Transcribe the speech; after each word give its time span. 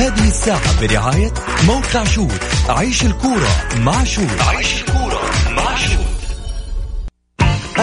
هذه 0.00 0.28
الساعة 0.28 0.80
برعاية 0.80 1.32
موقع 1.66 2.04
شوت 2.04 2.40
عيش 2.68 3.02
الكورة 3.02 3.48
مع 3.76 4.04
شوت 4.04 4.40
عيش 4.40 4.80
الكورة 4.80 5.20
مع 5.50 5.76
شوت 5.76 6.10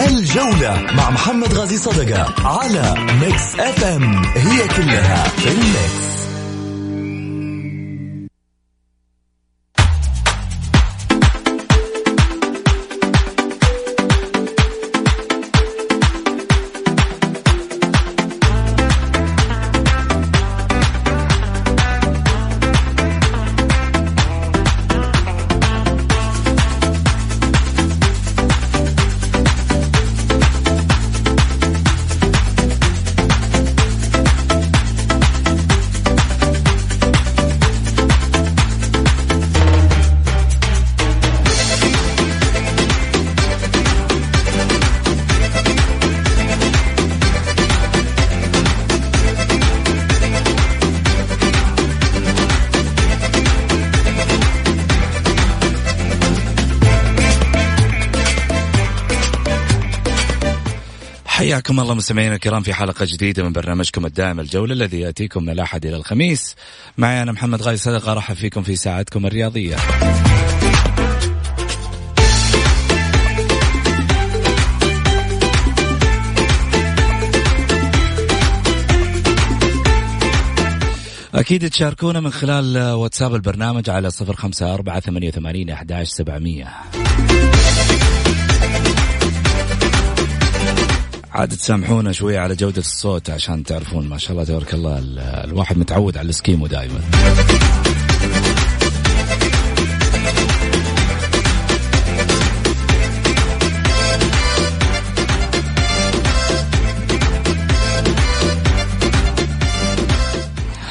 الجولة 0.06 0.86
مع 0.96 1.10
محمد 1.10 1.54
غازي 1.54 1.76
صدقة 1.76 2.34
على 2.48 2.94
ميكس 3.20 3.60
أف 3.60 3.84
أم. 3.84 4.24
هي 4.24 4.68
كلها 4.68 5.28
في 5.28 5.48
الميكس. 5.48 6.17
حياكم 61.68 61.80
الله 61.80 61.94
مستمعينا 61.94 62.34
الكرام 62.34 62.62
في 62.62 62.74
حلقة 62.74 63.06
جديدة 63.08 63.42
من 63.42 63.52
برنامجكم 63.52 64.06
الدائم 64.06 64.40
الجولة 64.40 64.72
الذي 64.72 65.00
يأتيكم 65.00 65.42
من 65.42 65.50
الأحد 65.50 65.86
إلى 65.86 65.96
الخميس. 65.96 66.54
معي 66.98 67.22
أنا 67.22 67.32
محمد 67.32 67.62
غالي 67.62 67.76
صدقة 67.76 68.12
أرحب 68.12 68.34
فيكم 68.34 68.62
في 68.62 68.76
ساعتكم 68.76 69.26
الرياضية. 69.26 69.76
أكيد 81.34 81.70
تشاركونا 81.70 82.20
من 82.20 82.30
خلال 82.30 82.92
واتساب 82.92 83.34
البرنامج 83.34 83.90
على 83.90 84.10
صفر 84.10 84.36
خمسة 84.36 84.74
أربعة 84.74 85.00
ثمانية 85.00 85.28
وثمانين 85.28 85.70
أحداش 85.70 86.08
سبعمية. 86.08 86.68
عاد 91.38 91.48
تسامحونا 91.48 92.12
شوية 92.12 92.38
على 92.38 92.54
جودة 92.54 92.78
الصوت 92.80 93.30
عشان 93.30 93.64
تعرفون 93.64 94.08
ما 94.08 94.18
شاء 94.18 94.32
الله 94.32 94.44
تبارك 94.44 94.74
الله 94.74 94.98
ال- 94.98 95.18
الواحد 95.18 95.78
متعود 95.78 96.16
على 96.18 96.28
السكيمو 96.28 96.66
دائما 96.66 97.00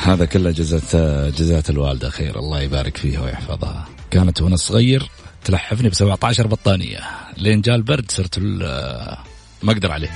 هذا 0.04 0.26
كله 0.26 0.52
جزات 0.52 0.96
جزات 1.36 1.70
الوالدة 1.70 2.10
خير 2.10 2.40
الله 2.40 2.62
يبارك 2.62 2.98
فيها 2.98 3.22
ويحفظها. 3.22 3.86
كانت 4.12 4.42
وأنا 4.42 4.56
صغير 4.56 5.10
تلحفني 5.46 5.90
ب 5.90 5.94
17 5.94 6.48
بطانية. 6.48 7.00
لين 7.38 7.62
جاء 7.62 7.76
البرد 7.76 8.12
صرت 8.12 8.40
ما 9.64 9.72
أقدر 9.72 9.92
عليه. 9.92 10.10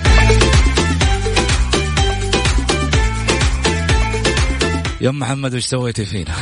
يا 5.02 5.12
محمد 5.12 5.56
وش 5.56 5.66
سويتي 5.66 6.06
فينا؟ 6.06 6.34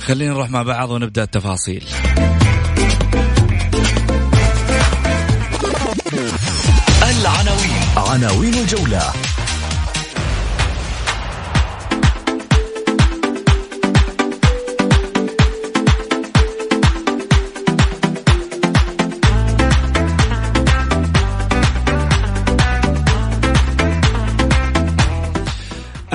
خلينا 0.00 0.32
نروح 0.32 0.50
مع 0.50 0.62
بعض 0.62 0.90
ونبدأ 0.90 1.22
التفاصيل. 1.22 1.84
العناوين. 7.02 7.82
عناوين 7.96 8.54
الجولة. 8.54 9.29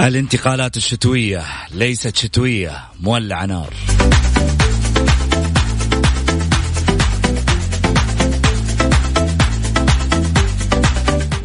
الانتقالات 0.06 0.78
الشتوية 0.78 1.44
ليست 1.72 2.16
شتوية 2.16 2.78
مولعة 3.02 3.46
نار. 3.46 3.74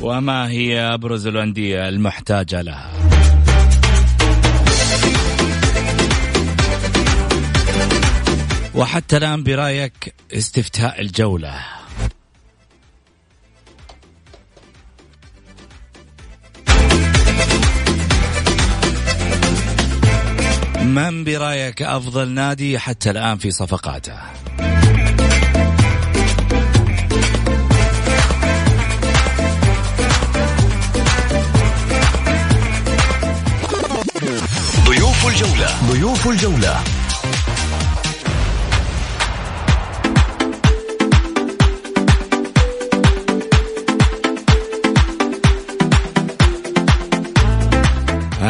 وما 0.03 0.49
هي 0.49 0.81
أبرز 0.81 1.27
الأندية 1.27 1.89
المحتاجة 1.89 2.63
لها؟ 2.63 2.91
وحتى 8.75 9.17
الآن 9.17 9.43
برأيك 9.43 10.15
استفتاء 10.33 11.01
الجولة 11.01 11.80
من 20.95 21.25
برأيك 21.25 21.83
أفضل 21.83 22.29
نادي 22.29 22.79
حتى 22.79 23.11
الآن 23.11 23.39
في 23.39 23.51
صفقاته؟ 23.51 24.15
ضيوف 34.87 35.27
الجولة. 35.27 35.69
ضيوف 35.93 36.29
الجولة. 36.29 37.00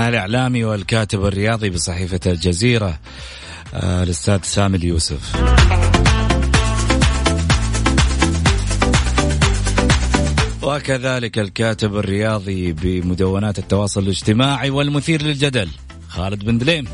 الإعلامي 0.09 0.65
والكاتب 0.65 1.25
الرياضي 1.25 1.71
بصحيفة 1.71 2.21
الجزيرة 2.27 2.99
آه، 3.75 4.03
الأستاذ 4.03 4.39
سامي 4.43 4.77
اليوسف. 4.77 5.37
وكذلك 10.63 11.39
الكاتب 11.39 11.97
الرياضي 11.97 12.73
بمدونات 12.73 13.59
التواصل 13.59 14.03
الاجتماعي 14.03 14.71
والمثير 14.71 15.23
للجدل 15.23 15.69
خالد 16.09 16.45
بن 16.45 16.59
دليم. 16.59 16.85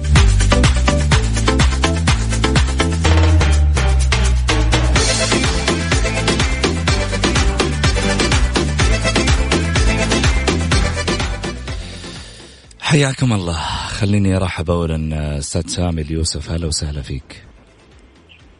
حياكم 12.87 13.33
الله. 13.33 13.61
خليني 13.88 14.37
أرحب 14.37 14.71
اولا 14.71 15.38
أستاذ 15.38 15.67
سامي 15.67 16.03
اليوسف. 16.03 16.50
هلا 16.50 16.67
وسهلا 16.67 17.03
فيك. 17.03 17.44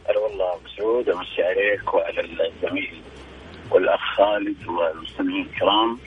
هلا 0.09 0.19
والله 0.19 0.53
أبو 0.53 0.67
سعود 0.77 1.09
أمسي 1.09 1.41
عليك 1.49 1.93
وعلى 1.93 2.21
الزميل 2.21 3.01
والأخ 3.71 3.99
خالد 4.17 4.57
والمستمعين 4.67 5.45
الكرام. 5.45 5.99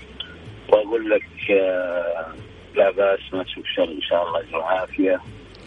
وأقول 0.68 1.10
لك 1.10 1.50
آه، 1.50 2.34
لا 2.76 2.90
بأس 2.90 3.34
ما 3.34 3.42
تشوف 3.44 3.64
شر 3.76 3.90
إن 3.98 4.02
شاء 4.10 4.22
الله 4.26 4.40
اجر 4.40 4.62
عافيه 4.62 5.20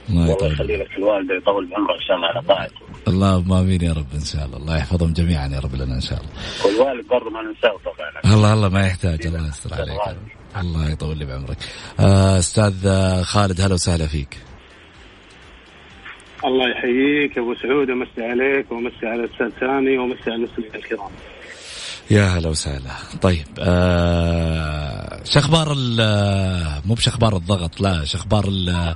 الله 0.09 0.47
يخلي 0.47 0.77
لك 0.77 0.97
الوالدة 0.97 1.33
ويطول 1.33 1.69
بعمرك 1.69 1.95
إن 2.01 2.07
شاء 2.07 2.15
الله 2.15 2.27
على 2.27 2.41
طاعته. 2.41 2.81
اللهم 3.07 3.53
آمين 3.53 3.81
يا 3.81 3.94
رب 3.94 4.13
إن 4.13 4.25
شاء 4.31 4.45
الله. 4.45 4.57
الله 4.57 4.77
يحفظهم 4.77 5.13
جميعا 5.13 5.47
يا 5.47 5.59
رب 5.59 5.75
لنا 5.75 5.95
إن 5.95 6.01
شاء 6.01 6.19
الله. 6.21 6.31
والوالد 6.65 7.07
برضه 7.07 7.29
ما 7.29 7.41
ننساه 7.41 7.77
طبعا. 7.85 8.35
الله 8.35 8.53
الله 8.53 8.69
ما 8.69 8.88
يحتاج 8.88 9.27
الله 9.27 9.47
يستر 9.47 9.73
عليك 9.73 10.17
الله 10.57 10.91
يطول 10.91 11.17
لي 11.17 11.25
بعمرك. 11.25 11.57
آه، 12.00 12.39
أستاذ 12.39 12.73
خالد 13.23 13.61
هلا 13.61 13.73
وسهلا 13.73 14.07
فيك. 14.07 14.38
الله 16.45 16.69
يحييك 16.69 17.38
أبو 17.38 17.55
سعود 17.55 17.89
ومسي 17.89 18.21
عليك 18.31 18.71
ومسي 18.71 19.07
على 19.07 19.23
الاستاذ 19.23 19.50
سامي 19.59 19.97
ومسي 19.97 20.21
على 20.27 20.35
المستمعين 20.35 20.75
الكرام. 20.75 21.11
يا 22.11 22.25
هلا 22.25 22.50
وسهلا. 22.50 22.91
طيب 23.21 23.45
آه 23.59 25.23
شخبار 25.23 25.75
مو 26.85 26.94
بشخبار 26.94 27.35
الضغط 27.35 27.81
لا 27.81 28.05
شخبار 28.05 28.45
ال 28.47 28.95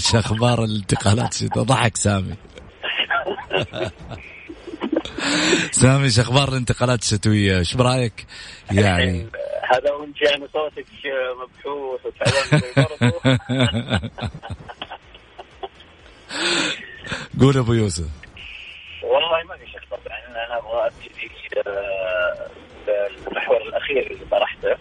شخبار 0.12 0.64
الانتقالات 0.64 1.58
ضحك 1.58 1.96
سامي. 1.96 2.34
سامي 5.82 6.10
شخبار 6.10 6.48
الانتقالات 6.48 7.02
الشتوية؟ 7.02 7.58
إيش 7.58 7.74
برأيك؟ 7.74 8.26
يعني. 8.72 9.26
هذا 9.70 9.92
وانت 9.92 10.22
يعني 10.22 10.46
صوتك 10.52 10.86
مبحوث 11.40 12.06
وتعلمت 12.06 12.64
قول 17.40 17.56
أبو 17.56 17.72
يوسف. 17.72 18.04
والله 19.02 19.42
ما 19.48 19.56
في 19.56 19.66
شك 19.66 19.80
طبعا. 19.90 20.18
أنا 20.28 20.58
أبغى 20.58 20.86
أبتدي 20.86 21.30
آه، 21.66 22.46
بالمحور 22.86 23.62
الأخير 23.62 24.10
اللي 24.10 24.24
طرحته. 24.30 24.76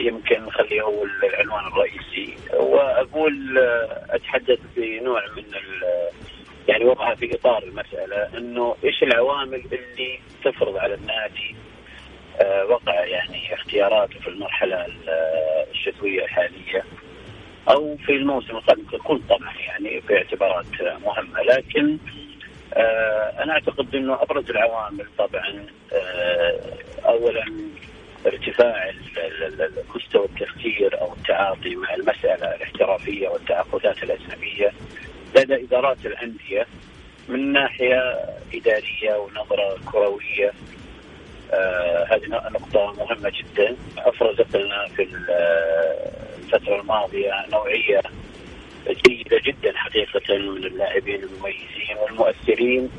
يمكن 0.00 0.44
نخليه 0.46 0.82
هو 0.82 1.04
العنوان 1.04 1.66
الرئيسي. 1.66 2.36
وأقول 2.54 3.58
آه، 3.58 4.06
أتحدث 4.10 4.58
بنوع 4.76 5.22
من 5.36 5.44
يعني 6.68 6.84
وضعها 6.84 7.14
في 7.14 7.34
إطار 7.34 7.62
المسألة 7.62 8.38
إنه 8.38 8.76
إيش 8.84 9.02
العوامل 9.02 9.62
اللي 9.72 10.20
تفرض 10.44 10.76
على 10.76 10.94
النادي 10.94 11.54
آه، 12.40 12.64
وقع 12.64 13.04
يعني 13.04 13.54
اختياراته 13.54 14.20
في 14.20 14.28
المرحلة 14.28 14.86
الشتوية 15.70 16.24
الحالية 16.24 16.84
أو 17.70 17.96
في 17.96 18.12
الموسم 18.12 18.56
القادم 18.56 18.82
ككل 18.92 19.20
طبعا 19.28 19.54
يعني 19.68 20.00
باعتبارات 20.08 20.66
مهمة. 21.04 21.42
لكن 21.42 21.98
آه، 22.74 23.42
أنا 23.42 23.52
أعتقد 23.52 23.94
إنه 23.94 24.22
أبرز 24.22 24.50
العوامل 24.50 25.06
طبعا 25.18 25.66
آه، 25.92 26.60
اولا 27.04 27.44
ارتفاع 28.26 28.92
مستوى 29.94 30.24
التفكير 30.24 31.00
أو 31.00 31.12
التعاطي 31.12 31.76
مع 31.76 31.94
المسألة 31.94 32.54
الاحترافية 32.54 33.28
والتعاقدات 33.28 34.02
الأجنبية. 34.02 34.72
لدى 35.36 35.64
إدارات 35.64 36.06
الأندية 36.06 36.66
من 37.28 37.52
ناحية 37.52 38.00
إدارية 38.54 39.16
ونظرة 39.16 39.78
كروية. 39.92 40.52
آه 41.52 42.04
هذه 42.04 42.26
نقطة 42.28 42.92
مهمة 42.98 43.32
جدا. 43.38 43.76
أفرزت 43.98 44.56
لنا 44.56 44.86
في 44.96 45.02
الفترة 46.38 46.80
الماضية 46.80 47.32
نوعية 47.52 48.02
جيدة 49.06 49.40
جدا 49.44 49.72
حقيقة 49.76 50.38
من 50.38 50.64
اللاعبين 50.64 51.22
المميزين 51.22 51.96
والمؤثرين 52.02 52.90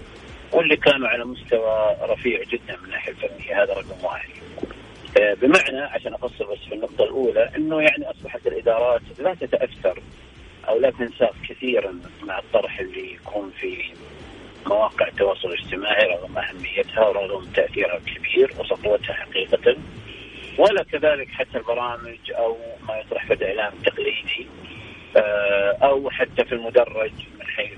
واللي 0.51 0.75
كانوا 0.77 1.07
على 1.07 1.25
مستوى 1.25 1.95
رفيع 2.01 2.43
جدا 2.43 2.77
من 2.77 2.85
الناحية 2.85 3.11
الفنية. 3.11 3.63
هذا 3.63 3.73
رقم 3.73 4.03
واحد. 4.05 4.29
آه، 5.19 5.33
بمعنى 5.33 5.81
عشان 5.81 6.13
أفصل 6.13 6.45
بس 6.51 6.57
في 6.69 6.75
النقطة 6.75 7.03
الأولى 7.03 7.49
إنه 7.57 7.81
يعني 7.81 8.09
أصبحت 8.11 8.47
الإدارات 8.47 9.01
لا 9.19 9.33
تتأثر 9.33 9.99
أو 10.67 10.79
لا 10.79 10.89
تنساق 10.89 11.35
كثيرا 11.49 11.99
مع 12.23 12.39
الطرح 12.39 12.79
اللي 12.79 13.13
يكون 13.13 13.51
في 13.59 13.83
مواقع 14.67 15.07
التواصل 15.07 15.47
الاجتماعي 15.47 16.05
رغم 16.05 16.37
أهميتها 16.37 17.07
ورغم 17.07 17.45
تأثيرها 17.45 17.97
الكبير 17.97 18.53
وسطوتها 18.59 19.13
حقيقة. 19.13 19.75
ولا 20.57 20.83
كذلك 20.83 21.27
حتى 21.27 21.57
البرامج 21.57 22.31
أو 22.31 22.57
ما 22.87 22.97
يطرح 22.97 23.25
في 23.25 23.33
الإعلام 23.33 23.73
التقليدي 23.73 24.47
آه، 25.17 25.77
أو 25.83 26.09
حتى 26.09 26.45
في 26.45 26.55
المدرج 26.55 27.11
من 27.39 27.47
حيث 27.47 27.77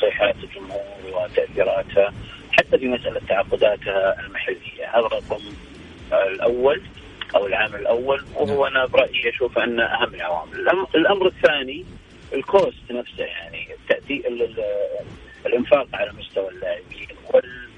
صيحات 0.00 0.34
الجمهور 0.44 0.82
وتأثيراتها 1.12 2.12
حتى 2.52 2.78
في 2.78 2.88
مسألة 2.88 3.20
تعاقداتها 3.28 4.20
المحلية. 4.20 4.90
هذا 4.92 5.06
الرقم 5.06 5.42
الأول. 6.12 6.82
أو 7.34 7.46
العامل 7.46 7.80
الأول 7.80 8.24
وهو 8.34 8.66
أنا 8.66 8.86
برأيي 8.86 9.30
أشوف 9.30 9.58
انه 9.58 9.82
أهم 9.82 10.14
العوامل. 10.14 10.68
الأمر 10.94 11.26
الثاني 11.26 11.84
الكوست 12.32 12.90
نفسه 12.90 13.24
يعني 13.24 13.68
التأدي 13.74 14.22
الإنفاق 15.46 15.86
على 15.94 16.12
مستوى 16.18 16.48
اللاعبين 16.48 17.08
وال 17.32 17.68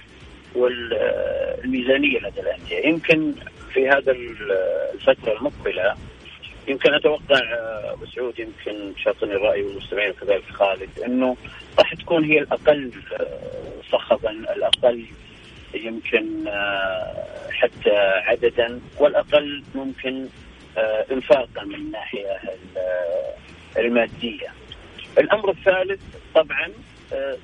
والميزانيه 0.55 2.19
لدى 2.19 2.41
الأندية. 2.41 2.87
يمكن 2.87 3.35
في 3.73 3.89
هذا 3.89 4.13
الفترة 4.13 5.33
المقبلة 5.33 5.95
يمكن 6.69 6.95
أتوقع 6.95 7.39
آه، 7.39 7.93
أبو 7.93 8.07
سعود 8.07 8.39
يمكن 8.39 8.93
شاطني 8.97 9.35
الرأي 9.35 9.63
والمستمعين 9.63 10.11
وكذلك 10.11 10.45
خالد 10.53 10.91
إنه 11.07 11.37
راح 11.79 11.95
تكون 11.95 12.25
هي 12.25 12.39
الأقل 12.39 12.91
آه، 13.13 13.27
صخبا 13.93 14.31
الأقل 14.31 15.05
يمكن 15.75 16.49
آه، 16.49 17.25
حتى 17.51 17.97
عددا 18.27 18.81
والأقل 18.99 19.63
ممكن 19.75 20.29
إنفاقا 21.13 21.65
من 21.65 21.75
الناحيه 21.75 22.39
المادية. 23.79 24.49
الأمر 25.19 25.51
الثالث 25.51 26.01
طبعا 26.35 26.69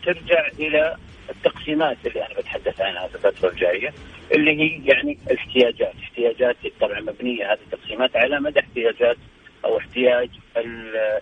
ترجع 0.04 0.46
إلى 0.58 0.96
التقسيمات 1.30 1.96
اللي 2.06 2.26
أنا 2.26 2.34
بتحدث 2.34 2.80
عنها 2.80 3.06
في 3.06 3.14
الفترة 3.14 3.48
الجاية 3.48 3.92
اللي 4.32 4.50
هي 4.50 4.86
يعني 4.86 5.18
الاحتياجات، 5.30 5.92
احتياجات 6.02 6.56
طبعا 6.80 7.00
مبنية 7.00 7.52
هذه 7.52 7.58
التقسيمات 7.72 8.16
على 8.16 8.40
مدى 8.40 8.60
احتياجات 8.60 9.16
أو 9.64 9.78
احتياج 9.78 10.28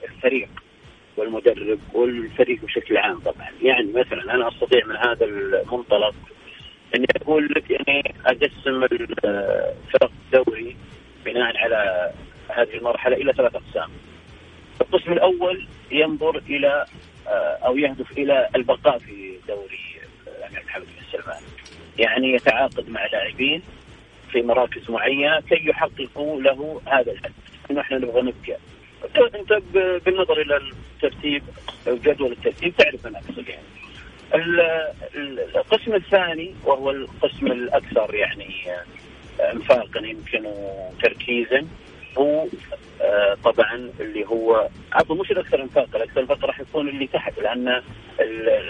الفريق 0.04 0.48
والمدرب 1.16 1.78
والفريق 1.94 2.64
بشكل 2.64 2.96
عام 2.96 3.18
طبعا، 3.18 3.48
يعني 3.62 3.92
مثلا 3.92 4.34
أنا 4.34 4.48
أستطيع 4.48 4.86
من 4.86 4.96
هذا 4.96 5.24
المنطلق 5.24 6.14
اني 6.94 7.06
أقول 7.22 7.48
لك 7.56 7.72
اني 7.88 8.14
أقسم 8.26 8.86
فرق 9.92 10.10
الدوري 10.26 10.76
بناء 11.24 11.56
على 11.56 12.12
هذه 12.48 12.74
المرحلة 12.74 13.16
إلى 13.16 13.32
ثلاث 13.32 13.54
أقسام. 13.54 13.90
القسم 14.80 15.12
الأول 15.12 15.66
ينظر 15.90 16.36
إلى 16.38 16.86
أو 17.66 17.76
يهدف 17.76 18.12
إلى 18.12 18.48
البقاء 18.56 18.98
في 18.98 19.36
دوري 19.48 19.80
الامير 20.26 20.64
محمد 20.66 20.84
بن 20.84 21.18
سلمان. 21.18 21.42
يعني 21.98 22.32
يتعاقد 22.32 22.88
مع 22.88 23.06
لاعبين 23.06 23.62
في 24.32 24.42
مراكز 24.42 24.90
معينة 24.90 25.40
كي 25.40 25.68
يحققوا 25.68 26.42
له 26.42 26.80
هذا 26.86 27.12
الهدف 27.12 27.32
إنه 27.70 27.80
إحنا 27.80 27.98
نبغى 27.98 28.22
نبقى 28.22 28.58
انت 29.40 29.52
بالنظر 30.06 30.40
إلى 30.40 30.56
الترتيب 30.56 31.42
جدول 31.88 32.32
الترتيب 32.32 32.76
تعرف 32.76 33.06
أنا 33.06 33.18
أقصد 33.18 33.48
يعني 33.48 33.62
القسم 34.34 35.94
الثاني 35.94 36.54
وهو 36.64 36.90
القسم 36.90 37.46
الأكثر 37.46 38.14
يعني 38.14 38.54
انفاقا 39.40 40.00
يمكن 40.00 40.46
وتركيزا 40.46 41.66
هو 42.18 42.46
آه، 43.02 43.36
طبعا 43.44 43.90
اللي 44.00 44.24
هو 44.26 44.68
عفوا 44.92 45.16
مش 45.16 45.30
الأكثر 45.30 45.62
انفاقا 45.62 45.96
الأكثر 45.96 46.20
انفاقا 46.20 46.46
راح 46.46 46.60
يكون 46.60 46.88
اللي 46.88 47.06
تحت 47.06 47.38
لأن 47.38 47.82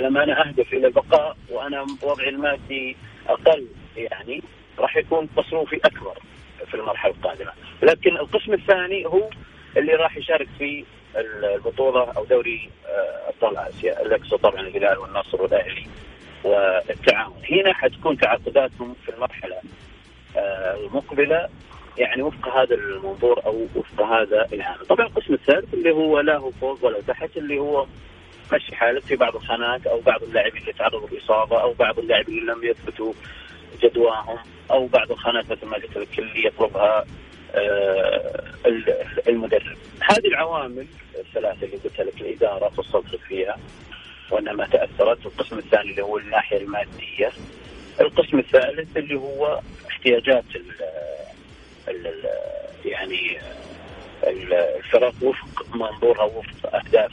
لما 0.01 0.25
أنا 0.25 0.49
أهدف 0.49 0.73
إلى 0.73 0.87
البقاء 0.87 1.37
وأنا 1.51 1.87
وضعي 2.03 2.29
المادي 2.29 2.97
أقل 3.29 3.67
يعني 3.97 4.43
راح 4.79 4.97
يكون 4.97 5.29
تصرفي 5.37 5.81
أكبر 5.85 6.19
في 6.67 6.75
المرحلة 6.75 7.13
القادمة، 7.13 7.53
لكن 7.83 8.17
القسم 8.17 8.53
الثاني 8.53 9.07
هو 9.07 9.31
اللي 9.77 9.95
راح 9.95 10.17
يشارك 10.17 10.49
في 10.59 10.85
البطولة 11.17 12.13
أو 12.17 12.25
دوري 12.25 12.71
آه، 12.87 13.29
أبطال 13.29 13.57
آسيا 13.57 14.03
اللي 14.03 14.15
اقصد 14.15 14.39
طبعا 14.39 14.61
الهلال 14.61 14.99
والنصر 14.99 15.43
والأهلي 15.43 15.87
والتعاون، 16.45 17.35
هنا 17.51 17.75
حتكون 17.75 18.19
تعاقداتهم 18.19 18.95
في 19.05 19.15
المرحلة 19.15 19.57
آه، 20.37 20.75
المقبلة 20.75 21.49
يعني 21.99 22.23
وفق 22.23 22.49
هذا 22.49 22.75
المنظور 22.75 23.47
أو 23.47 23.67
وفق 23.75 24.03
هذا 24.03 24.49
العامل، 24.53 24.87
طبعا 24.87 25.07
القسم 25.07 25.35
الثالث 25.35 25.75
اللي 25.75 25.91
هو 25.91 26.21
لا 26.21 26.37
هو 26.37 26.51
فوق 26.51 26.85
ولا 26.85 27.01
تحت 27.01 27.37
اللي 27.37 27.59
هو 27.59 27.87
مشي 28.53 28.77
حالك 28.77 29.03
في 29.03 29.17
بعض 29.17 29.37
الخانات 29.37 29.87
أو 29.87 30.01
بعض 30.01 30.23
اللاعبين 30.23 30.61
اللي 30.61 30.73
تعرضوا 30.73 31.09
لإصابة 31.09 31.63
أو 31.63 31.73
بعض 31.73 31.99
اللاعبين 31.99 32.39
اللي 32.39 32.53
لم 32.53 32.65
يثبتوا 32.65 33.13
جدواهم 33.83 34.39
أو 34.71 34.87
بعض 34.87 35.13
الخانات 35.13 35.51
مثل 35.51 35.67
ما 35.67 35.77
قلت 35.77 35.99
لك 35.99 36.19
اللي 36.19 36.47
يطلبها 36.47 37.05
المدرب. 39.29 39.77
هذه 40.01 40.27
العوامل 40.27 40.87
الثلاثة 41.19 41.67
اللي 41.67 41.77
قلت 41.77 42.01
لك 42.01 42.21
الإدارة 42.21 42.69
تستطرق 42.69 43.21
فيها 43.29 43.57
وإنما 44.31 44.67
تأثرت 44.67 45.27
القسم 45.27 45.59
الثاني 45.59 45.91
اللي 45.91 46.03
هو 46.03 46.19
الناحية 46.19 46.57
المادية 46.57 47.33
القسم 48.01 48.39
الثالث 48.39 48.97
اللي 48.97 49.15
هو 49.15 49.61
احتياجات 49.91 50.45
ال 50.55 50.71
ال 51.89 52.25
يعني 52.85 53.39
الفرق 54.27 55.15
وفق 55.23 55.67
منظورها 55.75 56.23
وفق 56.25 56.75
أهداف 56.75 57.13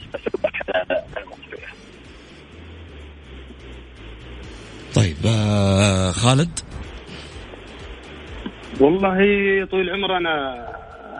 المقبلة. 1.16 1.68
طيب 4.94 5.16
آه 5.26 6.10
خالد 6.10 6.60
والله 8.80 9.18
طويل 9.64 9.88
العمر 9.88 10.16
أنا 10.16 10.66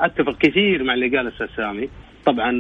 أتفق 0.04 0.38
كثير 0.38 0.84
مع 0.84 0.94
اللي 0.94 1.08
قاله 1.08 1.20
الأستاذ 1.28 1.46
سامي 1.56 1.88
طبعا 2.26 2.50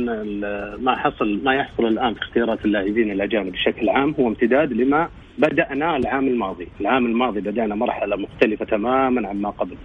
ما 0.76 0.96
حصل 0.96 1.40
ما 1.44 1.54
يحصل 1.54 1.86
الآن 1.86 2.14
في 2.14 2.20
اختيارات 2.22 2.64
اللاعبين 2.64 3.10
الاجانب 3.10 3.52
بشكل 3.52 3.88
عام 3.88 4.14
هو 4.20 4.28
امتداد 4.28 4.72
لما 4.72 5.08
بدأنا 5.38 5.96
العام 5.96 6.26
الماضي، 6.26 6.68
العام 6.80 7.06
الماضي 7.06 7.40
بدأنا 7.40 7.74
مرحلة 7.74 8.16
مختلفة 8.16 8.64
تماما 8.64 9.28
عما 9.28 9.50
قبل. 9.50 9.76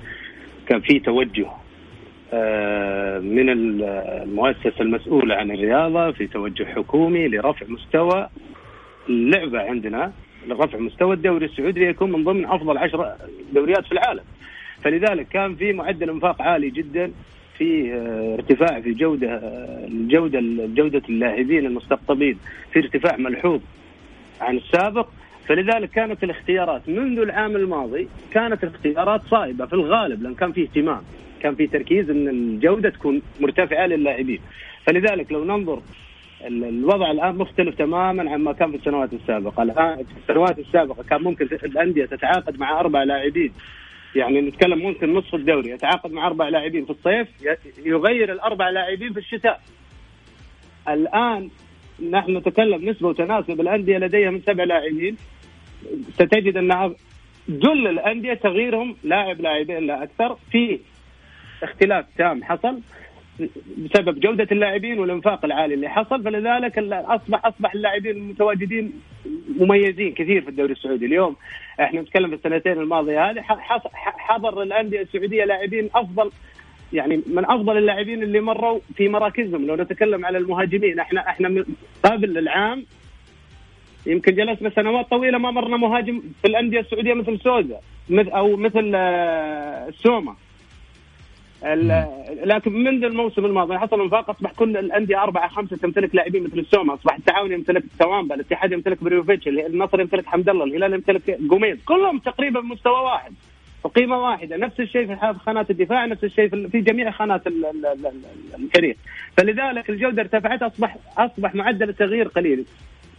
كان 0.67 0.81
في 0.81 0.99
توجه 0.99 1.47
آه، 2.33 3.19
من 3.19 3.49
المؤسسة 3.49 4.81
المسؤولة 4.81 5.35
عن 5.35 5.51
الرياضة 5.51 6.11
في 6.11 6.27
توجه 6.27 6.63
حكومي 6.63 7.27
لرفع 7.27 7.65
مستوى 7.69 8.29
اللعبة 9.09 9.59
عندنا 9.59 10.11
لرفع 10.47 10.77
مستوى 10.77 11.13
الدوري 11.13 11.45
السعودي 11.45 11.85
ليكون 11.85 12.11
من 12.11 12.23
ضمن 12.23 12.45
أفضل 12.45 12.77
عشر 12.77 13.15
دوريات 13.53 13.85
في 13.85 13.91
العالم. 13.91 14.23
فلذلك 14.85 15.27
كان 15.27 15.55
في 15.55 15.73
معدل 15.73 16.09
انفاق 16.09 16.41
عالي 16.41 16.69
جدا 16.69 17.11
في 17.57 17.93
آه، 17.93 18.33
ارتفاع 18.33 18.81
في 18.81 18.91
جودة 18.93 19.27
آه، 19.27 19.87
الجوده 19.87 20.39
جودة 20.65 21.01
اللاعبين 21.09 21.65
المستقطبين 21.65 22.39
في 22.71 22.79
ارتفاع 22.79 23.17
ملحوظ 23.17 23.61
عن 24.41 24.57
السابق. 24.57 25.07
فلذلك 25.47 25.89
كانت 25.89 26.23
الاختيارات 26.23 26.89
منذ 26.89 27.19
العام 27.19 27.55
الماضي 27.55 28.07
كانت 28.31 28.63
الاختيارات 28.63 29.21
صائبة 29.29 29.65
في 29.65 29.73
الغالب 29.73 30.23
لأن 30.23 30.35
كان 30.35 30.51
في 30.51 30.61
اهتمام 30.63 31.01
كان 31.41 31.55
في 31.55 31.67
تركيز 31.67 32.09
إن 32.09 32.27
الجودة 32.27 32.89
تكون 32.89 33.21
مرتفعة 33.39 33.85
للاعبين. 33.85 34.39
فلذلك 34.87 35.31
لو 35.31 35.45
ننظر 35.45 35.81
الوضع 36.47 37.11
الآن 37.11 37.35
مختلف 37.35 37.75
تماما 37.75 38.31
عما 38.31 38.53
كان 38.53 38.71
في 38.71 38.77
السنوات 38.77 39.13
السابقة. 39.13 39.63
الآن 39.63 39.95
في 39.95 40.19
السنوات 40.23 40.59
السابقة 40.59 41.03
كان 41.03 41.21
ممكن 41.21 41.45
الأندية 41.45 42.05
تتعاقد 42.05 42.59
مع 42.59 42.79
أربع 42.79 43.03
لاعبين 43.03 43.51
يعني 44.15 44.41
نتكلم 44.41 44.79
ممكن 44.79 45.13
نصف 45.13 45.35
الدوري 45.35 45.69
يتعاقد 45.69 46.11
مع 46.11 46.27
أربع 46.27 46.49
لاعبين 46.49 46.85
في 46.85 46.91
الصيف 46.91 47.27
يغير 47.85 48.31
الأربع 48.31 48.69
لاعبين 48.69 49.13
في 49.13 49.19
الشتاء. 49.19 49.61
الآن 50.89 51.49
نحن 52.09 52.37
نتكلم 52.37 52.89
نسبة 52.89 53.07
وتناسب 53.07 53.61
الأندية 53.61 53.97
لديها 53.97 54.29
من 54.29 54.41
سبع 54.41 54.63
لاعبين. 54.63 55.17
ستجد 56.13 56.57
أن 56.57 56.95
جل 57.49 57.87
الأندية 57.87 58.33
تغييرهم 58.33 58.95
لاعب 59.03 59.41
لاعبين 59.41 59.87
لا 59.87 60.03
أكثر. 60.03 60.37
في 60.51 60.79
اختلاف 61.63 62.05
تام 62.17 62.43
حصل. 62.43 62.79
بسبب 63.77 64.19
جودة 64.19 64.47
اللاعبين 64.51 64.99
والانفاق 64.99 65.45
العالي 65.45 65.73
اللي 65.73 65.89
حصل 65.89 66.23
فلذلك 66.23 66.77
اصبح 66.93 67.45
أصبح 67.45 67.73
اللاعبين 67.73 68.11
المتواجدين 68.17 68.93
مميزين 69.59 70.13
كثير 70.13 70.41
في 70.41 70.49
الدوري 70.49 70.71
السعودي. 70.71 71.05
اليوم 71.05 71.35
إحنا 71.79 72.01
نتكلم 72.01 72.29
في 72.29 72.35
السنتين 72.35 72.71
الماضية 72.71 73.29
هذه 73.31 73.41
حضر 74.01 74.61
الأندية 74.61 75.01
السعودية 75.01 75.45
لاعبين 75.45 75.89
أفضل 75.95 76.31
يعني 76.93 77.21
من 77.27 77.45
أفضل 77.45 77.77
اللاعبين 77.77 78.23
اللي 78.23 78.39
مروا 78.39 78.79
في 78.95 79.09
مراكزهم. 79.09 79.65
لو 79.67 79.75
نتكلم 79.75 80.25
على 80.25 80.37
المهاجمين 80.37 80.99
إحنا 80.99 81.29
إحنا 81.29 81.65
قبل 82.03 82.37
العام 82.37 82.85
يمكن 84.05 84.35
جلسنا 84.35 84.69
سنوات 84.69 85.09
طويلة 85.09 85.37
ما 85.37 85.51
مرنا 85.51 85.77
مهاجم 85.77 86.21
في 86.41 86.47
الأندية 86.47 86.79
السعودية 86.79 87.13
مثل 87.13 87.39
سوزا 87.39 87.79
أو 88.11 88.55
مثل 88.55 88.91
آه، 88.95 89.89
سوما. 89.89 90.35
لكن 92.43 92.73
منذ 92.73 93.03
الموسم 93.03 93.45
الماضي 93.45 93.77
حصل 93.77 94.01
انفاق 94.01 94.29
أصبح 94.29 94.51
كل 94.51 94.77
الأندية 94.77 95.23
أربعة 95.23 95.47
خمسة 95.47 95.77
تمتلك 95.77 96.15
لاعبين 96.15 96.43
مثل 96.43 96.59
السوما. 96.59 96.93
أصبح 96.93 97.15
التعاون 97.15 97.51
يمتلك 97.51 97.83
توامبا 97.99 98.35
الاتحاد 98.35 98.71
يمتلك 98.71 99.03
بريوفيتش 99.03 99.47
النصر 99.47 100.01
يمتلك 100.01 100.25
حمد 100.25 100.49
الله 100.49 100.63
الهلال 100.63 100.93
يمتلك 100.93 101.39
قوميز 101.49 101.77
كلهم 101.85 102.19
تقريبا 102.19 102.61
مستوى 102.61 102.99
واحد 102.99 103.33
وقيمة 103.83 104.17
واحدة. 104.17 104.57
نفس 104.57 104.79
الشيء 104.79 105.07
في 105.07 105.39
خانات 105.45 105.69
الدفاع 105.69 106.05
نفس 106.05 106.23
الشيء 106.23 106.67
في 106.67 106.81
جميع 106.81 107.11
خانات 107.11 107.41
الفريق. 108.59 108.97
فلذلك 109.37 109.89
الجودة 109.89 110.21
ارتفعت 110.21 110.63
اصبح 110.63 110.97
أصبح 111.17 111.55
معدل 111.55 111.89
التغيير 111.89 112.27
قليل. 112.27 112.65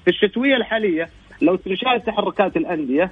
في 0.04 0.10
الشتوية 0.10 0.56
الحالية 0.56 1.08
لو 1.42 1.56
تشاهد 1.56 2.00
تحركات 2.00 2.56
الأندية 2.56 3.10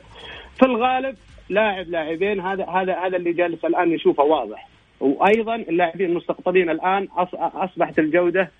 في 0.59 0.67
الغالب 0.67 1.17
لاعب 1.49 1.89
لاعبين 1.89 2.41
هذا 2.41 2.65
هذا 2.65 2.99
هذا 2.99 3.17
اللي 3.17 3.33
جالس 3.33 3.65
الآن 3.65 3.89
نشوفه 3.89 4.23
واضح. 4.23 4.74
وأيضا 5.01 5.55
اللاعبين 5.57 6.11
المستقطبين 6.11 6.71
الآن 6.71 7.09
أصبحت 7.41 7.99
الجودة 7.99 8.51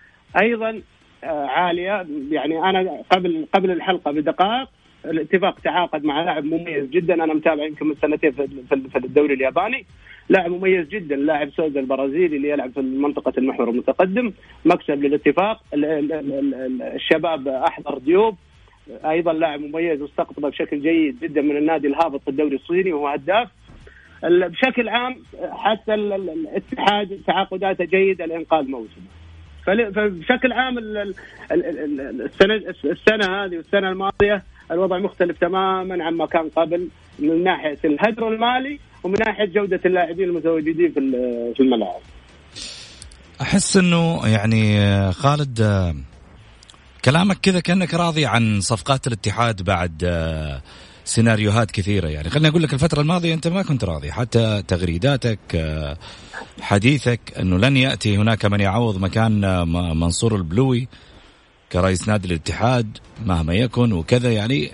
أيضا 0.43 0.83
آه، 1.25 1.47
عالية. 1.47 2.07
يعني 2.31 2.59
أنا 2.71 3.03
قبل 3.11 3.47
قبل 3.53 3.71
الحلقة 3.71 4.11
بدقائق 4.11 4.69
الاتفاق 5.05 5.61
تعاقد 5.61 6.05
مع 6.05 6.23
لاعب 6.23 6.45
مميز 6.45 6.91
جدا. 6.91 7.15
أنا 7.15 7.35
متابع 7.35 7.65
يمكن 7.65 7.87
من 7.87 7.95
سنتين 8.03 8.33
في 8.93 8.97
الدوري 8.97 9.35
الياباني. 9.35 9.87
لاعب 10.29 10.51
مميز 10.51 10.89
جدا 10.89 11.17
لاعب 11.17 11.51
سوزا 11.51 11.81
البرازيلي 11.81 12.37
اللي 12.37 12.49
يلعب 12.49 12.73
في 12.73 12.81
منطقة 12.81 13.33
المحور 13.39 13.71
المتقدم. 13.71 14.33
مكسب 14.65 15.05
للاتفاق 15.05 15.61
الشباب 16.95 17.49
أحضر 17.49 17.99
ديوب. 17.99 18.37
أيضا 19.05 19.33
لاعب 19.33 19.61
مميز 19.61 20.03
واستقطبه 20.03 20.49
بشكل 20.49 20.83
جيد 20.83 21.21
جدا 21.21 21.43
من 21.43 21.57
النادي 21.57 21.89
الهابط 21.89 22.23
في 22.23 22.29
الدوري 22.29 22.57
الصيني 22.57 22.93
وهو 22.93 23.09
هداف. 23.09 23.49
بشكل 24.25 24.89
عام 24.89 25.23
حتى 25.53 25.95
الاتحاد 25.95 27.21
تعاقداته 27.27 27.85
جيده 27.85 28.27
لإنقاذ 28.27 28.65
موسمه 28.65 29.05
فبشكل 29.67 30.53
عام 30.53 30.79
السنة 30.79 32.55
السنة 32.85 33.45
هذه 33.45 33.57
والسنة 33.57 33.89
الماضية 33.89 34.43
الوضع 34.71 34.99
مختلف 34.99 35.39
تماما 35.39 36.05
عما 36.05 36.27
كان 36.27 36.49
قبل 36.57 36.89
من 37.19 37.45
ناحية 37.45 37.79
الهدر 37.85 38.29
المالي 38.29 38.79
ومن 39.05 39.17
ناحية 39.27 39.45
جودة 39.45 39.81
اللاعبين 39.85 40.29
المتواجدين 40.29 40.93
في 40.93 41.01
في 41.57 41.61
الملاعب. 41.63 42.01
أحس 43.41 43.77
إنه 43.77 44.29
يعني 44.29 45.13
خالد 45.13 45.61
كلامك 47.05 47.37
كذا 47.43 47.61
كأنك 47.61 47.95
راضي 47.95 48.27
عن 48.27 48.61
صفقات 48.61 49.07
الاتحاد 49.07 49.63
بعد 49.63 50.05
سيناريوهات 51.05 51.71
كثيرة 51.71 52.09
يعني. 52.09 52.31
خليني 52.31 52.49
أقول 52.49 52.63
لك 52.63 52.75
الفترة 52.75 53.01
الماضية 53.01 53.35
أنت 53.35 53.49
ما 53.49 53.63
كنت 53.63 53.85
راضي. 53.85 54.13
حتى 54.13 54.63
تغريداتك 54.69 55.39
حديثك 56.61 57.21
أنه 57.41 57.59
لن 57.59 57.77
يأتي 57.77 58.17
هناك 58.17 58.45
من 58.45 58.61
يعوض 58.61 59.01
مكان 59.01 59.41
منصور 59.99 60.37
البلوي 60.37 60.89
كرئيس 61.73 62.09
نادي 62.09 62.29
الاتحاد 62.29 62.99
مهما 63.27 63.55
يكن 63.55 63.93
وكذا. 63.93 64.33
يعني 64.33 64.71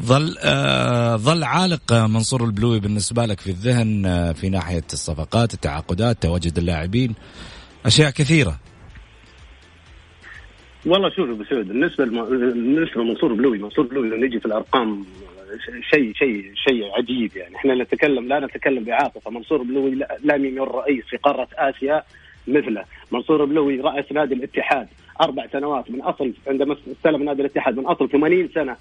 ظل 0.00 0.36
آه 0.44 1.16
ظل 1.16 1.44
عالق 1.44 1.92
منصور 1.92 2.44
البلوي 2.44 2.80
بالنسبة 2.80 3.26
لك 3.26 3.40
في 3.40 3.50
الذهن 3.50 4.06
آه 4.06 4.32
في 4.32 4.48
ناحية 4.48 4.84
الصفقات 4.92 5.54
التعاقدات 5.54 6.22
تواجد 6.22 6.58
اللاعبين 6.58 7.14
أشياء 7.86 8.10
كثيرة. 8.10 8.60
والله 10.86 11.10
شوف 11.10 11.30
أبو 11.30 11.44
سعود 11.44 11.68
بالنسبة 11.68 12.04
بالنسبة 12.04 13.02
لمنصور 13.02 13.32
البلوي 13.32 13.58
منصور 13.58 13.84
البلوي 13.84 14.08
لو 14.08 14.16
نجي 14.16 14.40
في 14.40 14.46
الأرقام 14.46 15.04
شيء 15.90 16.12
شيء 16.12 16.52
شيء 16.54 16.90
عجيب 16.96 17.36
يعني. 17.36 17.56
إحنا 17.56 17.74
نتكلم 17.74 18.28
لا 18.28 18.40
نتكلم 18.40 18.84
بعاطفه 18.84 19.30
منصور 19.30 19.62
بلوي 19.62 19.98
لم 20.24 20.44
يمر 20.44 20.74
رئيس 20.74 21.04
في 21.04 21.16
قارة 21.16 21.48
آسيا 21.54 22.02
مثله. 22.48 22.84
منصور 23.12 23.44
بلوي 23.44 23.80
راس 23.80 24.12
نادي 24.12 24.34
الاتحاد. 24.34 24.88
أربع 25.20 25.46
سنوات 25.52 25.90
من 25.90 26.00
أصل 26.02 26.32
عندما 26.48 26.76
استلم 26.92 27.22
نادي 27.22 27.42
الاتحاد 27.42 27.78
من 27.78 27.86
أصل 27.86 28.08
80 28.08 28.48
سنة. 28.54 28.76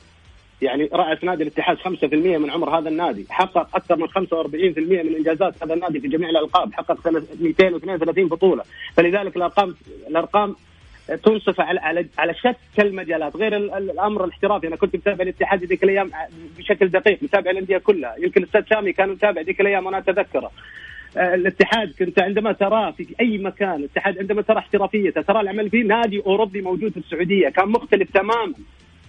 يعني 0.62 0.90
راس 0.94 1.24
نادي 1.24 1.44
الاتحاد 1.44 1.78
5% 1.78 2.38
من 2.38 2.50
عمر 2.50 2.80
هذا 2.80 2.90
النادي. 2.90 3.26
حقق 3.30 3.76
أكثر 3.76 3.96
من 3.96 4.08
45% 4.08 5.04
من 5.04 5.16
إنجازات 5.16 5.64
هذا 5.64 5.74
النادي 5.74 6.00
في 6.00 6.08
جميع 6.08 6.30
الألقاب. 6.30 6.74
حقق 6.74 7.08
232 7.42 8.28
بطولة. 8.28 8.64
فلذلك 8.98 9.38
الارقام 9.38 9.76
الأرقام 10.10 10.56
تنصف 11.08 11.62
على 11.62 11.80
على 11.80 12.06
على 12.18 12.34
شتى 12.34 12.82
المجالات 12.82 13.36
غير 13.36 13.58
الأمر 13.58 14.26
الاحترافي. 14.26 14.68
أنا 14.68 14.76
كنت 14.76 14.96
متابع 14.96 15.24
الاتحاد 15.24 15.64
ذيك 15.64 15.84
الأيام 15.84 16.12
بشكل 16.58 16.88
دقيق 16.88 17.24
متابع 17.24 17.52
الأندية 17.52 17.78
كلها. 17.78 18.16
يمكن 18.20 18.42
الأستاذ 18.42 18.64
سامي 18.70 18.94
كان 18.94 19.10
متابع 19.10 19.42
ذيك 19.42 19.62
الأيام 19.62 19.86
وأنا 19.86 19.98
أتذكره. 19.98 20.52
آه، 21.18 21.36
الاتحاد 21.36 21.94
كنت 22.00 22.22
عندما 22.22 22.52
تراه 22.52 22.92
في 22.92 23.08
أي 23.20 23.38
مكان 23.38 23.76
الاتحاد 23.76 24.20
عندما 24.20 24.42
ترى 24.42 24.58
احترافيته 24.58 25.22
ترى 25.22 25.42
العمل 25.42 25.70
فيه 25.70 25.84
نادي 25.84 26.20
أوروبي 26.26 26.62
موجود 26.62 26.92
في 26.92 26.98
السعودية 26.98 27.50
كان 27.50 27.68
مختلف 27.70 28.12
تماما. 28.12 28.54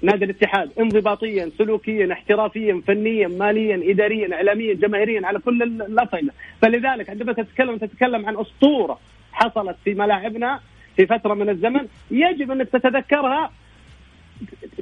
نادي 0.02 0.24
الاتحاد 0.24 0.70
انضباطيا 0.80 1.50
سلوكيا 1.58 2.12
احترافيا 2.12 2.82
فنيا 2.86 3.28
ماليا 3.28 3.90
اداريا 3.92 4.34
اعلاميا 4.34 4.74
جماهيريا 4.74 5.26
على 5.26 5.38
كل 5.38 5.62
الاصعده 5.62 6.32
فلذلك 6.62 7.10
عندما 7.10 7.32
تتكلم 7.32 7.76
تتكلم 7.76 8.26
عن 8.26 8.36
أسطورة 8.36 8.98
حصلت 9.32 9.76
في 9.84 9.94
ملاعبنا 9.94 10.60
في 10.96 11.06
فترة 11.06 11.34
من 11.34 11.48
الزمن 11.48 11.86
يجب 12.10 12.50
أنك 12.50 12.68
تتذكرها 12.68 13.50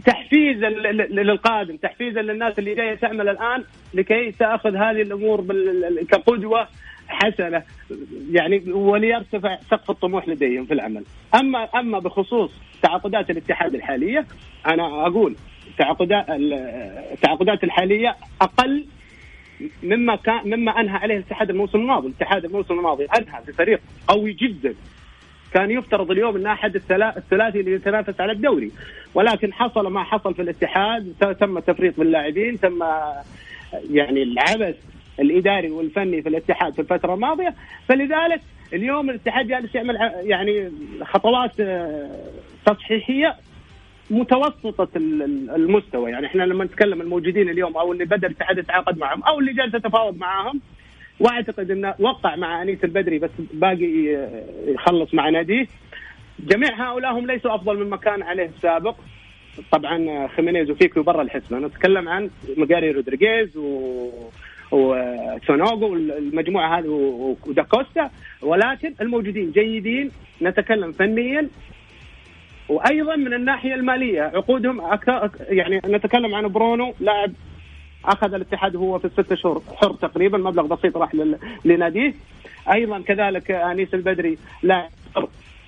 تحفيزا 0.07 0.69
للقادم 0.69 1.77
تحفيزا 1.77 2.23
للناس 2.23 2.59
اللي 2.59 2.75
جاية 2.75 2.95
تعمل 2.95 3.29
الآن 3.29 3.65
لكي 3.95 4.33
تأخذ 4.33 4.77
هذه 4.77 5.03
الأمور 5.03 5.45
كقدوة 6.09 6.69
حسنة. 7.09 7.63
يعني 8.31 8.73
وليرتفع 8.73 9.59
سقف 9.71 9.91
الطموح 9.91 10.29
لديهم 10.29 10.65
في 10.65 10.75
العمل. 10.75 11.05
اما 11.35 11.65
أما 11.65 11.99
بخصوص 11.99 12.51
تعاقدات 12.83 13.31
الاتحاد 13.31 13.75
الحالية 13.75 14.27
أنا 14.67 15.07
أقول 15.07 15.37
تعاقدات 15.79 16.27
التعاقدات 17.13 17.65
الحالية 17.65 18.17
أقل 18.41 18.87
مما 19.83 20.17
كان 20.17 20.41
مما 20.45 20.81
أنهى 20.81 20.97
عليه 20.97 21.15
الاتحاد 21.15 21.51
الموسم 21.51 21.79
الماضي، 21.79 22.07
الاتحاد 22.07 22.45
الموسم 22.45 22.75
الماضي 22.75 23.05
أنهى 23.19 23.43
بفريق 23.49 23.81
قوي 24.09 24.33
جدا. 24.33 24.75
كان 25.55 25.71
يفترض 25.71 26.11
اليوم 26.11 26.37
انه 26.37 26.53
أحد 26.53 26.77
الثلاثي 26.77 27.61
اللي 27.61 27.73
يتنافس 27.73 28.21
على 28.21 28.33
الدوري. 28.33 28.71
ولكن 29.15 29.53
حصل 29.53 29.87
ما 29.93 30.05
حصل 30.05 30.35
في 30.35 30.43
الاتحاد 30.43 31.15
تم 31.41 31.59
تفريط 31.59 31.99
باللاعبين 31.99 32.61
تم 32.61 32.79
يعني 33.91 34.23
العبث 34.23 34.77
الإداري 35.21 35.71
والفني 35.71 36.23
في 36.23 36.29
الاتحاد 36.29 36.73
في 36.73 36.79
الفترة 36.79 37.15
الماضية. 37.15 37.55
فلذلك 37.89 38.41
اليوم 38.73 39.11
الاتحاد 39.11 39.47
جالس 39.47 39.75
يعمل 39.75 39.97
يعني 40.23 40.73
خطوات 41.03 41.61
آه، 41.61 42.11
تصحيحية 42.67 43.37
متوسطة 44.11 44.89
المستوى. 44.97 46.11
يعني 46.11 46.27
إحنا 46.27 46.43
لما 46.43 46.65
نتكلم 46.65 47.01
الموجودين 47.01 47.49
اليوم 47.49 47.77
أو 47.77 47.93
اللي 47.93 48.05
بدأ 48.05 48.27
الاتحاد 48.27 48.59
يتعاقد 48.59 48.99
معهم 48.99 49.23
أو 49.23 49.41
اللي 49.41 49.53
جالس 49.53 49.75
يتفاوض 49.75 50.17
معاهم 50.17 50.61
واعتقد 51.23 51.71
انه 51.71 51.95
وقع 51.99 52.37
مع 52.37 52.63
أنيس 52.63 52.85
البدري 52.85 53.19
بس 53.19 53.31
باقي 53.53 54.19
يخلص 54.67 55.15
مع 55.15 55.29
ناديه. 55.29 55.67
جميع 56.41 56.91
هؤلاء 56.91 57.13
هم 57.13 57.27
ليسوا 57.27 57.55
أفضل 57.55 57.85
مما 57.85 57.97
كان 57.97 58.23
عليه 58.23 58.47
السابق. 58.47 58.97
طبعا 59.73 60.27
خيمينيز 60.27 60.71
وفيكو 60.71 61.03
برا 61.03 61.23
الحسبة. 61.23 61.59
نتكلم 61.59 62.09
عن 62.09 62.31
مجاري 62.57 62.91
رودريغيز 62.91 63.57
و 63.57 64.09
وسونوغو 64.73 65.93
والمجموعة 65.93 66.79
هذه 66.79 66.89
وداكوستا. 67.47 68.11
ولكن 68.43 68.95
الموجودين 69.01 69.51
جيدين 69.51 70.11
نتكلم 70.43 70.93
فنيا. 70.93 71.49
وأيضا 72.69 73.17
من 73.17 73.35
الناحية 73.35 73.75
المالية 73.75 74.23
عقودهم 74.23 74.81
أكثر 74.81 75.31
يعني 75.49 75.81
نتكلم 75.87 76.35
عن 76.35 76.49
برونو 76.49 76.95
لاعب 77.01 77.33
أخذ 78.05 78.35
الاتحاد 78.35 78.77
هو 78.77 78.99
في 78.99 79.05
الست 79.05 79.35
شهور 79.35 79.63
حر 79.77 79.93
تقريبا 79.93 80.39
مبلغ 80.39 80.67
بسيط 80.67 80.97
راح 80.97 81.15
لناديه. 81.65 82.15
أيضا 82.73 83.01
كذلك 83.01 83.51
آنيس 83.51 83.95
البدري 83.95 84.39
لاعب 84.63 84.91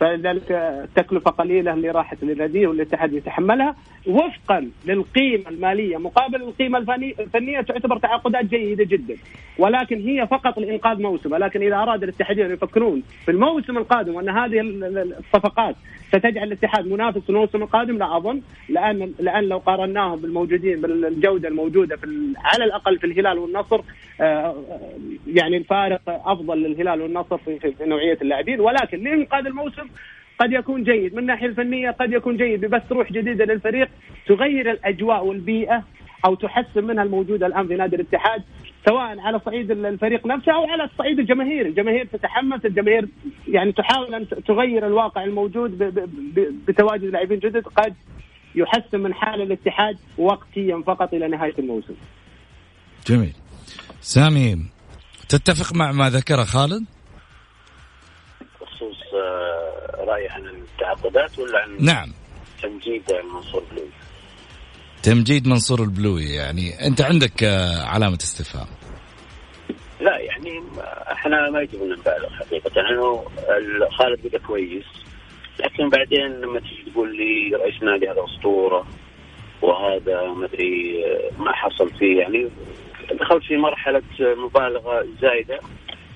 فلذلك 0.00 0.52
التكلفه 0.52 1.30
قليلة 1.30 1.74
اللي 1.74 1.90
راحت 1.90 2.24
للنادي 2.24 2.66
والاتحاد 2.66 3.12
يتحملها. 3.12 3.74
وفقا 4.06 4.70
للقيمة 4.86 5.48
المالية 5.48 5.96
مقابل 5.96 6.42
القيمة 6.42 6.78
الفنية 6.78 7.60
تعتبر 7.60 7.98
تعاقدات 7.98 8.44
جيدة 8.44 8.84
جدا. 8.84 9.16
ولكن 9.58 10.00
هي 10.00 10.26
فقط 10.26 10.58
لإنقاذ 10.58 11.02
موسم. 11.02 11.32
ولكن 11.32 11.62
إذا 11.62 11.76
أراد 11.76 12.02
الاتحادين 12.02 12.50
يفكرون 12.50 13.02
في 13.24 13.30
الموسم 13.30 13.78
القادم 13.78 14.14
وأن 14.14 14.28
هذه 14.28 14.60
الصفقات 14.60 15.76
ستجعل 16.08 16.46
الاتحاد 16.46 16.86
منافس 16.86 17.18
في 17.20 17.30
الموسم 17.30 17.62
القادم 17.62 17.98
لا 17.98 18.16
أظن. 18.16 18.40
لأن 18.68 19.12
لأن 19.20 19.44
لو 19.44 19.58
قارناهم 19.58 20.20
بالموجودين 20.20 20.80
بالجودة 20.80 21.48
الموجودة 21.48 21.96
في 21.96 22.34
على 22.36 22.64
الأقل 22.64 22.98
في 22.98 23.06
الهلال 23.06 23.38
والنصر 23.38 23.80
آه، 24.20 24.56
يعني 25.26 25.56
الفارق 25.56 26.00
أفضل 26.08 26.58
للهلال 26.58 27.00
والنصر 27.00 27.38
في 27.38 27.74
نوعية 27.80 28.18
اللاعبين. 28.22 28.60
ولكن 28.60 29.04
لإنقاذ 29.04 29.46
الموسم 29.46 29.86
قد 30.38 30.52
يكون 30.52 30.84
جيد 30.84 31.12
من 31.12 31.18
الناحيه 31.18 31.46
الفنية 31.46 31.90
قد 31.90 32.12
يكون 32.12 32.36
جيد 32.36 32.64
ببث 32.64 32.92
روح 32.92 33.12
جديدة 33.12 33.44
للفريق 33.44 33.88
تغير 34.26 34.70
الأجواء 34.70 35.26
والبيئة 35.26 35.84
أو 36.24 36.34
تحسن 36.34 36.84
منها 36.84 37.04
الموجوده 37.04 37.46
الآن 37.46 37.68
في 37.68 37.74
نادي 37.74 37.96
الاتحاد 37.96 38.42
سواء 38.88 39.18
على 39.18 39.40
صعيد 39.46 39.70
الفريق 39.70 40.26
نفسه 40.26 40.52
أو 40.52 40.64
على 40.64 40.90
صعيد 40.98 41.18
الجماهير، 41.18 41.66
الجماهير 41.66 42.06
تتحمس، 42.06 42.64
الجماهير 42.64 43.08
يعني 43.48 43.72
تحاول 43.72 44.14
أن 44.14 44.26
تغير 44.28 44.86
الواقع 44.86 45.24
الموجود 45.24 45.78
بتواجد 46.68 47.04
لاعبين 47.04 47.38
جدد 47.38 47.62
قد 47.62 47.94
يحسن 48.54 49.00
من 49.00 49.14
حال 49.14 49.42
الاتحاد 49.42 49.96
وقتيا 50.18 50.82
فقط 50.86 51.14
إلى 51.14 51.28
نهاية 51.28 51.54
الموسم. 51.58 51.94
جميل. 53.06 53.32
سامي 54.00 54.56
تتفق 55.28 55.76
مع 55.76 55.92
ما 55.92 56.10
ذكره 56.10 56.44
خالد؟ 56.44 56.84
رأي 59.98 60.28
عن 60.28 60.46
التعاقدات 60.46 61.38
ولا 61.38 61.58
عن 61.58 61.76
نعم. 61.80 62.12
تمجيد 62.62 63.02
منصور 63.34 63.62
البلوي؟ 63.70 63.90
تمجيد 65.02 65.48
منصور 65.48 65.82
البلوي 65.82 66.24
يعني 66.24 66.86
أنت 66.86 67.00
عندك 67.00 67.44
آه، 67.44 67.82
علامة 67.82 68.18
استفهام. 68.20 68.66
لا 70.00 70.18
يعني 70.18 70.62
إحنا 71.12 71.50
ما 71.50 71.60
يجب 71.60 71.82
أن 71.82 71.88
نبالغ 71.88 72.28
حقيقة. 72.30 72.80
انه 72.80 73.24
خالد 73.90 74.26
بدا 74.26 74.38
كويس 74.38 74.84
لكن 75.58 75.88
بعدين 75.88 76.40
لما 76.40 76.60
تيجي 76.60 76.90
تقول 76.92 77.16
لي 77.16 77.56
رئيس 77.56 77.82
نادي 77.82 78.08
هذا 78.08 78.24
أسطورة 78.24 78.86
وهذا 79.62 80.22
ما 80.22 80.46
أدري 80.46 81.04
آه، 81.06 81.42
ما 81.42 81.52
حصل 81.52 81.90
فيه 81.90 82.20
يعني 82.20 82.50
دخلت 83.20 83.44
في 83.44 83.56
مرحلة 83.56 84.02
مبالغة 84.20 85.06
زايدة. 85.22 85.60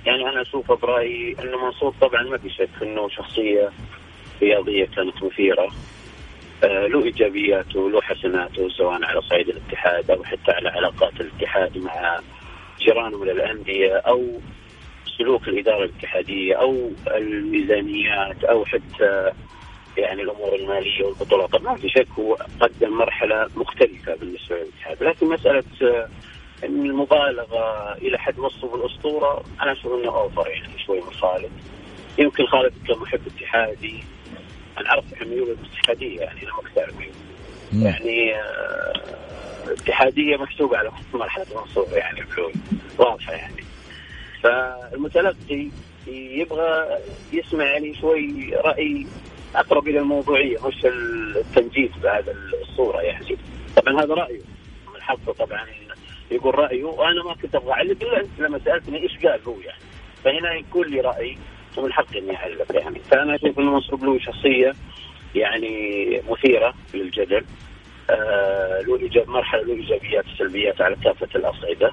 يعني 0.06 0.28
أنا 0.28 0.42
أشوف 0.42 0.72
برأيي 0.72 1.37
انه 1.42 1.64
منصور 1.64 1.94
طبعا 2.00 2.22
ما 2.22 2.38
في 2.38 2.50
شك 2.50 2.68
أنه 2.82 3.08
شخصية 3.08 3.70
رياضية 4.42 4.84
كانت 4.96 5.22
مثيرة. 5.22 5.68
آه 6.64 6.87
له 6.87 7.04
إيجابياته 7.04 7.80
وله 7.80 8.00
حسناته 8.00 8.68
سواء 8.68 9.04
على 9.04 9.22
صعيد 9.22 9.48
الاتحاد 9.48 10.11
أو 10.11 10.24
حتى 10.24 10.50
على 10.52 10.68
علاقات 10.68 11.20
الاتحاد 11.20 11.78
مع 11.78 12.20
جيرانه 12.80 13.18
من 13.18 13.30
الأندية 13.30 13.96
أو 13.96 14.40
سلوك 15.18 15.48
الإدارة 15.48 15.84
الاتحادية 15.84 16.54
أو 16.54 16.90
الميزانيات 17.16 18.44
أو 18.44 18.64
حتى 18.64 19.30
يعني 19.96 20.22
الأمور 20.22 20.54
المالية 20.54 21.04
والبطولات. 21.04 21.62
ما 21.62 21.74
في 21.74 21.88
شك 21.88 22.08
هو 22.18 22.38
قدم 22.61 22.90
مرحلة 22.98 23.48
مختلفة 23.56 24.14
بالنسبة 24.14 24.56
للاتحاد. 24.56 25.02
لكن 25.02 25.26
مسألة 25.26 25.64
آه، 25.82 26.08
المبالغة 26.64 27.92
إلى 27.92 28.18
حد 28.18 28.38
وصفه 28.38 28.68
بالاسطوره 28.68 29.44
أنا 29.62 29.73
أشوف 29.73 29.92
إنه 29.92 30.09
أوفر 30.09 30.49
يعني 30.49 30.79
شوي 30.87 31.01
من 31.01 31.12
خالد. 31.12 31.51
يمكن 32.18 32.47
خالد 32.47 32.73
كمحب 32.88 33.21
اتحادي. 33.27 34.05
أنا 34.79 34.88
أعرف 34.90 35.05
ميوله 35.23 35.53
الاتحادية 35.53 36.21
يعني 36.21 36.42
أنا 36.42 36.53
تعرف 36.75 36.94
يعني 37.73 38.35
آه 38.35 38.92
اتحادية 39.68 40.37
محسوبة 40.37 40.79
على 40.79 40.90
مرحلة 41.14 41.47
منصور 41.55 41.87
يعني 41.92 42.25
واضحة 42.99 43.33
يعني. 43.33 43.64
فالمتلقي 44.42 45.68
يبغى 46.07 46.99
يسمع 47.33 47.64
يعني 47.64 47.94
شوي 47.94 48.55
رأي 48.55 49.07
أقرب 49.55 49.88
إلى 49.88 49.99
الموضوعية 49.99 50.66
مش 50.66 50.85
التنجيد 50.85 51.90
بهذا 52.03 52.35
الصورة 52.62 53.01
يعني. 53.01 53.37
طبعا 53.77 54.05
هذا 54.05 54.14
رأيه 54.14 54.40
من 54.94 55.01
حقه 55.01 55.33
طبعا. 55.38 55.66
يقول 56.31 56.59
رأيه 56.59 56.85
وأنا 56.85 57.23
ما 57.25 57.35
كنت 57.35 57.55
أبغى 57.55 57.73
أعلق 57.73 58.03
إلا 58.03 58.21
انت 58.21 58.41
لما 58.41 58.59
سألتني 58.59 59.03
إيش 59.03 59.27
قال 59.27 59.41
هو 59.47 59.55
يعني. 59.61 59.81
فهنا 60.25 60.55
يكون 60.55 60.87
لي 60.87 61.01
رأي 61.01 61.38
ومن 61.77 61.93
حقي 61.93 62.19
إني 62.19 62.37
أعلق 62.37 62.77
يعني. 62.77 62.99
فأنا 62.99 63.35
أشوف 63.35 63.59
ان 63.59 63.67
منصور 63.67 63.99
بلوي 63.99 64.21
شخصية 64.21 64.75
يعني 65.35 66.23
مثيرة 66.31 66.75
للجدل 66.95 67.45
آه 68.11 68.81
له 68.81 68.97
إيجاب 68.97 69.29
مرحلة 69.29 69.62
له 69.62 69.75
إيجابيات 69.75 70.25
وسلبيات 70.27 70.81
على 70.81 70.97
كافة 71.05 71.29
الأصعدة. 71.35 71.93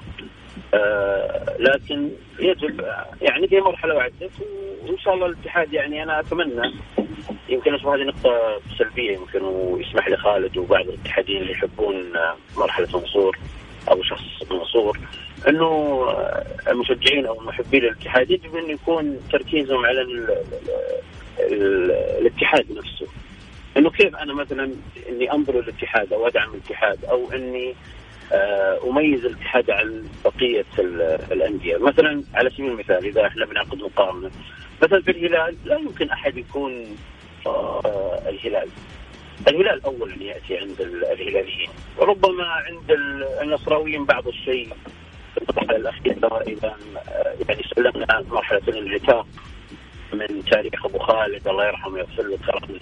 آه 0.74 1.56
لكن 1.58 2.10
يجب 2.38 2.80
يعني 3.22 3.48
في 3.48 3.60
مرحلة 3.60 3.94
وعدت 3.94 4.30
وإن 4.82 4.98
شاء 4.98 5.14
الله 5.14 5.26
الاتحاد 5.26 5.72
يعني 5.72 6.02
أنا 6.02 6.20
أتمنى 6.20 6.72
يمكن 7.48 7.74
أشوف 7.74 7.86
هذه 7.88 8.02
نقطة 8.02 8.60
سلبية 8.78 9.12
يمكن 9.12 9.42
ويسمح 9.42 10.08
لي 10.08 10.16
خالد 10.16 10.56
وبعض 10.58 10.88
الاتحاديين 10.88 11.42
اللي 11.42 11.52
يحبون 11.52 12.12
مرحلة 12.56 12.88
منصور. 12.94 13.38
أو 13.90 14.02
شخص 14.02 14.24
منصور 14.50 14.98
أنه 15.48 16.04
المشجعين 16.68 17.26
أو 17.26 17.40
محبين 17.40 17.84
الاتحاد 17.84 18.30
يجب 18.30 18.56
أن 18.56 18.70
يكون 18.70 19.20
تركيزهم 19.32 19.86
على 19.86 20.00
ال 20.02 20.30
ال 21.40 21.90
الاتحاد 21.90 22.72
نفسه. 22.72 23.06
أنه 23.76 23.90
كيف 23.90 24.16
أنا 24.16 24.34
مثلا 24.34 24.70
إني 25.08 25.32
أنظر 25.32 25.58
الاتحاد 25.58 26.12
أو 26.12 26.26
أدعم 26.26 26.54
الاتحاد 26.54 27.04
أو 27.04 27.32
إني 27.32 27.74
آه، 28.32 28.78
أميز 28.90 29.24
الاتحاد 29.24 29.70
عن 29.70 30.04
بقية 30.24 30.64
الأندية، 31.32 31.76
مثلا 31.76 32.22
على 32.34 32.50
سبيل 32.50 32.70
المثال 32.70 33.06
إذا 33.06 33.26
إحنا 33.26 33.46
بنعقد 33.46 33.78
مقارنة 33.78 34.30
مثلا 34.82 35.02
في 35.02 35.10
الهلال 35.10 35.56
لا 35.64 35.78
يمكن 35.78 36.10
أحد 36.10 36.36
يكون 36.36 36.96
آه، 37.46 38.22
الهلال 39.48 39.84
اولا 39.84 40.22
يأتي 40.22 40.58
عند 40.58 40.80
الهلاليين. 40.80 41.68
وربما 41.98 42.44
عند 42.44 42.90
النصراويين 43.42 44.04
بعض 44.04 44.28
الشيء. 44.28 44.68
في 45.34 45.50
المرحله 45.50 45.76
الاخيره 45.76 46.42
اذا 46.46 46.76
يعني 47.48 47.62
سلمنا 47.74 48.24
مرحلة 48.30 48.62
الانعتاق 48.68 49.26
من 50.12 50.44
تاريخ 50.44 50.86
أبو 50.86 50.98
خالد 50.98 51.48
الله 51.48 51.66
يرحمه 51.66 51.94
ويغفر 51.94 52.22
له 52.22 52.38
كرامز 52.46 52.80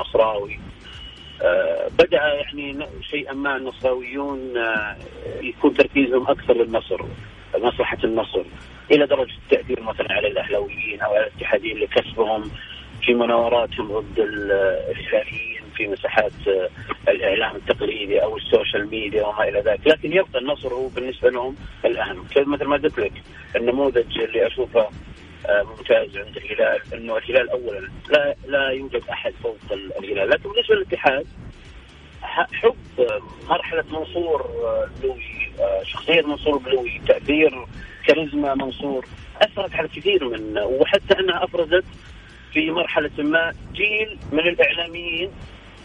نصراوي 0.00 0.58
آه، 1.42 1.88
بدأ 1.98 2.16
يعني 2.16 2.86
شيئا 3.10 3.32
ما 3.32 3.56
النصراويون 3.56 4.56
آه، 4.56 4.96
يكون 5.40 5.74
تركيزهم 5.74 6.28
أكثر 6.28 6.54
للنصر 6.54 7.04
مصلحه 7.58 7.98
النصر. 8.04 8.44
إلى 8.90 9.06
درجة 9.06 9.34
التأثير 9.44 9.82
مثلا 9.82 10.12
على 10.12 10.28
الاهلاويين 10.28 11.00
أو 11.00 11.14
على 11.14 11.26
الاتحاديين 11.26 11.78
لكسبهم 11.78 12.50
في 13.02 13.14
مناوراتهم 13.14 13.98
ضد 14.00 14.18
الهلاليين. 14.18 15.53
في 15.76 15.86
مساحات 15.86 16.32
آه، 16.48 16.68
الإعلام 17.10 17.56
التقليدي 17.56 18.22
أو 18.22 18.36
ال 18.36 18.44
social 18.44 18.90
media 18.90 19.26
وما 19.26 19.48
إلى 19.48 19.60
ذلك، 19.60 19.80
لكن 19.86 20.12
يبقى 20.12 20.38
النصر 20.38 20.74
هو 20.74 20.88
بالنسبة 20.88 21.30
لهم 21.30 21.56
الأهم، 21.84 22.24
مثل 22.36 22.64
ما 22.64 22.76
قلت 22.76 22.98
لك 22.98 23.12
النموذج 23.56 24.18
اللي 24.18 24.46
أشوفه 24.46 24.88
ممتاز 25.48 26.16
عند 26.16 26.36
الهلال 26.36 26.80
إنه 26.94 27.16
الهلال 27.16 27.50
اولا 27.50 27.88
لا 28.10 28.34
لا 28.46 28.68
يوجد 28.68 29.02
أحد 29.10 29.32
فوق 29.42 29.56
الهلال، 29.72 30.30
لكن 30.30 30.50
بالنسبة 30.50 30.74
للاتحاد 30.74 31.26
حب 32.52 32.76
مرحلة 33.48 33.84
منصور 33.90 34.50
بلوي 35.02 35.50
شخصية 35.82 36.22
منصور 36.22 36.58
بلوي 36.58 37.00
تأثير 37.08 37.66
كاريزما 38.06 38.54
منصور 38.54 39.06
أثرت 39.42 39.74
على 39.74 39.88
كثير 39.88 40.28
من 40.28 40.58
وحتى 40.58 41.20
أنها 41.20 41.44
أفرزت 41.44 41.84
في 42.52 42.70
مرحلة 42.70 43.10
ما 43.18 43.52
جيل 43.72 44.18
من 44.32 44.48
الإعلاميين 44.48 45.30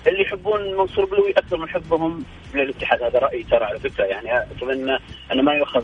اللي 0.07 0.21
يحبون 0.21 0.77
منصور 0.77 1.05
بلوي 1.05 1.31
أكثر 1.31 1.57
من 1.57 1.69
حبهم 1.69 2.25
للاتحاد 2.53 3.03
هذا 3.03 3.19
رأيي 3.19 3.43
ترى 3.43 3.65
على 3.65 3.79
فكرة. 3.79 4.03
يعني 4.03 4.41
اتمنى 4.51 4.97
انه 5.31 5.41
ما 5.41 5.53
يؤخذ 5.53 5.83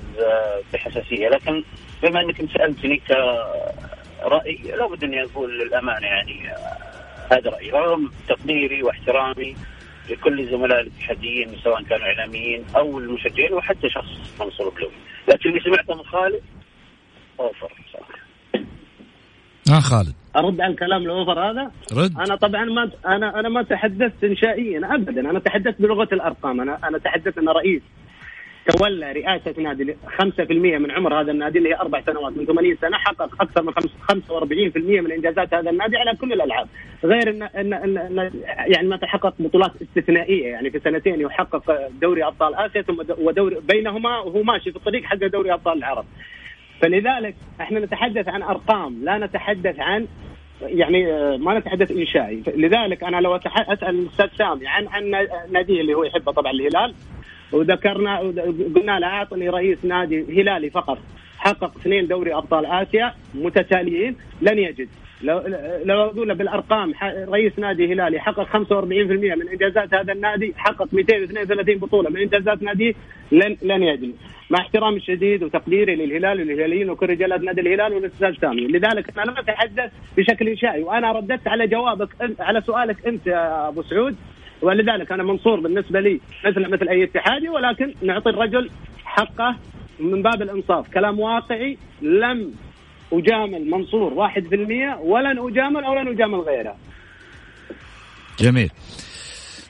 بحساسية 0.74 1.30
لكن 1.30 1.64
بما 2.04 2.22
أنك 2.22 2.52
سألتني 2.54 2.98
كرأي 2.98 4.56
لابد 4.78 5.04
أني 5.04 5.24
أقول 5.24 5.60
للأمانة 5.60 6.08
يعني 6.08 6.50
هذا 7.32 7.50
رأيي. 7.50 7.72
رغم 7.72 8.12
تقديري 8.28 8.84
واحترامي 8.84 9.56
لكل 10.10 10.50
زملاء 10.50 10.82
الاتحاديين 10.82 11.58
سواء 11.64 11.84
كانوا 11.84 12.06
إعلاميين 12.06 12.66
أو 12.76 13.00
المشجعين 13.00 13.54
وحتى 13.54 13.90
شخص 13.90 14.40
منصور 14.40 14.70
بلوي. 14.70 14.92
لكن 15.28 15.50
اللي 15.50 15.62
سمعته 15.62 15.96
من 15.96 16.04
خالد 16.04 16.42
أوفر. 17.40 17.72
صراحة 17.94 18.20
آه 19.70 19.80
خالد. 19.80 20.16
أرد 20.36 20.62
على 20.62 20.72
الكلام 20.72 21.02
الأوفر 21.02 21.40
هذا؟ 21.40 21.72
رد. 21.94 22.20
أنا 22.20 22.36
طبعا 22.36 22.66
ما 22.66 22.90
أنا 23.06 23.40
أنا 23.40 23.50
ما 23.50 23.64
تحدثت 23.64 24.24
انشائيا 24.24 24.96
ابدا. 24.96 25.30
أنا 25.30 25.40
تحدثت 25.40 25.82
بلغة 25.82 26.10
الأرقام. 26.12 26.62
أنا 26.62 26.80
أنا 26.88 26.98
تحدثت 26.98 27.38
ان 27.38 27.50
رئيس. 27.50 27.82
تولى 28.68 29.12
رئاسة 29.12 29.62
نادي 29.62 29.96
5% 30.20 30.78
من 30.78 30.92
عمر 30.92 31.22
هذا 31.22 31.32
النادي 31.32 31.58
اللي 31.58 31.70
هي 31.70 31.76
أربع 31.76 32.02
سنوات. 32.02 32.38
من 32.38 32.46
80 32.46 32.78
سنة 32.82 32.98
حقق 32.98 33.42
أكثر 33.42 33.64
من 33.64 33.72
45% 33.72 35.02
من 35.02 35.12
إنجازات 35.12 35.54
هذا 35.54 35.70
النادي 35.70 35.98
على 35.98 36.16
كل 36.16 36.34
الألعاب. 36.34 36.68
غير 37.04 37.30
أن, 37.30 37.44
إن, 37.44 37.74
إن, 37.74 37.98
إن 37.98 38.32
يعني 38.68 38.88
ما 38.88 38.98
تحقق 38.98 39.34
بطولات 39.40 39.72
استثنائية. 39.82 40.48
يعني 40.48 40.70
في 40.70 40.80
سنتين 40.80 41.22
يحقق 41.22 41.90
دوري 42.02 42.24
أبطال 42.24 42.56
آسيا 42.56 42.82
ثم 42.82 42.98
ودوري 43.18 43.58
بينهما 43.60 44.20
وهو 44.20 44.44
ماشي 44.44 44.72
في 44.72 44.78
الطريق 44.78 45.04
حق 45.04 45.16
دوري 45.16 45.54
أبطال 45.54 45.78
العرب. 45.78 46.06
فلذلك 46.82 47.36
إحنا 47.62 47.80
نتحدث 47.80 48.28
عن 48.30 48.42
أرقام 48.42 49.04
لا 49.04 49.18
نتحدث 49.18 49.80
عن 49.80 50.08
يعني 50.62 51.06
ما 51.38 51.60
نتحدث 51.60 51.92
انشائي 51.92 52.44
لذلك 52.56 53.04
أنا 53.04 53.18
لو 53.22 53.36
أسأل 53.36 53.90
الأستاذ 53.90 54.28
سامي 54.38 54.68
عن 54.68 54.88
عن 54.88 55.28
ناديه 55.52 55.82
اللي 55.82 55.94
هو 55.94 56.04
يحبه 56.04 56.32
طبعا 56.32 56.52
الهلال. 56.52 56.94
وذكرنا 57.52 58.18
قلنا 58.76 59.00
له 59.00 59.08
أعطني 59.08 59.50
رئيس 59.50 59.86
نادي 59.86 60.42
هلالي 60.42 60.70
فقط 60.70 60.98
حقق 61.38 61.72
اثنين 61.78 62.08
دوري 62.08 62.34
أبطال 62.36 62.66
آسيا 62.66 63.14
متتاليين 63.34 64.16
لن 64.42 64.60
يجد. 64.60 64.90
لو 65.22 65.42
لو 65.86 66.04
أقول 66.04 66.36
بالأرقام 66.36 66.94
رئيس 67.04 67.60
نادي 67.60 67.94
هلالي 67.94 68.20
حقق 68.20 68.48
45% 68.48 68.74
من 68.74 69.50
إنجازات 69.52 69.94
هذا 69.94 70.14
النادي 70.14 70.54
حقق 70.58 70.88
232 70.94 71.78
بطولة 71.78 72.10
من 72.10 72.18
إنجازات 72.18 72.64
ناديه 72.64 72.94
لن 73.32 73.58
لن 73.62 73.84
يجد 73.84 74.16
مع 74.50 74.60
احترامي 74.60 74.98
الشديد 74.98 75.44
وتقديري 75.44 75.96
للهلال 75.96 76.40
والهلاليين 76.40 76.90
وكل 76.90 77.10
رجالات 77.10 77.42
نادي 77.42 77.62
الهلال 77.62 77.94
والاستاذ 77.94 78.34
سامي 78.42 78.68
لذلك 78.68 79.20
أنا 79.20 79.32
ما 79.32 79.40
أتحدث 79.40 79.92
بشكل 80.18 80.48
إنشائي 80.48 80.84
وأنا 80.84 81.12
رددت 81.12 81.48
على 81.48 81.68
جوابك 81.68 82.10
على 82.40 82.62
سؤالك 82.62 83.08
أنت 83.08 83.28
يا 83.28 83.68
أبو 83.68 83.82
سعود. 83.82 84.16
ولذلك 84.62 85.12
أنا 85.12 85.24
منصور 85.24 85.60
بالنسبة 85.60 86.00
لي 86.00 86.20
مثل 86.46 86.70
مثل 86.70 86.88
أي 86.88 87.04
اتحادي 87.04 87.50
ولكن 87.50 87.94
نعطي 88.02 88.30
الرجل 88.30 88.70
حقه 89.06 89.56
من 90.00 90.22
باب 90.22 90.42
الإنصاف. 90.42 90.94
كلام 90.94 91.20
واقعي 91.20 91.78
لم 92.02 92.54
أجامل 93.20 93.70
منصور 93.70 94.14
واحد 94.14 94.48
في 94.48 94.56
المية 94.56 94.96
ولن 94.96 95.40
أجامل 95.40 95.84
أو 95.84 95.96
لن 95.96 96.08
أجامل 96.08 96.40
غيره. 96.40 96.78
جميل. 98.40 98.72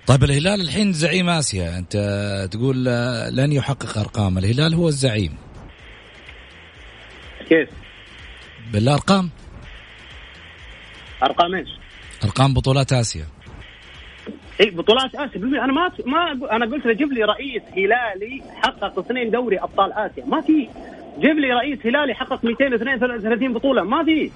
طيب 0.07 0.23
الهلال 0.23 0.61
الحين 0.61 0.93
زعيم 0.93 1.29
آسيا. 1.29 1.77
أنت 1.77 1.93
تقول 2.51 2.85
لن 3.35 3.51
يحقق 3.51 3.97
أرقام. 3.97 4.37
الهلال 4.37 4.73
هو 4.73 4.87
الزعيم. 4.87 5.37
كيف؟ 7.49 7.69
بالأرقام؟ 8.73 9.29
أرقام 11.23 11.55
إيش؟ 11.55 11.69
أرقام 12.23 12.53
بطولات 12.53 12.93
آسيا. 12.93 13.25
اي 14.61 14.69
بطولات 14.69 15.15
آسيا. 15.15 15.41
أنا 15.41 15.73
ما 15.73 15.91
ما 16.05 16.55
أنا 16.55 16.65
قلت 16.65 16.85
له 16.85 16.93
جيب 16.93 17.13
لي 17.13 17.23
رئيس 17.23 17.63
هلالي 17.77 18.41
حقق 18.63 18.99
اثنين 18.99 19.31
دوري 19.31 19.59
أبطال 19.59 19.93
آسيا. 19.93 20.25
ما 20.25 20.41
في 20.41 20.69
جيب 21.19 21.39
لي 21.39 21.53
رئيس 21.53 21.85
هلالي 21.85 22.13
حقق 22.13 22.45
232 22.45 23.53
بطولة. 23.53 23.83
ما 23.83 24.03
في. 24.03 24.31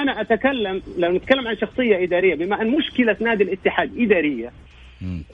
أنا 0.00 0.20
أتكلم 0.20 0.82
لو 0.98 1.12
نتكلم 1.12 1.48
عن 1.48 1.56
شخصية 1.56 2.04
إدارية 2.04 2.34
بما 2.34 2.62
أن 2.62 2.70
مشكلة 2.70 3.16
نادي 3.20 3.44
الاتحاد 3.44 3.98
إدارية 3.98 4.52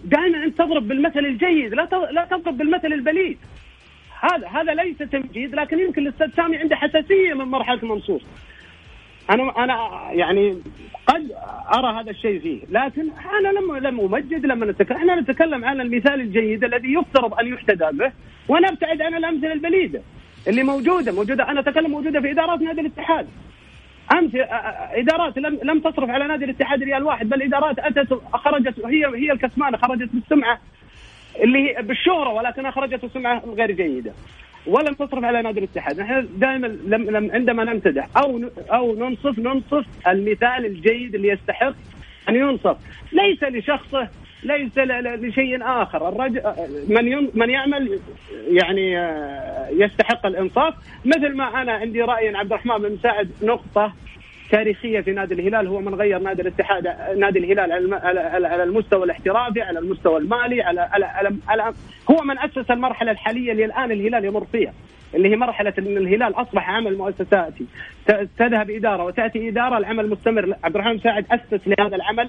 دائما 0.04 0.44
انت 0.44 0.58
تضرب 0.58 0.88
بالمثل 0.88 1.18
الجيد 1.18 1.74
لا 1.74 1.88
لا 2.12 2.24
تضرب 2.30 2.58
بالمثل 2.58 2.92
البليد. 2.92 3.38
هذا 4.20 4.48
هذا 4.48 4.74
ليس 4.74 4.98
تمجيد 4.98 5.54
لكن 5.54 5.78
يمكن 5.78 6.02
الأستاذ 6.02 6.30
سامي 6.36 6.56
عنده 6.56 6.76
حساسية 6.76 7.34
من 7.34 7.44
مرحلة 7.44 7.84
منصور. 7.84 8.20
أنا 9.30 9.64
أنا 9.64 10.08
يعني 10.12 10.56
قد 11.06 11.32
أرى 11.78 12.00
هذا 12.00 12.10
الشيء 12.10 12.40
فيه 12.40 12.60
لكن 12.70 13.10
أنا 13.40 13.48
لم 13.58 13.76
لم 13.76 14.00
أمجد 14.00 14.46
لما 14.46 14.66
نتكلم 14.66 14.96
إحنا 14.96 15.20
نتكلم 15.20 15.64
عن 15.64 15.80
المثال 15.80 16.20
الجيد 16.20 16.64
الذي 16.64 16.92
يفترض 16.94 17.34
أن 17.34 17.46
يحتذى 17.46 17.88
به 17.92 18.12
ونبتعد 18.48 19.02
عن 19.02 19.14
الأمثلة 19.14 19.52
البليدة. 19.52 20.02
اللي 20.48 20.62
موجودة 20.62 21.12
موجودة. 21.12 21.50
أنا 21.50 21.60
أتكلم 21.60 21.90
موجودة 21.90 22.20
في 22.20 22.30
إدارات 22.30 22.60
نادي 22.60 22.80
الاتحاد. 22.80 23.28
أمس 24.12 24.30
إدارات 24.90 25.38
لم 25.38 25.58
لم 25.62 25.80
تصرف 25.80 26.10
على 26.10 26.26
نادي 26.26 26.44
الاتحاد 26.44 26.82
ريال 26.82 27.02
واحد 27.04 27.28
بل 27.28 27.42
إدارات 27.42 27.78
أتت 27.78 28.20
خرجت 28.32 28.86
هي 28.86 29.06
هي 29.06 29.32
الكسمانة 29.32 29.78
خرجت 29.78 30.08
بالسمعه 30.12 30.60
اللي 31.40 31.76
بالشهره 31.80 32.28
ولكنها 32.28 32.70
خرجت 32.70 33.04
بسمعة 33.04 33.42
غير 33.46 33.70
جيدة. 33.70 34.12
ولم 34.66 34.94
تصرف 34.94 35.24
على 35.24 35.42
نادي 35.42 35.58
الاتحاد. 35.58 36.00
نحن 36.00 36.28
دائما 36.36 36.66
لم 36.66 37.10
لم 37.10 37.30
عندما 37.32 37.64
نمتدح 37.64 38.08
أو 38.16 38.40
أو 38.72 38.94
ننصف 38.94 39.38
ننصف 39.38 39.86
المثال 40.08 40.66
الجيد 40.66 41.14
اللي 41.14 41.28
يستحق 41.28 41.74
أن 42.28 42.36
ينصف. 42.36 42.76
ليس 43.12 43.42
لشخصه 43.42 44.08
ليس 44.42 44.78
لشيء 44.78 45.62
آخر. 45.62 46.08
الرجل 46.08 46.42
من 46.88 47.28
من 47.34 47.50
يعمل 47.50 48.00
يعني 48.48 48.98
آه، 48.98 49.68
يستحق 49.70 50.26
الانصاف. 50.26 50.74
مثل 51.04 51.36
ما 51.36 51.62
أنا 51.62 51.72
عندي 51.72 52.02
رأي 52.02 52.36
عبد 52.36 52.52
الرحمن 52.52 52.78
بن 52.78 52.92
مساعد 52.92 53.30
نقطة 53.42 53.92
تاريخية 54.50 55.00
في 55.00 55.12
نادي 55.12 55.34
الهلال. 55.34 55.66
هو 55.66 55.80
من 55.80 55.94
غير 55.94 56.18
نادي 56.18 56.42
الاتحاد 56.42 56.86
نادي 57.18 57.38
الهلال 57.38 57.94
على 58.46 58.62
المستوى 58.62 59.04
الاحترافي 59.04 59.62
على 59.62 59.78
المستوى 59.78 60.18
المالي 60.18 60.62
على 60.62 60.80
على, 60.80 61.04
على, 61.04 61.36
على 61.48 61.72
هو 62.10 62.22
من 62.22 62.38
أسس 62.38 62.70
المرحلة 62.70 63.10
الحالية 63.10 63.52
اللي 63.52 63.64
الآن 63.64 63.92
الهلال 63.92 64.24
يمر 64.24 64.44
فيها 64.52 64.72
اللي 65.14 65.28
هي 65.28 65.36
مرحلة 65.36 65.72
إن 65.78 65.96
الهلال 65.96 66.34
أصبح 66.34 66.70
عمل 66.70 66.98
مؤسساتي. 66.98 67.66
تذهب 68.38 68.70
إدارة 68.70 69.04
وتأتي 69.04 69.48
إدارة 69.48 69.78
العمل 69.78 70.10
مستمر. 70.10 70.54
عبد 70.64 70.74
الرحمن 70.74 70.94
مساعد 70.94 71.26
أسس 71.30 71.68
لهذا 71.68 71.96
العمل. 71.96 72.28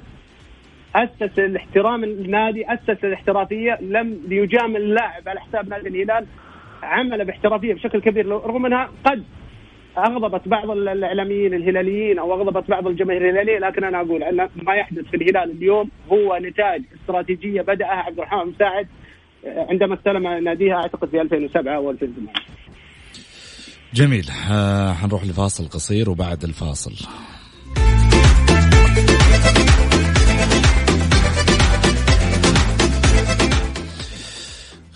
أسس 0.96 1.40
الاحترام 1.40 2.04
النادي 2.04 2.66
أسس 2.74 3.04
الاحترافية 3.04 3.78
لم 3.82 4.20
يجامل 4.30 4.82
اللاعب 4.82 5.30
على 5.30 5.40
حساب 5.40 5.70
نادي 5.70 5.88
الهلال. 5.88 6.26
عمل 6.84 7.26
باحترافية 7.26 7.74
بشكل 7.74 8.02
كبير 8.02 8.28
رغم 8.28 8.66
أنها 8.66 8.90
قد 9.06 9.24
أغضبت 9.98 10.48
بعض 10.48 10.70
الإعلاميين 10.72 11.54
الهلاليين 11.54 12.20
أو 12.20 12.34
أغضبت 12.34 12.70
بعض 12.70 12.88
الجماهير 12.88 13.30
الهلالية 13.30 13.60
لكن 13.60 13.84
أنا 13.84 14.02
أقول 14.02 14.24
أن 14.24 14.50
ما 14.56 14.76
يحدث 14.76 15.06
في 15.06 15.18
الهلال 15.18 15.52
اليوم 15.52 15.90
هو 16.12 16.38
نتاج 16.42 16.82
استراتيجية 17.02 17.62
بدأها 17.62 17.88
عبد 17.88 18.18
الرحمن 18.18 18.52
مساعد 18.52 18.88
عندما 19.46 19.96
استلم 19.96 20.28
ناديها 20.44 20.76
أعتقد 20.76 21.10
في 21.10 21.22
2007 21.22 21.76
أو 21.76 21.92
2008 21.92 22.34
جميل. 23.94 24.26
آه 24.52 24.94
حنروح 24.94 25.24
لفاصل 25.24 25.70
قصير 25.70 26.10
وبعد 26.10 26.44
الفاصل. 26.44 27.08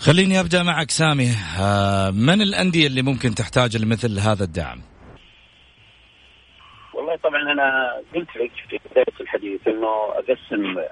خليني 0.00 0.40
أبدأ 0.40 0.62
معك 0.62 0.90
سامي 0.90 1.28
آه، 1.60 2.10
من 2.10 2.42
الأندية 2.42 2.86
اللي 2.86 3.02
ممكن 3.02 3.34
تحتاج 3.34 3.76
لمثل 3.76 4.18
هذا 4.18 4.44
الدعم؟ 4.44 4.80
والله 6.94 7.16
طبعا 7.16 7.52
أنا 7.52 7.92
قلت 8.14 8.36
لك 8.36 8.50
في 8.68 8.78
بداية 8.90 9.20
الحديث 9.20 9.68
إنه 9.68 9.88
أقسم 10.14 10.84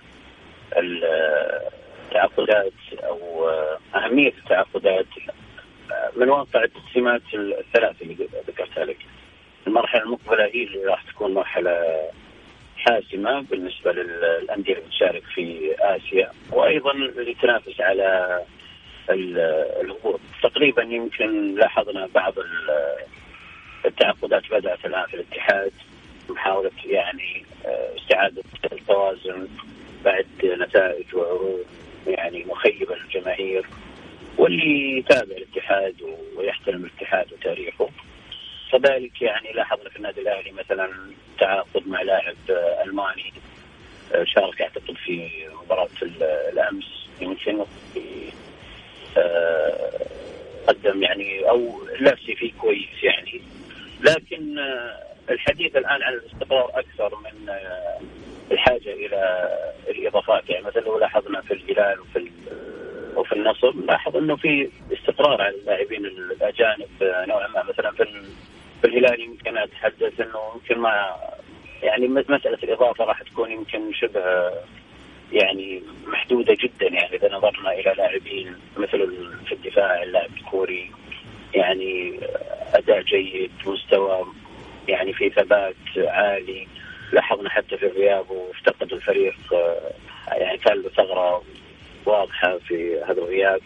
التعاقدات 0.77 2.73
أو 3.05 3.49
أهمية 3.95 4.33
التعاقدات 4.39 5.07
من 6.17 6.29
واقع 6.29 6.65
التقسيمات 6.65 7.23
الثلاث 7.35 8.03
اللي 8.03 8.29
ذكرتها 8.49 8.85
لك. 8.85 8.99
المرحلة 9.67 10.03
المقبلة 10.03 10.45
هي 10.45 10.63
اللي 10.65 10.85
راح 10.85 11.03
تكون 11.03 11.35
مرحلة 11.35 11.71
حاسمة 12.77 13.41
بالنسبة 13.41 13.93
للأندية 13.93 14.73
اللي 14.73 14.85
بتشارك 14.87 15.23
في 15.35 15.75
آسيا 15.79 16.31
وأيضا 16.53 16.93
اللي 16.93 17.35
تنافس 17.35 17.81
على 17.81 18.41
الهبوط 19.11 20.21
تقريبا 20.43 20.83
يمكن 20.83 21.55
لاحظنا 21.55 22.09
بعض 22.15 22.35
التعاقدات 23.87 24.43
بدأت 24.51 24.85
الآن 24.87 25.07
في 25.07 25.15
الاتحاد 25.15 25.73
محاولة 26.29 26.71
يعني 26.85 27.45
آه، 27.67 27.91
استعادة 27.97 28.43
التوازن 28.73 29.49
بعد 30.05 30.27
نتائج 30.45 31.15
وعروض 31.15 31.65
يعني 32.07 32.45
مخيبة 32.45 32.95
للجماهير. 32.97 33.67
واللي 34.39 34.99
يتابع 34.99 35.37
الاتحاد 35.37 35.95
ويحترم 36.37 36.85
الاتحاد 36.85 37.33
وتاريخه. 37.33 37.89
كذلك 38.73 39.23
يعني 39.23 39.53
لاحظنا 39.53 39.91
في 39.91 39.97
النادي 39.97 40.21
الأهلي 40.21 40.53
مثلا 40.53 40.91
تعاقد 41.39 41.89
مع 41.89 42.03
لاعب 42.03 42.37
ألماني 42.85 43.33
آه، 44.15 44.25
شارك 44.25 44.63
اعتقد 44.63 44.95
في 45.05 45.31
مباراة 45.65 45.89
الأمس. 46.53 47.09
يمكن 47.21 47.61
آه، 47.61 47.67
قدم 50.67 51.03
يعني 51.03 51.49
أو 51.49 51.81
لابسي 52.01 52.35
فيه 52.35 52.53
كويس 52.61 53.03
يعني. 53.03 53.41
لكن 54.01 54.59
آه، 54.59 55.07
الحديث 55.31 55.77
الآن 55.77 56.03
عن 56.03 56.13
الاستقرار 56.13 56.71
أكثر 56.75 57.17
من 57.17 57.51
الحاجة 58.53 58.93
إلى 58.93 59.49
الإضافات. 59.89 60.51
يعني 60.51 60.65
مثلا 60.65 60.81
لو 60.81 60.99
لاحظنا 60.99 61.41
في 61.41 61.55
الهلال 61.55 62.01
وفي 62.01 62.31
وفي 63.17 63.33
النصر 63.33 63.75
لاحظ 63.75 64.17
إنه 64.17 64.37
في 64.37 64.71
استقرار 64.93 65.43
على 65.43 65.55
اللاعبين 65.55 66.07
الأجانب 66.07 66.89
نوعا 67.03 67.49
ما. 67.49 67.63
مثلا 67.63 67.91
في 67.91 68.05
في 68.81 68.87
الهلال 68.87 69.21
يمكن 69.21 69.59
أتحدث 69.59 70.21
إنه 70.21 70.41
يمكن 70.55 70.79
ما 70.79 71.17
يعني 71.83 72.09
مساله 72.09 72.59
الإضافة 72.63 73.05
راح 73.05 73.23
تكون 73.23 73.53
يمكن 73.53 73.93
شبه 73.93 74.53
يعني 75.33 75.83
محدودة 76.07 76.57
جدا 76.61 76.87
يعني 76.87 77.17
إذا 77.17 77.29
نظرنا 77.37 77.73
إلى 77.73 77.95
لاعبين 77.97 78.57
مثل 78.77 79.29
في 79.47 79.53
الدفاع 79.53 80.03
اللاعب 80.03 80.31
الكوري 80.37 80.91
يعني 81.55 82.21
أداء 82.75 83.03
جيد 83.03 83.51
مستوى 83.67 84.27
يعني 84.89 85.13
في 85.13 85.31
ثبات 85.31 85.75
عالي. 85.97 86.67
لاحظنا 87.13 87.51
حتى 87.51 87.77
في 87.77 87.87
الغياب 87.87 88.31
وافتقد 88.31 88.93
الفريق 88.93 89.35
يعني 90.29 90.59
كان 90.59 90.83
له 90.83 90.89
ثغرة 90.89 91.43
واضحة 92.07 92.59
في 92.59 93.01
هذا 93.09 93.19
الغياب 93.19 93.61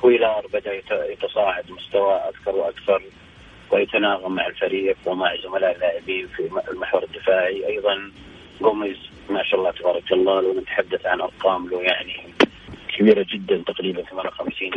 كويلار 0.00 0.46
بدأ 0.52 0.82
يتصاعد 1.12 1.70
مستواه 1.70 2.28
أكثر 2.28 2.56
وأكثر 2.56 3.02
ويتناغم 3.70 4.34
مع 4.34 4.46
الفريق 4.46 4.96
ومع 5.06 5.36
زملاء 5.36 5.74
اللاعبين 5.74 6.26
في 6.26 6.50
المحور 6.70 7.02
الدفاعي. 7.02 7.66
أيضا 7.66 8.12
جوميز 8.60 8.96
ما 9.30 9.42
شاء 9.42 9.60
الله 9.60 9.70
تبارك 9.70 10.12
الله 10.12 10.40
لو 10.40 10.60
نتحدث 10.60 11.06
عن 11.06 11.20
أرقام 11.20 11.68
له 11.68 11.82
يعني 11.82 12.16
كبيرة 12.98 13.26
جدا 13.32 13.62
تقريبا 13.66 14.02
58 14.02 14.70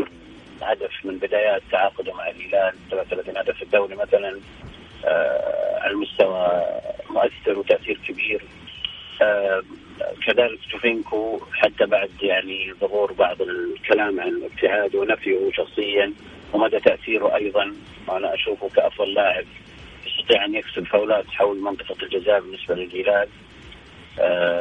هدف 0.61 0.91
من 1.03 1.17
بدايات 1.17 1.61
تعاقده 1.71 2.13
مع 2.13 2.29
الهلال 2.29 2.73
33 2.91 3.37
هدف 3.37 3.55
في 3.55 3.63
الدوري 3.63 3.95
مثلا. 3.95 4.39
آه 5.05 5.79
على 5.79 5.91
المستوى 5.91 6.65
مؤثر 7.09 7.59
وتأثير 7.59 7.99
كبير. 8.07 8.41
آه 9.21 9.63
كذلك 10.25 10.59
شوفينكو 10.71 11.39
حتى 11.53 11.85
بعد 11.85 12.09
يعني 12.21 12.73
ظهور 12.73 13.13
بعض 13.13 13.41
الكلام 13.41 14.19
عن 14.19 14.43
ابتعاده 14.43 14.99
ونفيه 14.99 15.51
شخصيا 15.51 16.13
ومدى 16.53 16.79
تأثيره 16.79 17.35
أيضا. 17.35 17.73
أنا 18.09 18.33
أشوفه 18.33 18.69
كأفضل 18.75 19.13
لاعب 19.13 19.45
يستطيع 20.07 20.45
أن 20.45 20.55
يكسب 20.55 20.85
فاولات 20.85 21.27
حول 21.27 21.57
منطقة 21.61 21.95
الجزاء 22.03 22.39
بالنسبة 22.41 22.75
للهلال. 22.75 23.27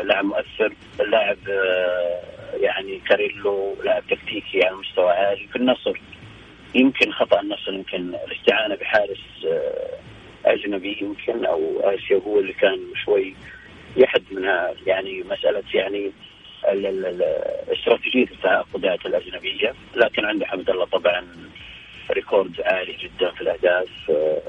لاعب 0.03 0.25
مؤثر 0.25 0.73
اللاعب 1.01 1.39
آه 1.49 2.21
يعني 2.61 3.01
كاريلو 3.09 3.77
لاعب 3.85 4.03
تكتيكي 4.11 4.65
على 4.65 4.77
مستوى 4.77 5.11
عالي 5.11 5.47
في 5.47 5.57
النصر. 5.57 6.01
يمكن 6.75 7.13
خطأ 7.13 7.41
النصر 7.41 7.73
يمكن 7.73 8.15
الاستعانة 8.15 8.75
بحارس 8.75 9.47
آه 9.47 9.99
أجنبي 10.45 10.99
يمكن 11.03 11.45
أو 11.45 11.81
آسيا 11.81 12.17
هو 12.27 12.39
اللي 12.41 12.53
كان 12.53 12.79
شوي 13.05 13.35
يحد 13.97 14.23
منها. 14.31 14.75
يعني 14.87 15.23
مسألة 15.23 15.63
يعني 15.75 16.13
استراتيجية 17.73 18.25
التعاقدات 18.25 19.07
الأجنبية. 19.07 19.75
لكن 19.97 20.25
عند 20.25 20.45
حمد 20.45 20.71
الله 20.71 20.85
طبعا 20.85 21.27
record 22.11 22.61
عالي 22.61 22.93
جدا 22.93 23.31
في 23.31 23.41
الأهداف 23.41 23.89
آه، 24.11 24.41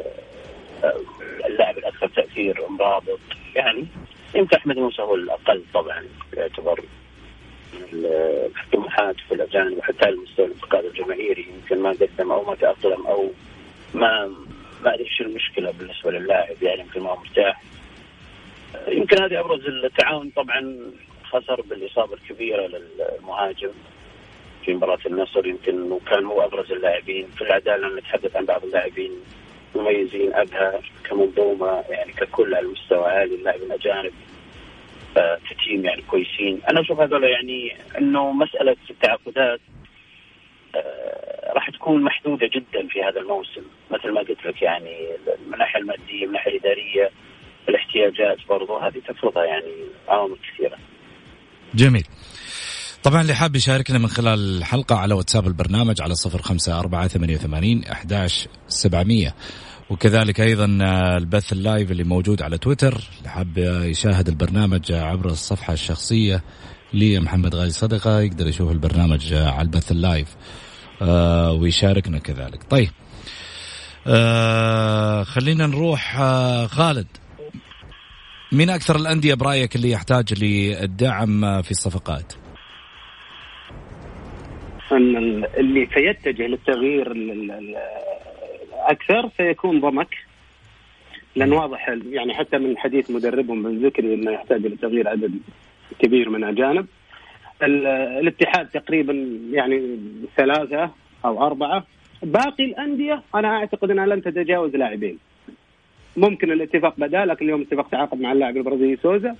آه، 0.83 1.01
اللاعب 1.45 1.77
الأكثر 1.77 2.07
تأثير 2.07 2.61
مرابط 2.69 3.19
يعني 3.55 3.87
يمكن 4.35 4.57
أحمد 4.57 4.77
موسى 4.77 5.01
هو 5.01 5.15
الأقل 5.15 5.63
طبعا 5.73 6.05
يعتبر 6.33 6.83
الطموحات 7.93 9.15
في 9.27 9.33
الاجانب 9.33 9.77
وحتى 9.77 10.05
على 10.05 10.15
مستوى 10.15 10.45
الانتقاد 10.45 10.85
الجماهيري. 10.85 11.47
يمكن 11.55 11.79
ما 11.83 11.89
قدم 11.89 12.31
أو 12.31 12.43
ما 12.43 12.55
تأقلم 12.55 13.07
أو 13.07 13.31
ما 13.93 14.27
ما 14.83 14.93
أدري 14.93 15.03
إيش 15.03 15.21
المشكلة 15.21 15.71
بالنسبة 15.71 16.11
للاعب 16.11 16.63
يعني 16.63 16.81
يمكن 16.81 17.01
ما 17.01 17.09
هو 17.09 17.15
مرتاح. 17.15 17.63
يمكن 18.87 19.23
هذه 19.23 19.39
أبرز 19.39 19.65
التعاون 19.65 20.29
طبعا 20.29 20.91
خسر 21.23 21.61
بالإصابة 21.61 22.13
الكبيرة 22.13 22.67
للمهاجم 22.67 23.71
في 24.65 24.73
مباراة 24.73 24.99
النصر. 25.05 25.45
يمكن 25.47 25.91
وكان 25.91 26.25
هو 26.25 26.45
أبرز 26.45 26.71
اللاعبين. 26.71 27.27
في 27.27 27.41
العدالة 27.41 27.97
نتحدث 27.97 28.35
عن 28.35 28.45
بعض 28.45 28.63
اللاعبين. 28.63 29.11
مميزين 29.75 30.33
أبها 30.33 30.81
كمنظومة 31.03 31.83
يعني 31.89 32.11
ككل 32.11 32.55
على 32.55 32.65
المستوى 32.65 33.05
عالي 33.05 33.35
اللاعبين 33.35 33.71
الاجانب 33.71 34.13
آه، 35.17 35.39
كتيم 35.49 35.85
يعني 35.85 36.01
كويسين 36.01 36.61
أنا 36.69 36.81
أشوف 36.81 36.99
هذول 36.99 37.23
يعني 37.23 37.77
إنه 37.97 38.31
مسألة 38.31 38.75
التعاقدات 38.89 39.59
آه، 40.75 41.53
راح 41.53 41.69
تكون 41.69 42.03
محدودة 42.03 42.47
جدا 42.47 42.87
في 42.87 43.03
هذا 43.03 43.19
الموسم 43.19 43.63
مثل 43.91 44.11
ما 44.11 44.19
قلت 44.19 44.45
لك 44.45 44.61
يعني 44.61 45.07
من 45.47 45.53
الناحيه 45.53 45.79
المادية 45.79 46.21
من 46.21 46.27
الناحيه 46.27 46.51
الإدارية 46.51 47.11
الاحتياجات 47.69 48.37
برضو 48.49 48.77
هذه 48.77 48.99
تفرضها 49.07 49.45
يعني 49.45 49.73
عوامل 50.07 50.37
كثيرة. 50.53 50.77
جميل. 51.73 52.03
طبعا 53.03 53.21
اللي 53.21 53.33
حاب 53.33 53.55
يشاركنا 53.55 53.97
من 53.97 54.07
خلال 54.07 54.57
الحلقة 54.57 54.95
على 54.95 55.13
واتساب 55.13 55.47
البرنامج 55.47 56.01
على 56.01 56.15
صفر 56.15 56.41
خمسة 56.41 56.79
أربعة 56.79 57.07
ثمانية 57.07 57.35
وثمانين 57.35 57.83
أحداش 57.83 58.47
سبعمية. 58.67 59.35
وكذلك 59.89 60.41
أيضا 60.41 60.65
البث 61.17 61.53
ال 61.53 61.61
live 61.61 61.91
اللي 61.91 62.03
موجود 62.03 62.41
على 62.41 62.57
تويتر. 62.57 63.03
اللي 63.17 63.29
حاب 63.29 63.57
يشاهد 63.83 64.27
البرنامج 64.27 64.91
عبر 64.91 65.25
الصفحة 65.29 65.73
الشخصية 65.73 66.43
لي 66.93 67.19
محمد 67.19 67.55
غازي 67.55 67.71
صدقة 67.71 68.19
يقدر 68.19 68.47
يشوف 68.47 68.71
البرنامج 68.71 69.33
على 69.33 69.61
البث 69.61 69.91
ال 69.91 69.99
live 69.99 70.27
آه 71.01 71.51
ويشاركنا 71.51 72.19
كذلك. 72.19 72.63
طيب 72.69 72.89
آه 74.07 75.23
خلينا 75.23 75.67
نروح 75.67 76.19
آه 76.19 76.67
خالد. 76.67 77.07
من 78.51 78.69
أكثر 78.69 78.95
الأندية 78.95 79.33
برأيك 79.33 79.75
اللي 79.75 79.91
يحتاج 79.91 80.43
للدعم 80.43 81.61
في 81.61 81.71
الصفقات؟ 81.71 82.33
اللي 84.91 85.87
سيتجه 85.93 86.47
للتغيير 86.47 87.13
أكثر 88.73 89.29
سيكون 89.37 89.79
ضمك. 89.79 90.15
لأن 91.35 91.53
واضح 91.53 91.89
يعني 92.09 92.33
حتى 92.33 92.57
من 92.57 92.77
حديث 92.77 93.11
مدربهم 93.11 93.63
بن 93.63 93.85
ذكري 93.85 94.13
إنه 94.13 94.31
يحتاج 94.31 94.67
لتغيير 94.67 95.07
عدد 95.07 95.39
كبير 95.99 96.29
من 96.29 96.43
أجانب. 96.43 96.87
الاتحاد 97.63 98.67
تقريبا 98.69 99.39
يعني 99.51 99.99
ثلاثة 100.37 100.91
أو 101.25 101.47
أربعة. 101.47 101.85
باقي 102.23 102.65
الأندية 102.65 103.21
أنا 103.35 103.47
أعتقد 103.47 103.91
أنها 103.91 104.05
لن 104.05 104.21
تتجاوز 104.21 104.75
لاعبين. 104.75 105.17
ممكن 106.17 106.51
الاتفاق 106.51 106.93
بدأ 106.97 107.25
لكن 107.25 107.45
اليوم 107.45 107.61
اتفاق 107.61 107.89
تعاقد 107.89 108.21
مع 108.21 108.31
اللاعب 108.31 108.57
البرازيلي 108.57 108.97
سوزا. 109.03 109.35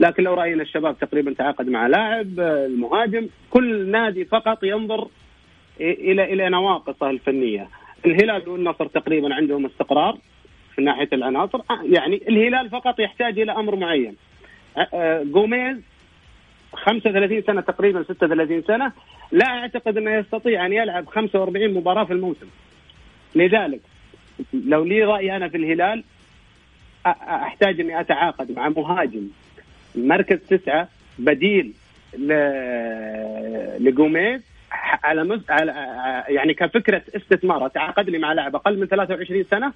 لكن 0.00 0.22
لو 0.22 0.34
رأينا 0.34 0.62
الشباب 0.62 0.98
تقريبا 0.98 1.34
تعاقد 1.34 1.68
مع 1.68 1.86
لاعب 1.86 2.40
المهاجم 2.40 3.28
كل 3.50 3.90
نادي 3.90 4.24
فقط 4.24 4.64
ينظر 4.64 5.08
إلى 5.80 6.32
إلى 6.32 6.48
نواقصه 6.48 7.10
الفنية. 7.10 7.68
الهلال 8.06 8.48
والنصر 8.48 8.86
تقريبا 8.86 9.34
عندهم 9.34 9.66
استقرار 9.66 10.18
في 10.74 10.82
ناحية 10.82 11.08
العناصر. 11.12 11.58
آه، 11.58 11.82
يعني 11.82 12.22
الهلال 12.28 12.70
فقط 12.70 13.00
يحتاج 13.00 13.38
إلى 13.38 13.52
أمر 13.52 13.76
معين. 13.76 14.16
جوميز 15.22 15.76
آه، 15.76 16.76
35 16.76 17.42
سنة 17.42 17.60
تقريبا 17.60 18.02
36 18.02 18.62
سنة. 18.62 18.92
لا 19.32 19.46
أعتقد 19.46 19.96
أنه 19.96 20.10
يستطيع 20.10 20.66
أن 20.66 20.72
يلعب 20.72 21.06
45 21.06 21.74
مباراة 21.74 22.04
في 22.04 22.12
الموسم. 22.12 22.46
لذلك 23.34 23.80
لو 24.52 24.84
لي 24.84 25.04
رأي 25.04 25.36
أنا 25.36 25.48
في 25.48 25.56
الهلال 25.56 26.04
أحتاج 27.06 27.80
أني 27.80 28.00
أتعاقد 28.00 28.52
مع 28.52 28.68
مهاجم 28.68 29.28
مركز 29.94 30.38
تسعة 30.38 30.88
بديل 31.18 31.72
لجوميز 33.78 34.40
على 35.04 35.24
مز... 35.24 35.50
على 35.50 35.72
يعني 36.28 36.54
كفكرة 36.54 37.02
استثمار 37.16 37.66
اتعاقد 37.66 38.10
لي 38.10 38.18
مع 38.18 38.32
لاعب 38.32 38.54
أقل 38.54 38.78
من 38.78 38.86
23 38.86 39.44
سنة 39.44 39.72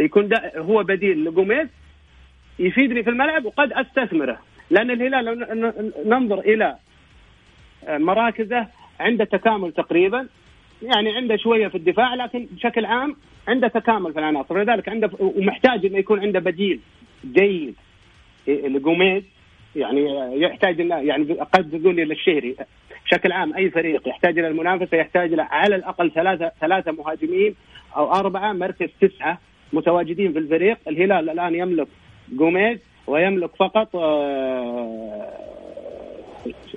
يكون 0.00 0.28
ده 0.28 0.52
هو 0.56 0.82
بديل 0.82 1.24
لجوميز 1.24 1.68
يفيدني 2.58 3.02
في 3.02 3.10
الملعب 3.10 3.44
وقد 3.44 3.72
أستثمره. 3.72 4.38
لأن 4.70 4.90
الهلال 4.90 5.24
لو 5.24 5.34
ننظر 6.06 6.38
إلى 6.40 6.76
مراكزه 7.88 8.66
عنده 9.00 9.24
تكامل 9.24 9.72
تقريبا 9.72 10.26
يعني 10.82 11.16
عنده 11.16 11.36
شوية 11.36 11.68
في 11.68 11.74
الدفاع 11.74 12.14
لكن 12.14 12.46
بشكل 12.50 12.84
عام 12.84 13.16
عنده 13.48 13.68
تكامل 13.68 14.12
في 14.12 14.18
العناصر. 14.18 14.54
ولذلك 14.54 14.88
عنده 14.88 15.10
ومحتاج 15.18 15.86
إنه 15.86 15.98
يكون 15.98 16.20
عنده 16.20 16.40
بديل 16.40 16.80
جيد. 17.32 17.74
لجوميز 18.54 19.22
يعني 19.76 20.06
يحتاج 20.42 20.78
يعني 20.80 21.24
قد 21.32 21.80
تقول 21.80 21.96
لي 21.96 22.04
للشهري 22.04 22.56
بشكل 23.04 23.32
عام 23.32 23.54
أي 23.54 23.70
فريق 23.70 24.08
يحتاج 24.08 24.38
إلى 24.38 24.48
المنافسة 24.48 24.96
يحتاج 24.96 25.32
إلى 25.32 25.42
على 25.42 25.76
الأقل 25.76 26.10
ثلاثة 26.10 26.52
ثلاثة 26.60 26.92
مهاجمين 26.92 27.54
أو 27.96 28.12
أربعة 28.12 28.52
مركز 28.52 28.88
تسعة 29.00 29.38
متواجدين 29.72 30.32
في 30.32 30.38
الفريق. 30.38 30.78
الهلال 30.88 31.30
الآن 31.30 31.54
يملك 31.54 31.88
جوميز 32.32 32.78
ويملك 33.06 33.56
فقط 33.56 33.96
آه، 33.96 35.32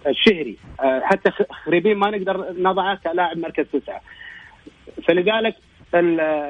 الشهري. 0.07 0.57
آه، 0.81 0.99
حتى 0.99 1.31
خريبين 1.65 1.97
ما 1.97 2.09
نقدر 2.09 2.53
نضعه 2.57 2.99
كلاعب 3.03 3.37
مركز 3.37 3.65
تسعة. 3.73 4.01
فلذلك 5.07 5.55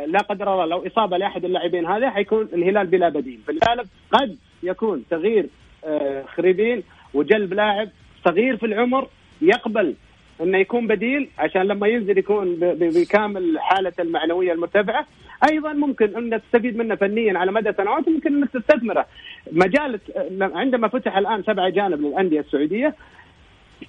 لا 0.08 0.20
قدر 0.30 0.54
الله 0.54 0.66
لو 0.66 0.88
إصابة 0.88 1.18
لأحد 1.18 1.46
اللاعبين 1.46 1.86
هذا 1.86 2.10
حيكون 2.10 2.50
الهلال 2.54 2.88
بلا 2.88 3.10
بديل. 3.10 3.40
فلذلك 3.48 3.86
قد 4.12 4.38
يكون 4.64 5.04
تغيير 5.10 5.46
آه، 5.86 6.24
خريبين 6.36 6.84
وجلب 7.14 7.54
لاعب 7.54 7.90
صغير 8.26 8.58
في 8.58 8.66
العمر 8.66 9.08
يقبل 9.42 9.96
إنه 10.42 10.58
يكون 10.58 10.88
بديل 10.88 11.30
عشان 11.40 11.62
لما 11.62 11.88
ينزل 11.88 12.18
يكون 12.18 12.56
بكامل 12.60 13.60
حالته 13.60 14.02
المعنوية 14.02 14.54
المرتفعة. 14.54 15.06
أيضا 15.52 15.74
ممكن 15.74 16.16
ان 16.18 16.42
تستفيد 16.42 16.78
منه 16.78 16.96
فنيا 16.96 17.38
على 17.38 17.52
مدى 17.52 17.74
سنوات 17.74 18.10
ممكن 18.10 18.36
إنك 18.36 18.50
تستثمره. 18.50 19.06
مجال 19.52 20.00
عندما 20.42 20.88
فتح 20.88 21.18
الآن 21.18 21.44
سبع 21.44 21.70
جانب 21.70 22.02
للأندية 22.02 22.40
السعودية 22.40 22.96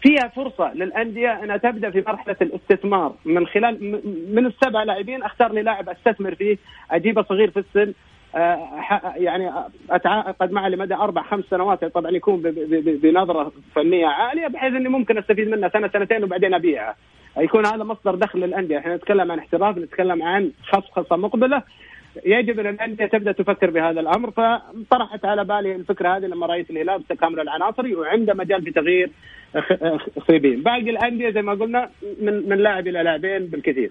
فيها 0.02 0.28
فرصة 0.28 0.74
للأندية 0.74 1.44
أنها 1.44 1.56
تبدأ 1.56 1.90
في 1.90 2.04
مرحلة 2.06 2.36
الاستثمار. 2.42 3.14
من 3.24 3.46
خلال 3.46 4.00
من 4.34 4.46
السبع 4.46 4.82
لاعبين 4.82 5.22
أختار 5.22 5.52
لي 5.52 5.62
لاعب 5.62 5.88
أستثمر 5.88 6.34
فيه 6.34 6.56
أجيبه 6.90 7.22
صغير 7.22 7.50
في 7.50 7.60
السن. 7.60 7.92
آه، 8.36 8.68
يعني 9.16 9.50
اتعاقد 9.90 10.52
معه 10.52 10.68
لمدى 10.68 10.94
أربع 10.94 11.22
خمس 11.22 11.44
سنوات. 11.44 11.84
طبعا 11.84 12.10
يكون 12.10 12.42
بنظرة 13.02 13.52
فنية 13.74 14.06
عالية 14.06 14.46
بحيث 14.46 14.74
إني 14.74 14.88
ممكن 14.88 15.18
أستفيد 15.18 15.48
منه 15.48 15.68
سنة 15.68 15.88
سنتين 15.88 16.24
وبعدين 16.24 16.54
أبيعه. 16.54 16.94
يكون 17.36 17.66
هذا 17.66 17.84
مصدر 17.84 18.14
دخل 18.14 18.38
للأندية، 18.38 18.78
إحنا 18.78 18.96
نتكلم 18.96 19.32
عن 19.32 19.38
احتراف 19.38 19.78
نتكلم 19.78 20.22
عن 20.22 20.50
خصخصة 20.62 21.16
مقبلة. 21.16 21.62
يجب 22.26 22.60
ان 22.60 22.66
الانديه 22.66 23.06
تبدأ 23.06 23.32
تفكر 23.32 23.70
بهذا 23.70 24.00
الأمر 24.00 24.30
فطرحت 24.30 25.24
على 25.24 25.44
بالي 25.44 25.76
الفكرة 25.76 26.16
هذه 26.16 26.24
لما 26.24 26.46
رأيت 26.46 26.70
الهلال 26.70 26.98
بتكامل 26.98 27.40
العناصري 27.40 27.94
وعنده 27.94 28.34
مجال 28.34 28.62
في 28.64 28.70
تغيير 28.70 29.10
خصيبين، 30.20 30.62
باقي 30.62 30.90
الأندية 30.90 31.30
زي 31.30 31.42
ما 31.42 31.52
قلنا 31.52 31.90
من 32.22 32.48
من 32.48 32.58
لاعب 32.58 32.86
إلى 32.86 33.02
لاعبين 33.02 33.46
بالكثير. 33.46 33.90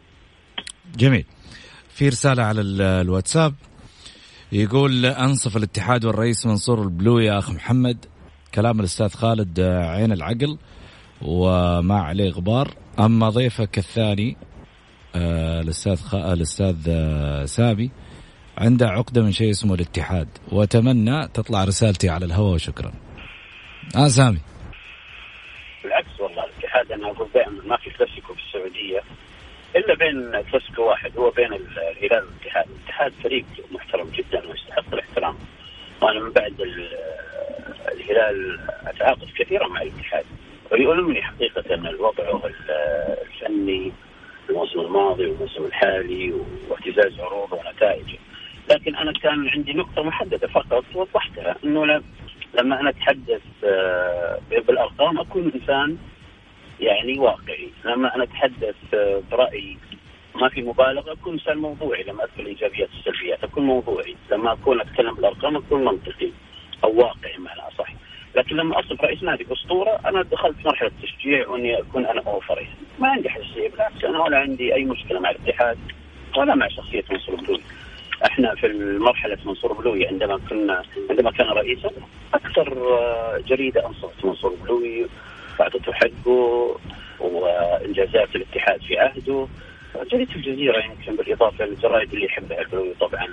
جميل. 0.97 1.25
في 1.89 2.07
رسالة 2.07 2.43
على 2.43 2.61
الواتساب 3.01 3.53
يقول 4.51 5.05
أنصف 5.05 5.57
الاتحاد 5.57 6.05
والرئيس 6.05 6.45
منصور 6.45 6.83
البلو 6.83 7.19
يا 7.19 7.37
أخ 7.37 7.51
محمد 7.51 8.05
كلام 8.55 8.79
الأستاذ 8.79 9.09
خالد 9.09 9.59
عين 9.59 10.11
العقل 10.11 10.57
وما 11.21 11.99
عليه 11.99 12.29
غبار 12.29 12.67
أما 12.99 13.29
ضيفك 13.29 13.77
الثاني 13.77 14.37
آه، 15.15 15.61
الأستاذ. 15.61 15.99
الأستاذ 16.15 16.75
آه، 16.89 17.45
سامي 17.45 17.91
عنده 18.57 18.87
عقدة 18.87 19.21
من 19.21 19.31
شيء 19.31 19.49
اسمه 19.49 19.73
الاتحاد 19.73 20.27
وأتمنى 20.51 21.27
تطلع 21.27 21.63
رسالتي 21.63 22.09
على 22.09 22.25
الهواء 22.25 22.53
وشكرا. 22.53 22.91
آه 23.95 24.07
سامي. 24.07 24.39
بالعكس 25.83 26.19
والله 26.19 26.43
الاتحاد 26.43 26.91
أنا 26.91 27.11
أقول 27.11 27.27
دائما 27.33 27.61
ما 27.65 27.77
في 27.77 27.89
كلاسيكو 27.89 28.33
في 28.33 28.39
السعودية 28.47 29.01
إلا 29.75 29.95
بين 29.95 30.41
كلاسيكو 30.51 30.81
واحد 30.81 31.17
هو 31.17 31.29
بين 31.29 31.53
الهلال 31.53 32.25
والاتحاد، 32.25 32.65
الاتحاد 32.69 33.13
فريق 33.23 33.45
محترم 33.71 34.09
جدا 34.09 34.47
ويستحق 34.47 34.93
الاحترام. 34.93 35.35
وأنا 36.01 36.19
من 36.19 36.31
بعد 36.31 36.53
الهلال 37.91 38.59
أتعاقد 38.87 39.27
كثيرا 39.39 39.67
مع 39.67 39.81
الاتحاد 39.81 40.25
ويؤلمني 40.71 41.21
حقيقة 41.21 41.75
الوضع 41.75 42.23
الفني 43.21 43.91
الموسم 44.49 44.79
الماضي 44.79 45.25
والموسم 45.25 45.65
الحالي 45.65 46.33
واهتزاز 46.69 47.19
عروضه 47.19 47.57
ونتائجه. 47.57 48.17
لكن 48.69 48.95
أنا 48.95 49.11
كان 49.11 49.49
عندي 49.49 49.73
نقطة 49.73 50.03
محددة 50.03 50.47
فقط 50.47 50.85
وضحتها 50.95 51.55
إنه 51.63 51.85
لما 52.53 52.79
أنا 52.79 52.89
أتحدث 52.89 53.41
آه، 53.63 54.39
بالأرقام 54.49 55.19
أكون 55.19 55.51
إنسان 55.55 55.97
يعني 56.79 57.19
واقعي. 57.19 57.69
لما 57.85 58.15
أنا 58.15 58.23
أتحدث 58.23 58.75
برأيي 59.31 59.77
ما 60.35 60.49
في 60.49 60.61
مبالغة 60.61 61.11
أكون 61.11 61.33
إنسان 61.33 61.57
موضوعي. 61.57 62.03
لما 62.03 62.23
اذكر 62.23 62.39
الإيجابيات 62.41 62.89
والسلبيات 62.93 63.43
أكون 63.43 63.63
موضوعي. 63.63 64.15
لما 64.31 64.53
أكون 64.53 64.81
أتكلم 64.81 65.15
بالأرقام 65.15 65.55
أكون 65.55 65.85
منطقي 65.85 66.29
أو 66.83 66.95
واقعي 66.95 67.37
معنى 67.37 67.59
أصح. 67.59 67.93
لكن 68.35 68.55
لما 68.55 68.79
اصف 68.79 69.01
رئيس 69.01 69.23
نادي 69.23 69.45
اسطوره 69.51 69.99
أنا 70.05 70.21
دخلت 70.21 70.65
مرحلة 70.65 70.91
تشجيع 71.03 71.47
وإني 71.47 71.79
أكون 71.79 72.05
أنا 72.05 72.21
أوفر 72.27 72.57
يعني. 72.57 72.75
ما 72.99 73.07
عندي 73.07 73.29
حساسيه 73.29 73.69
بالعكس 73.69 74.03
أنا 74.03 74.19
ولا 74.23 74.37
عندي 74.37 74.73
أي 74.75 74.83
مشكلة 74.85 75.19
مع 75.19 75.29
الاتحاد 75.29 75.77
ولا 76.37 76.55
مع 76.55 76.67
شخصية 76.67 77.03
منصور 77.11 77.59
إحنا 78.25 78.55
في 78.55 78.97
مرحله 78.99 79.37
منصور 79.45 79.73
بلوي 79.73 80.07
عندما 80.07 80.39
كنا 80.49 80.83
عندما 81.09 81.31
كان 81.31 81.47
رئيسا 81.47 81.91
أكثر 82.33 82.77
جريدة 83.47 83.87
انصفت 83.87 84.25
منصور 84.25 84.55
بلوي 84.63 85.05
فاعطته 85.57 85.93
حقه 85.93 86.77
وإنجازات 87.19 88.35
الاتحاد 88.35 88.81
في 88.81 88.99
عهده 88.99 89.47
جريدة 90.11 90.35
الجزيرة 90.35 90.83
يمكن 90.85 91.15
بالإضافة 91.15 91.65
للجرائد 91.65 92.13
اللي 92.13 92.25
يحبها 92.25 92.61
البلوي 92.61 92.93
طبعا 92.99 93.27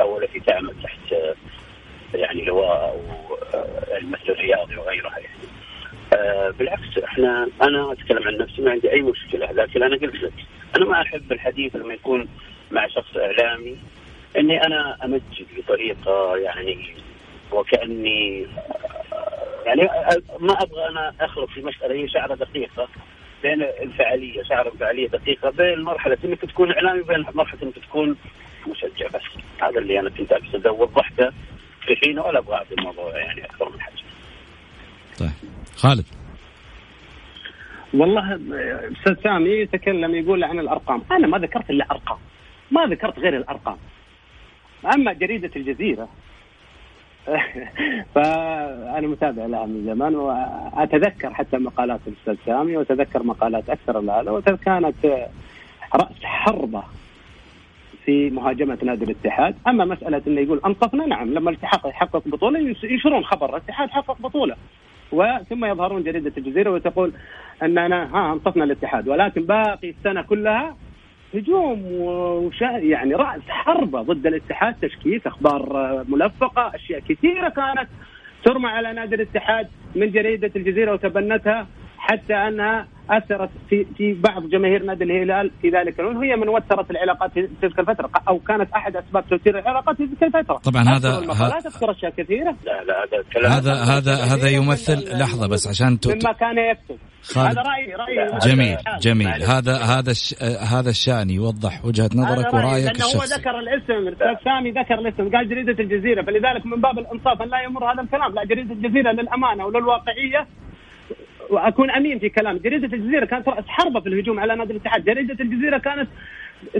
أو 0.00 0.18
التي 0.18 0.40
تعمل 0.40 0.74
تحت 0.82 1.14
يعني 2.14 2.44
لواء 2.44 3.00
المثل 3.98 4.28
الرياضي 4.28 4.76
وغيرها 4.76 5.18
يعني. 5.18 5.38
آه، 6.14 6.50
بالعكس 6.50 6.98
إحنا 7.04 7.48
أنا 7.62 7.92
أتكلم 7.92 8.28
عن 8.28 8.36
نفسي 8.36 8.62
ما 8.62 8.70
عندي 8.70 8.92
أي 8.92 9.02
مشكلة 9.02 9.52
لكن 9.52 9.82
أنا 9.82 9.96
قلت 9.96 10.14
لك 10.14 10.32
أنا 10.76 10.84
ما 10.84 11.02
أحب 11.02 11.32
الحديث 11.32 11.76
لما 11.76 11.94
يكون 11.94 12.28
مع 12.70 12.88
شخص 12.88 13.16
إعلامي 13.16 13.76
إني 14.38 14.66
أنا 14.66 14.96
أمجد 15.04 15.46
بطريقة 15.56 16.36
يعني 16.36 16.94
وكأني 17.52 18.46
يعني 19.66 19.82
ما 20.40 20.52
أبغى 20.52 20.88
أنا 20.88 21.14
اخلط 21.20 21.50
في 21.50 21.62
مسألة 21.62 21.94
هي 21.94 22.08
شعرة 22.08 22.34
دقيقة 22.34 22.88
بين 23.42 23.62
الفعالية 23.62 24.42
شعرة 24.42 24.68
الفعاليه 24.68 25.08
دقيقة 25.08 25.50
بين 25.50 25.82
مرحلة 25.82 26.18
إنك 26.24 26.40
تكون 26.40 26.72
إعلامي 26.72 27.00
وبين 27.00 27.24
مرحلة 27.34 27.62
إنك 27.62 27.78
تكون 27.78 28.16
مشجع 28.66 29.06
بس. 29.06 29.22
هذا 29.62 29.78
اللي 29.78 30.00
أنا 30.00 30.10
كنت 30.10 30.32
اقصد 30.32 30.66
وضحته 30.66 31.30
في 31.86 31.96
حينه 31.96 32.22
ولا 32.22 32.38
أبغى 32.38 32.54
أعطي 32.54 32.74
الموضوع 32.78 33.18
يعني 33.18 33.44
أكثر 33.44 33.68
من 33.68 33.80
حجم. 33.80 34.04
طيب. 35.18 35.30
خالد. 35.76 36.04
والله 37.94 38.34
أستاذ 38.92 39.22
سامي 39.22 39.50
يتكلم 39.50 40.14
يقول 40.14 40.44
عن 40.44 40.58
الأرقام، 40.58 41.02
أنا 41.12 41.26
ما 41.26 41.38
ذكرت 41.38 41.70
إلا 41.70 41.86
أرقام. 41.90 42.18
ما 42.70 42.86
ذكرت 42.86 43.18
غير 43.18 43.36
الأرقام. 43.36 43.76
أما 44.94 45.12
جريدة 45.12 45.50
الجزيرة 45.56 46.08
فأنا 48.14 49.06
متابع 49.06 49.46
لها 49.46 49.66
من 49.66 49.84
زمان 49.86 50.14
وأتذكر 50.14 51.34
حتى 51.34 51.58
مقالات 51.58 52.00
الأستاذ 52.06 52.36
سامي 52.46 52.76
وأتذكر 52.76 53.22
مقالات 53.22 53.70
أكثر 53.70 53.98
هذا 53.98 54.30
وكانت 54.30 55.28
رأس 55.94 56.24
حربة 56.24 56.82
في 58.04 58.30
مهاجمة 58.30 58.78
نادي 58.82 59.04
الاتحاد، 59.04 59.54
أما 59.66 59.84
مسألة 59.84 60.22
إنه 60.26 60.40
يقول 60.40 60.60
انصفنا 60.66 61.06
نعم 61.06 61.34
لما 61.34 61.50
الاتحاد 61.50 61.80
يحقق 61.84 62.22
بطولة 62.26 62.76
ينشرون 62.82 63.24
خبر 63.24 63.50
الاتحاد 63.50 63.90
حقق 63.90 64.16
بطولة 64.20 64.56
وثم 65.12 65.64
يظهرون 65.64 66.02
جريدة 66.02 66.32
الجزيرة 66.38 66.70
وتقول 66.70 67.12
أننا 67.62 68.10
ها 68.14 68.32
انصفنا 68.32 68.64
الاتحاد 68.64 69.08
ولكن 69.08 69.42
باقي 69.42 69.90
السنة 69.90 70.22
كلها 70.22 70.76
هجوم 71.34 71.82
وشا 71.92 72.64
يعني 72.64 73.14
رأس 73.14 73.40
حربة 73.48 74.02
ضد 74.02 74.26
الاتحاد 74.26 74.74
تشكيك 74.82 75.26
أخبار 75.26 76.04
ملفقة 76.08 76.74
أشياء 76.74 77.00
كثيرة 77.00 77.48
كانت 77.48 77.88
ترمى 78.44 78.68
على 78.68 78.92
نادي 78.92 79.14
الاتحاد 79.14 79.68
من 79.94 80.10
جريدة 80.10 80.50
الجزيرة 80.56 80.92
وتبنتها. 80.92 81.66
حتى 82.10 82.34
أنها 82.34 82.86
أثرت 83.10 83.50
في 83.68 83.86
في 83.96 84.12
بعض 84.12 84.48
جماهير 84.48 84.82
نادي 84.82 85.04
الهلال 85.04 85.50
في 85.62 85.68
ذلك 85.68 86.00
الوقت 86.00 86.16
وهي 86.16 86.36
من 86.36 86.48
وترت 86.48 86.90
العلاقات 86.90 87.32
في 87.32 87.48
تلك 87.62 87.78
الفترة 87.78 88.10
أو 88.28 88.38
كانت 88.38 88.72
أحد 88.72 88.96
أسباب 88.96 89.28
توتير 89.28 89.58
العلاقات 89.58 89.96
في 89.96 90.06
تلك 90.06 90.36
الفترة. 90.36 90.56
طبعا 90.56 90.82
هذا 90.82 91.20
لا 91.20 91.60
تذكر 91.60 91.90
أشياء 91.90 92.12
كثيرة. 92.16 92.56
لا 92.66 92.84
لا 92.84 93.04
هذا 93.04 93.24
كلام 93.32 93.52
هذا 93.52 93.74
هذا 93.74 94.14
هذا 94.14 94.48
يمثل 94.48 95.18
لحظة 95.18 95.48
بس 95.48 95.68
عشان 95.68 95.98
مما 96.06 96.32
كان 96.32 96.58
يكتب. 96.58 96.98
خالد. 97.22 97.58
هذا 97.58 97.62
رايي 97.62 97.94
رايي 97.94 98.38
جميل 98.38 98.76
جميل. 99.00 99.42
هذا 99.42 99.76
هذا 99.76 100.12
هذا 100.72 100.90
الشأن 100.90 101.30
يوضح 101.30 101.84
وجهة 101.84 102.10
نظرك 102.14 102.54
ورأيك 102.54 102.90
الشخصي 102.90 103.18
هو 103.18 103.22
ذكر 103.22 103.58
الاسم. 103.58 104.08
الأستاذ 104.08 104.44
سامي 104.44 104.70
ذكر 104.70 104.94
الاسم 104.94 105.36
قال 105.36 105.48
جريدة 105.48 105.82
الجزيرة. 105.84 106.22
فلذلك 106.22 106.66
من 106.66 106.80
باب 106.80 106.98
الانصاف 106.98 107.42
أن 107.42 107.48
لا 107.48 107.60
يمر 107.62 107.92
هذا 107.92 108.02
الكلام. 108.02 108.34
لا 108.34 108.44
جريدة 108.44 108.74
الجزيرة 108.74 109.12
للأمانة 109.12 109.66
وللواقعية 109.66 110.46
وأكون 111.50 111.90
أمين 111.90 112.18
في 112.18 112.28
كلام. 112.28 112.58
جريدة 112.58 112.96
الجزيرة 112.96 113.24
كانت 113.24 113.48
رأس 113.48 113.64
حربة 113.68 114.00
في 114.00 114.08
الهجوم 114.08 114.40
على 114.40 114.56
نادي 114.56 114.72
الاتحاد. 114.72 115.04
جريدة 115.04 115.36
الجزيرة 115.40 115.78
كانت 115.78 116.08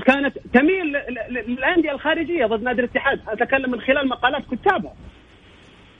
كانت 0.07 0.39
تميل 0.55 0.97
للأندية 1.31 1.93
الخارجية 1.93 2.47
ضد 2.47 2.63
نادي 2.63 2.81
الاتحاد. 2.81 3.21
أتكلم 3.29 3.71
من 3.71 3.81
خلال 3.81 4.09
مقالات 4.09 4.43
كتابها 4.53 4.95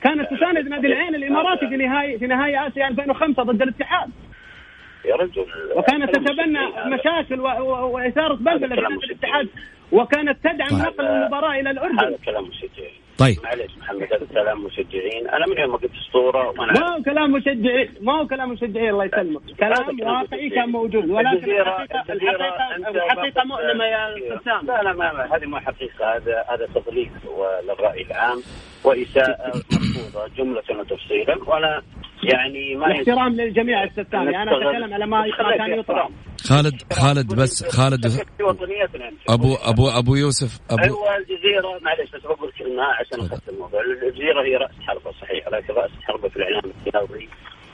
كانت 0.03 0.33
تساند 0.33 0.67
نادي 0.67 0.87
العين 0.87 1.15
الإماراتي 1.15 1.67
في 1.69 1.77
نهايه 1.77 2.17
في 2.17 2.27
نهاية 2.27 2.67
آسيا 2.67 2.87
2005 2.87 3.43
ضد 3.43 3.61
الاتحاد. 3.61 4.09
يا 5.05 5.15
رجل 5.15 5.45
وكانت 5.75 6.15
تتبنى 6.15 6.59
مشاكل 6.85 7.39
وإثارة 7.39 8.33
بلبله 8.33 8.75
في 8.75 8.81
نادي 8.81 9.05
الاتحاد. 9.05 9.49
وكانت 9.91 10.37
تدعم 10.43 10.79
نقل 10.81 11.05
المباراة 11.05 11.59
إلى 11.59 11.71
الأردن. 11.71 11.99
هذا 11.99 12.17
كلام 12.25 12.49
طيب. 13.17 13.37
معلش 13.43 13.77
محمد 13.77 14.18
كلام 14.33 14.63
مشجعين. 14.63 15.29
أنا 15.29 15.45
من 15.47 15.57
يوم 15.57 15.71
ما 15.71 15.77
قلت 15.77 15.91
أسطورة 16.07 16.47
وأنا 16.49 16.73
ما 16.73 16.95
هو 16.95 17.03
كلام 17.03 17.31
مشجعين 17.31 17.89
ما 18.01 18.13
هو 18.21 18.27
كلام 18.27 18.49
مشجعين 18.51 18.89
الله 18.89 19.05
يسلمك. 19.05 19.41
كلام 19.59 19.99
واقعي 20.01 20.49
كان 20.49 20.69
موجود 20.69 21.09
ولكن 21.09 21.51
الحقيقة 21.51 22.13
الحقيقة 22.13 22.75
الحقيقة 22.89 23.43
مؤلمة 23.45 23.85
يا 23.85 24.15
أستاذ 24.37 24.67
لا 24.67 24.83
لا 24.83 24.93
ما 24.93 25.35
هذه 25.35 25.45
ما 25.45 25.59
حقيقة 25.59 26.15
هذا 26.15 26.45
هذا 26.49 26.65
تضليل 26.75 27.09
للرأي 27.63 28.01
العام 28.01 28.41
وإساءة 28.83 29.51
مرفوضه 29.73 30.27
جملة 30.37 30.63
وتفصيلا 30.79 31.37
ولا 31.47 31.81
يعني 32.33 32.75
ما 32.75 32.87
الاحترام 32.87 33.33
للجميع 33.33 33.87
سامي 33.87 34.37
أنا 34.37 34.51
أتكلم 34.57 34.93
على 34.93 35.07
ما 35.07 35.25
كان 35.57 35.79
يطرح. 35.79 36.09
خالد 36.49 36.81
خالد 36.93 37.35
بس 37.35 37.77
خالد 37.77 38.05
ابو 39.29 39.55
ابو 39.55 39.89
أبو 39.89 40.15
يوسف 40.15 40.59
ابو 40.71 40.83
أيوه 40.83 41.17
الجزيره 41.17 41.79
معلش 41.81 42.11
بس 42.15 42.21
بقول 42.21 42.51
كلمة 42.59 42.83
عشان 42.83 43.19
أخذت 43.19 43.49
الموضوع. 43.49 43.81
الجزيرة 44.19 44.41
هي 44.43 44.55
رأس 44.55 44.71
حربة 44.87 45.11
صحيح 45.21 45.47
لكن 45.47 45.73
رأس 45.73 45.91
حربة 46.03 46.29
في 46.29 46.35
الإعلام 46.35 46.61
الرياضي 46.87 47.29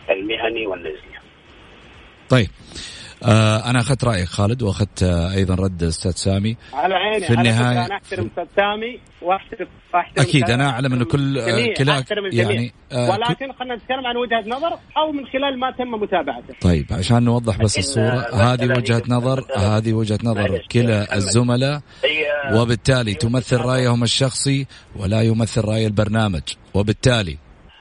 المهني 0.09 0.67
والنزلي 0.67 1.19
طيب. 2.29 2.49
آه 3.26 3.69
أنا 3.69 3.80
أخذت 3.80 4.03
رأيك 4.03 4.28
خالد 4.28 4.61
وأخذت 4.61 5.03
آه 5.03 5.32
أيضا 5.34 5.55
رد 5.55 5.84
أستاذ 5.84 6.11
سامي. 6.11 6.57
على 6.73 6.93
عيني 6.95 7.28
في 7.28 7.34
النهاية 7.34 7.86
أنا 7.86 7.95
أحترم 7.95 8.26
أستاذ 8.26 8.45
سامي 8.55 8.99
واحترم 9.21 9.67
احترم 9.95 10.26
أكيد 10.26 10.49
أنا 10.49 10.69
أعلم 10.69 10.93
انه 10.93 11.05
كل 11.05 11.38
آه 11.38 11.73
كلا 11.73 12.03
يعني 12.32 12.73
آه 12.91 13.09
ولكن 13.09 13.53
خلينا 13.59 13.76
نتكلم 13.76 14.05
عن 14.05 14.17
وجهة 14.17 14.49
نظر 14.57 14.73
أو 14.97 15.11
من 15.11 15.26
خلال 15.26 15.59
ما 15.59 15.71
تم 15.71 15.91
متابعته. 16.01 16.53
طيب 16.61 16.86
عشان 16.91 17.23
نوضح 17.23 17.57
بس 17.57 17.78
الصورة 17.78 18.36
هذه 18.36 18.69
وجهة 18.78 19.03
نظر 19.07 19.45
هذه 19.57 19.93
وجهة 19.93 20.19
نظر 20.23 20.61
كلا 20.71 21.15
الزملاء 21.15 21.82
وبالتالي 22.53 23.13
تمثل 23.13 23.57
رأيهم 23.57 24.03
الشخصي 24.03 24.67
ولا 24.95 25.21
يمثل 25.21 25.61
رأي 25.61 25.86
البرنامج. 25.86 26.41
وبالتالي 26.73 27.38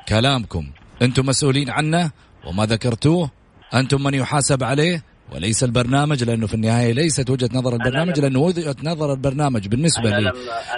كلامكم 0.08 0.66
أنتم 1.02 1.26
مسؤولين 1.26 1.70
عنه 1.70 2.10
وما 2.46 2.66
ذكرتوه 2.66 3.30
أنتم 3.74 4.02
من 4.02 4.14
يحاسب 4.14 4.64
عليه 4.64 5.02
وليس 5.34 5.64
البرنامج 5.64 6.24
لأنه 6.24 6.46
في 6.46 6.54
النهاية 6.54 6.92
ليست 6.92 7.30
وجهة 7.30 7.48
نظر 7.52 7.72
البرنامج 7.72 8.20
لأنه 8.20 8.38
وجهة 8.38 8.76
نظر 8.84 9.12
البرنامج 9.12 9.68
بالنسبة 9.68 10.32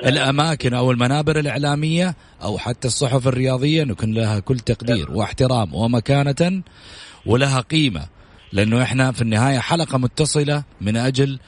للاماكن 0.05 0.75
أو 0.75 0.91
المنابر 0.91 1.39
الإعلامية 1.39 2.17
أو 2.43 2.59
حتى 2.59 2.89
الصحف 2.89 3.29
الرياضية 3.29 3.85
نكون 3.85 4.15
لها 4.15 4.39
كل 4.39 4.59
تقدير 4.59 5.11
واحترام 5.11 5.75
ومكانة 5.75 6.63
ولها 7.27 7.61
قيمة. 7.61 8.07
لأنه 8.53 8.83
إحنا 8.83 9.13
في 9.13 9.23
النهاية 9.23 9.59
حلقة 9.59 9.99
متصلة 9.99 10.65
من 10.81 10.97
أجل 10.97 11.39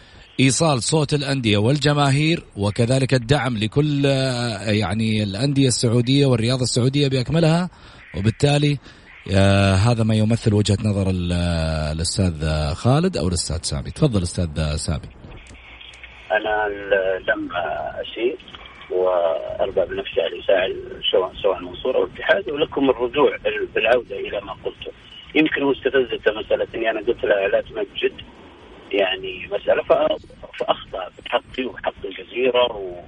إيصال 0.41 0.83
صوت 0.83 1.15
الأندية 1.15 1.59
والجماهير 1.59 2.45
وكذلك 2.57 3.15
الدعم 3.15 3.57
لكل 3.57 4.05
يعني 4.05 5.23
الأندية 5.23 5.69
السعودية 5.69 6.27
والرياضة 6.27 6.63
السعودية 6.63 7.09
بأكملها. 7.09 7.71
وبالتالي 8.17 8.73
آه 8.73 8.79
هذا 9.87 10.05
ما 10.05 10.15
يمثل 10.15 10.55
وجهة 10.55 10.79
نظر 10.85 11.11
الأستاذ 11.11 12.35
خالد 12.75 13.17
أو 13.17 13.29
الأستاذ 13.29 13.59
سامي. 13.63 13.91
تفضل 13.91 14.23
أستاذ 14.23 14.77
سامي. 14.77 15.09
أنا 16.33 16.69
لم 17.29 17.49
اشير 18.01 18.39
وأرضى 18.91 19.81
بنفسي 19.81 20.21
على 20.21 20.43
ساعد 20.47 20.77
سواء 21.13 21.33
سواء 21.43 21.59
المنصوره 21.59 21.97
أو 21.97 22.05
الاتحاد 22.05 22.51
ولكم 22.51 22.91
الرجوع 22.91 23.37
بالعودة 23.75 24.17
إلى 24.17 24.41
ما 24.41 24.53
قلته 24.53 24.93
يمكن 25.35 25.65
مستفزته 25.65 26.33
مسألة 26.33 26.67
إني 26.75 26.91
أنا 26.91 27.01
قلت 27.01 27.25
لها 27.25 27.49
لا 27.49 27.61
تمجد 27.61 28.13
يعني 28.93 29.49
مسألة 29.53 29.83
فأخطأ 29.83 31.11
بحقي 31.25 31.65
وبحق 31.65 31.95
الجزيرة 32.05 32.77
و 32.77 33.01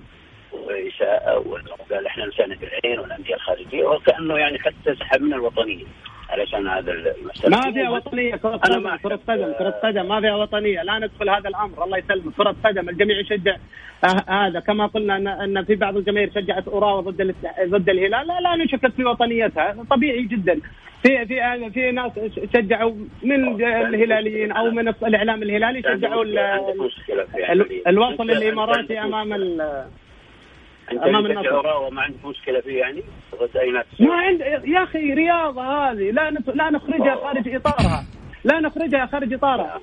واساءه 0.53 1.39
وقال 1.39 2.07
إحنا 2.07 2.27
نساند 2.27 2.59
العين 2.63 2.99
والأندية 2.99 3.35
الخارجية 3.35 3.85
وكأنه 3.85 4.39
يعني 4.39 4.59
حتى 4.59 4.95
سحب 5.01 5.23
من 5.23 5.35
الوطنية 5.35 5.85
علشان 6.31 6.69
هذا 6.69 6.93
المسألة. 6.93 7.57
ما 7.57 7.73
فيها 7.73 7.91
وطنية 7.91 8.37
كرة 8.37 8.57
قدم 8.57 8.97
كرة 8.97 9.21
قدم 9.29 9.53
كرة 9.53 9.71
قدم 9.71 10.09
ما 10.09 10.21
فيها 10.21 10.37
وطنية. 10.37 10.83
لا 10.83 10.99
ندخل 10.99 11.31
هذا 11.31 11.49
الأمر 11.49 11.85
الله 11.85 11.99
يسلمك. 11.99 12.35
كرة 12.35 12.57
قدم 12.65 12.89
الجميع 12.89 13.21
يشجع 13.21 13.57
هذا. 14.29 14.61
كما 14.61 14.87
قلنا 14.87 15.17
ان 15.17 15.29
أن 15.29 15.65
في 15.65 15.75
بعض 15.75 15.97
الجماهير 15.97 16.31
شجعت 16.35 16.69
اوراوا 16.69 17.01
ضد 17.01 17.35
ضد 17.65 17.89
الهلال. 17.89 18.29
لا 18.29 18.41
لا 18.41 18.65
نشكك 18.65 18.93
في 18.93 19.05
وطنيتها. 19.05 19.77
طبيعي 19.91 20.23
جدا. 20.23 20.61
في 21.03 21.27
في 21.27 21.71
في 21.71 21.91
ناس 21.91 22.13
شجعوا 22.55 22.95
من 23.23 23.65
الهلاليين 23.65 24.53
أو 24.53 24.71
من 24.71 24.89
الإعلام 24.89 25.43
الهلالي 25.43 25.83
شجعوا 25.83 26.25
الوصل 27.87 28.31
الإماراتي 28.31 29.01
أمام 29.01 29.33
أمام 30.93 31.27
النصر. 31.27 31.67
وما 31.67 32.03
عندك 32.03 32.25
مشكلة 32.25 32.61
فيه 32.61 32.79
يعني؟ 32.79 33.03
ضد 33.35 33.57
أي 33.57 33.71
ناس 33.71 33.87
ما 34.01 34.15
عند 34.15 34.41
يا 34.65 34.85
أخي 34.85 35.15
رياضة 35.15 35.63
هذه. 35.63 36.11
لا 36.11 36.31
نف... 36.31 36.49
لا 36.49 36.71
نخرجها 36.71 37.15
خارج 37.15 37.55
إطارها. 37.55 38.05
لا 38.45 38.61
نخرجها 38.61 39.07
خارج 39.07 39.33
إطارها. 39.35 39.81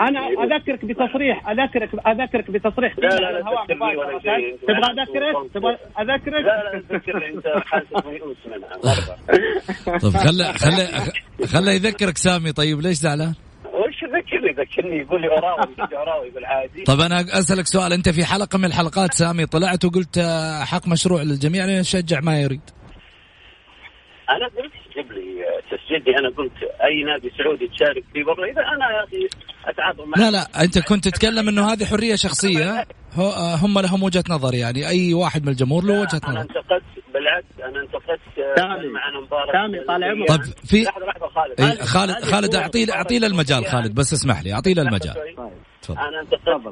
أنا 0.00 0.20
أذكرك 0.28 0.84
بتصريح 0.84 1.48
أذكرك 1.48 1.90
أذكرك 2.06 2.50
بتصريح. 2.50 2.98
لا 2.98 3.08
لا 3.08 3.32
لا 3.32 3.42
تبغى 3.68 4.92
أذكرك؟ 4.92 5.52
تبغى 5.54 5.76
أذكرك؟ 6.00 6.44
لا 6.44 6.72
لا 6.72 6.82
تذكرني 6.88 7.28
أنت 7.28 7.46
حاسس 7.46 8.06
ميؤوس 8.06 8.36
منها 8.46 8.76
طيب 10.02 10.12
خله 10.12 10.52
خله 10.52 11.12
خله 11.46 11.72
يذكرك 11.72 12.16
سامي. 12.16 12.52
طيب 12.52 12.80
ليش 12.80 12.96
زعلان؟ 12.96 13.34
يذكرني 14.50 14.96
يقول 14.98 15.20
لي 15.20 15.28
اوراوي 15.28 15.76
اوراوي 15.96 16.30
بالعادي. 16.30 16.82
طب 16.84 17.00
أنا 17.00 17.20
أسألك 17.20 17.66
سؤال. 17.66 17.92
أنت 17.92 18.08
في 18.08 18.24
حلقة 18.24 18.58
من 18.58 18.64
الحلقات 18.64 19.14
سامي 19.14 19.46
طلعت 19.46 19.84
وقلت 19.84 20.18
حق 20.62 20.88
مشروع 20.88 21.22
للجميع 21.22 21.66
نشجع 21.66 22.20
ما 22.20 22.40
يريد. 22.40 22.60
أنا 24.30 24.46
قلت 24.46 24.72
جيب 24.96 25.12
لي 25.12 25.44
تسجيلي 25.70 26.18
أنا 26.18 26.28
قلت 26.28 26.52
أي 26.62 27.02
نادي 27.02 27.32
سعودي 27.38 27.68
تشارك 27.68 28.04
فيه 28.12 28.24
برا 28.24 28.44
إذا 28.44 28.60
أنا 28.60 28.90
يا 28.90 29.04
أخي 29.04 29.28
أتعاطى 29.66 30.04
معه 30.06 30.20
لا 30.20 30.30
لا 30.30 30.62
أنت 30.64 30.78
كنت 30.78 31.08
تتكلم 31.08 31.48
إنه 31.48 31.72
هذه 31.72 31.84
حرية 31.84 32.14
شخصية. 32.14 32.86
هم 33.62 33.78
لهم 33.78 34.02
وجهة 34.02 34.24
نظر 34.28 34.54
يعني. 34.54 34.88
أي 34.88 35.14
واحد 35.14 35.42
من 35.42 35.48
الجمهور 35.48 35.84
له 35.84 36.00
وجهة 36.00 36.20
نظر. 36.24 36.28
أنا 36.28 36.40
انتقدت 36.40 36.99
بالعكس 37.14 37.46
أنا 37.64 37.80
انتقدت 37.80 38.20
معنا 38.84 39.26
سامي 39.52 39.84
طال 39.84 40.04
عمرك. 40.04 40.28
طب 40.28 40.40
في 40.70 40.82
لحظة 40.82 41.06
لحظة 41.06 41.26
خالد. 41.26 41.60
إيه 41.60 41.84
خالد 41.84 42.24
خالد 42.24 42.54
اعطيه 42.54 42.92
اعطيه 42.92 43.18
له 43.18 43.26
المجال 43.26 43.64
خالد 43.64 43.94
بس 43.94 44.12
اسمح 44.12 44.42
لي 44.42 44.52
اعطيه 44.52 44.74
له 44.74 44.82
المجال. 44.82 45.14
تفضل. 45.82 45.98
أنا 45.98 46.20
انتقدت 46.20 46.66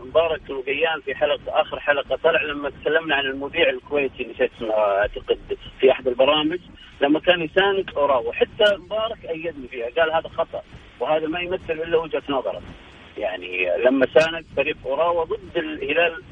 مبارك 0.00 0.50
الوقيان 0.50 1.00
في 1.04 1.14
حلقة 1.14 1.60
آخر 1.60 1.80
حلقة. 1.80 2.16
طلع 2.16 2.42
لما 2.42 2.70
تكلمنا 2.70 3.14
عن 3.16 3.24
المذيع 3.24 3.70
الكويتي 3.70 4.24
نسيت 4.24 4.52
اسمه 4.56 4.74
أعتقد 4.74 5.38
في 5.80 5.92
أحد 5.92 6.08
البرامج 6.08 6.60
لما 7.00 7.20
كان 7.20 7.42
يساند 7.42 7.90
اوراوا 7.96 8.32
حتى 8.32 8.76
مبارك 8.76 9.24
أيدني 9.24 9.68
فيها 9.68 9.86
قال 9.98 10.12
هذا 10.12 10.28
خطأ 10.28 10.62
وهذا 11.00 11.26
ما 11.26 11.40
يمثل 11.40 11.72
إلا 11.72 11.98
وجهة 11.98 12.22
نظره. 12.28 12.62
يعني 13.18 13.66
لما 13.84 14.06
ساند 14.14 14.44
فريق 14.56 14.76
اوراوا 14.86 15.24
ضد 15.24 15.56
الهلال 15.56 16.22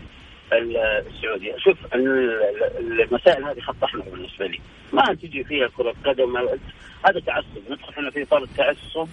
السعودي 0.52 1.52
شوف 1.58 1.78
المسائل 1.94 3.44
هذه 3.44 3.60
خط 3.60 3.84
أحمر 3.84 4.02
بالنسبة 4.02 4.46
لي. 4.46 4.60
ما 4.92 5.14
تجي 5.14 5.44
فيها 5.44 5.68
كرة 5.76 5.94
قدم. 6.04 6.36
هذا 7.06 7.20
تعصب. 7.26 7.70
ندخل 7.70 7.92
إحنا 7.92 8.10
في 8.10 8.22
إطار 8.22 8.42
التعصب 8.42 9.08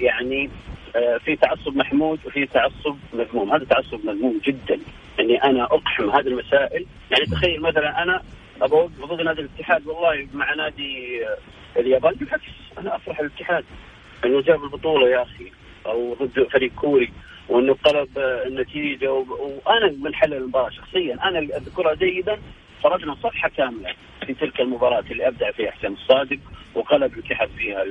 يعني 0.00 0.50
في 1.24 1.36
تعصب 1.36 1.76
محمود 1.76 2.18
وفي 2.26 2.46
تعصب 2.46 2.96
مذموم. 3.12 3.52
هذا 3.52 3.64
تعصب 3.64 4.06
مذموم 4.06 4.40
جدا. 4.44 4.78
اني 5.20 5.44
أنا 5.44 5.64
اقحم 5.64 6.10
هذه 6.10 6.26
المسائل. 6.26 6.86
يعني 7.10 7.26
تخيل 7.26 7.62
مثلا 7.62 8.02
أنا 8.02 8.22
أبغى 8.62 8.88
ضد 9.00 9.20
نادي 9.20 9.40
الاتحاد 9.40 9.86
والله 9.86 10.28
مع 10.34 10.54
نادي 10.54 11.20
اليابان 11.76 12.14
بالعكس. 12.14 12.50
أنا 12.78 12.96
أفرح 12.96 13.20
الاتحاد. 13.20 13.64
انه 14.24 14.42
جاب 14.42 14.64
البطولة 14.64 15.08
يا 15.08 15.22
أخي. 15.22 15.52
أو 15.86 16.14
ضد 16.14 16.48
فريق 16.52 16.72
كوري. 16.72 17.12
وانه 17.50 17.76
قلب 17.84 18.08
النتيجة 18.46 19.12
وأنا 19.12 19.92
من 20.02 20.14
حل 20.14 20.34
المباراة 20.34 20.70
شخصيا. 20.70 21.18
أنا 21.28 21.38
اذكرها 21.38 21.94
جيدا 21.94 22.38
فرجنا 22.82 23.14
صفحة 23.14 23.48
كاملة 23.56 23.94
في 24.26 24.34
تلك 24.34 24.60
المباراة 24.60 25.04
اللي 25.10 25.28
ابدع 25.28 25.50
فيها 25.50 25.70
حسين 25.70 25.92
الصادق 25.92 26.38
وقلب 26.74 27.12
الاتحاد 27.12 27.48
فيها 27.48 27.82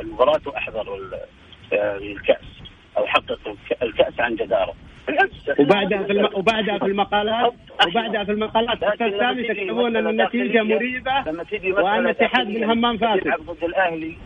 المباراة 0.00 0.40
وأحضر 0.46 0.98
الكأس 1.72 2.44
أو 2.98 3.06
حقق 3.06 3.56
الكأس 3.82 4.20
عن 4.20 4.34
جدارة. 4.36 4.74
وبعدها 5.58 6.02
في 6.02 6.12
الم... 6.12 6.28
وبعدها 6.34 6.78
في 6.78 6.84
المقالات 6.84 7.52
وبعدها 7.86 8.24
في 8.24 8.32
المقالات 8.32 8.82
أستاذ 8.82 9.18
سامي 9.18 9.42
تكتبون 9.42 9.96
أن 9.96 10.06
النتيجة 10.06 10.62
مريبة 10.62 11.24
وأن 11.82 11.98
الاتحاد 12.06 12.48
من 12.48 12.64
همام 12.64 12.98
فاسد. 12.98 13.28
ضد 13.46 13.64
الأهلي 13.64 14.16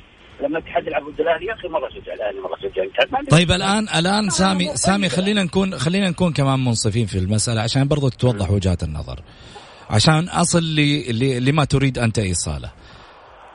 لما 0.41 0.59
الاتحاد 0.59 0.87
يلعب 0.87 1.03
ضد 1.03 1.21
الاهلي 1.21 1.47
يا 1.47 1.55
أخي 1.55 1.69
مرة 1.69 1.89
شجع 1.89 2.13
الاهلي 2.15 2.41
مرة 2.41 2.57
شجع. 2.57 2.83
الاتحاد 2.83 3.29
طيب 3.31 3.53
الان 3.53 3.89
الآن 3.89 4.31
سامي 4.31 4.77
سامي 4.77 5.09
خلينا 5.09 5.43
نكون 5.43 5.79
خلينا 5.79 6.11
نكون 6.11 6.33
كمان 6.33 6.65
منصفين 6.65 7.07
في 7.07 7.19
المسألة 7.19 7.61
عشان 7.61 7.89
برضو 7.89 8.09
توضح 8.09 8.51
وجهات 8.51 8.83
النظر. 8.83 9.21
عشان 9.91 10.29
أصل 10.29 10.75
لما 11.41 11.65
تريد 11.65 11.99
انت 11.99 12.19
ايصاله 12.19 12.71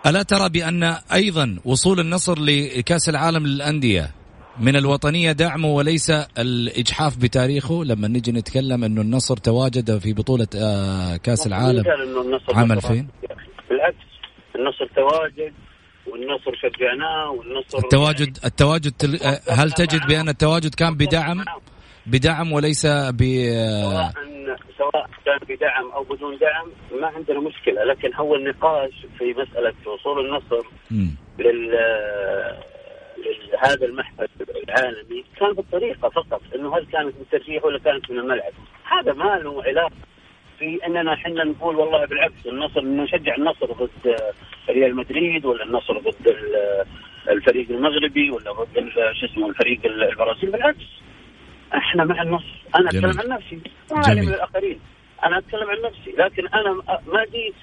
ألا 0.06 0.24
ترى 0.24 0.50
بأن 0.50 0.84
أيضا 1.14 1.60
وصول 1.66 2.00
النصر 2.00 2.40
لكأس 2.40 3.10
العالم 3.10 3.48
للأندية 3.48 4.12
من 4.60 4.76
الوطنية 4.76 5.32
دعمه 5.32 5.68
وليس 5.68 6.10
الإجحاف 6.38 7.18
بتاريخه؟ 7.18 7.84
لما 7.84 8.08
نجي 8.08 8.32
نتكلم 8.32 8.84
أنه 8.84 9.02
النصر 9.02 9.38
تواجد 9.38 9.98
في 9.98 10.14
بطولة 10.14 10.48
آه، 10.56 11.18
كأس 11.18 11.48
العالم 11.48 11.84
عام 12.54 12.72
2000 12.72 13.08
بالعكس 13.70 13.96
النصر 14.56 14.86
تواجد 14.96 15.54
والنصر 16.12 16.56
شجعناه 16.56 17.32
والنصر 17.32 17.78
التواجد 17.78 18.38
التواجد 18.46 18.94
هل 19.50 19.72
تجد 19.72 20.08
بأن 20.08 20.30
التواجد 20.30 20.76
كان 20.76 20.94
بدعم؟ 20.94 21.46
بدعم 22.06 22.52
وليس 22.52 22.86
ب 22.88 23.22
سواء 23.84 24.12
سواء 24.78 25.06
كان 25.26 25.40
بدعم 25.50 25.92
أو 25.92 26.04
بدون 26.04 26.38
دعم 26.38 26.72
ما 27.02 27.08
عندنا 27.08 27.40
مشكلة 27.40 27.84
لكن 27.84 28.14
هو 28.14 28.36
النقاش 28.36 28.92
في 29.18 29.34
مسألة 29.34 29.74
وصول 29.86 30.26
النصر 30.26 30.68
لل 31.40 31.76
هذا 33.64 33.86
المحفل 33.86 34.28
العالمي 34.64 35.24
كان 35.40 35.54
بالطريقة 35.54 36.10
فقط 36.10 36.42
إنه 36.56 36.78
هل 36.78 36.86
كانت 36.86 37.16
من 37.16 37.22
الترجيح 37.22 37.66
ولا 37.66 37.80
كانت 37.80 38.12
من 38.12 38.20
الملعب. 38.20 38.54
هذا 38.84 39.14
ما 39.14 39.40
له 39.44 39.64
علاقة 39.64 39.92
في 40.60 40.80
اننا 40.86 41.14
إحنا 41.14 41.44
نقول 41.44 41.76
والله 41.76 42.06
بالعكس 42.06 42.46
النصر 42.46 42.82
نشجع 42.82 43.36
النصر 43.36 43.66
ضد 43.66 44.16
ريال 44.70 44.96
مدريد 44.96 45.46
ولا 45.46 45.64
النصر 45.64 46.00
ضد 46.00 46.36
الفريق 47.30 47.70
المغربي 47.70 48.32
ولا 48.32 48.52
ضد 48.52 48.90
شو 49.14 49.26
اسمه 49.26 49.50
الفريق 49.50 49.80
البرازيلي 49.86 50.52
بالعكس. 50.52 50.86
إحنا 51.74 52.04
مع 52.04 52.22
النصر. 52.22 52.64
أنا 52.76 52.90
أتكلم 52.90 53.20
عن 53.20 53.28
نفسي. 53.28 53.60
ما 53.92 54.14
من 54.14 54.34
الآخرين. 54.34 54.80
أنا 55.24 55.38
أتكلم 55.38 55.70
عن 55.70 55.82
نفسي. 55.82 56.12
لكن 56.18 56.48
أنا 56.48 56.74
ما 57.08 57.26
جيت 57.26 57.56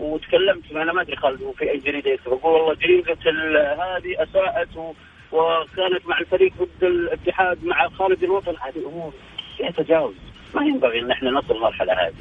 وتكلمت 0.00 0.72
أنا 0.72 0.92
ما 0.92 1.02
أدري 1.02 1.16
خالد 1.16 1.52
في 1.58 1.70
أي 1.70 1.78
جريدة 1.78 2.10
يكتب. 2.10 2.32
أقول 2.32 2.52
والله 2.52 2.74
جريدة 2.74 3.16
هذه 3.72 4.22
أساءت 4.22 4.68
وكانت 5.32 6.06
مع 6.06 6.18
الفريق 6.18 6.52
ضد 6.58 6.84
الاتحاد 6.84 7.64
مع 7.64 7.88
خالد 7.88 8.24
الوطن. 8.24 8.54
هذه 8.60 8.86
أمور 8.86 9.12
فيها 9.56 9.70
تجاوز 9.70 10.14
ما 10.54 10.62
ينبغي 10.66 11.00
إن 11.00 11.10
إحنا 11.10 11.30
نصل 11.30 11.54
المرحله 11.54 11.92
هذه. 11.92 12.14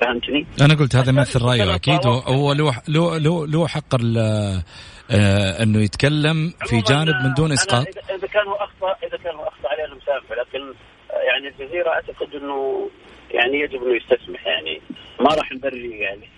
فهمتني؟ 0.00 0.46
أنا 0.60 0.74
قلت 0.74 0.96
هذا 0.96 1.12
مثل 1.12 1.42
رايه 1.44 1.74
أكيد 1.74 2.06
هو 2.06 2.52
له 2.52 2.82
له 2.88 3.18
له 3.18 3.46
له 3.46 3.66
حق 3.68 3.94
آه 4.18 5.62
إنه 5.62 5.78
يتكلم 5.82 6.52
في 6.66 6.80
جانب 6.80 7.14
من 7.24 7.34
دون 7.34 7.52
إسقاط. 7.52 7.86
اذا 7.86 8.26
كان 8.26 8.46
هو 8.46 8.54
اخطا 8.54 9.06
إذا 9.06 9.16
كان 9.24 9.34
هو 9.34 9.42
أخطأ 9.42 9.68
عليه 9.68 9.84
المسامحه 9.84 10.34
لكن 10.34 10.74
يعني 11.10 11.48
الجزيرة 11.48 11.88
أعتقد 11.88 12.34
إنه 12.34 12.90
يعني 13.30 13.60
يجب 13.60 13.82
إنه 13.82 13.96
يستسمح 13.96 14.46
يعني 14.46 14.80
ما 15.20 15.34
راح 15.34 15.52
نبري 15.52 15.98
يعني. 15.98 16.28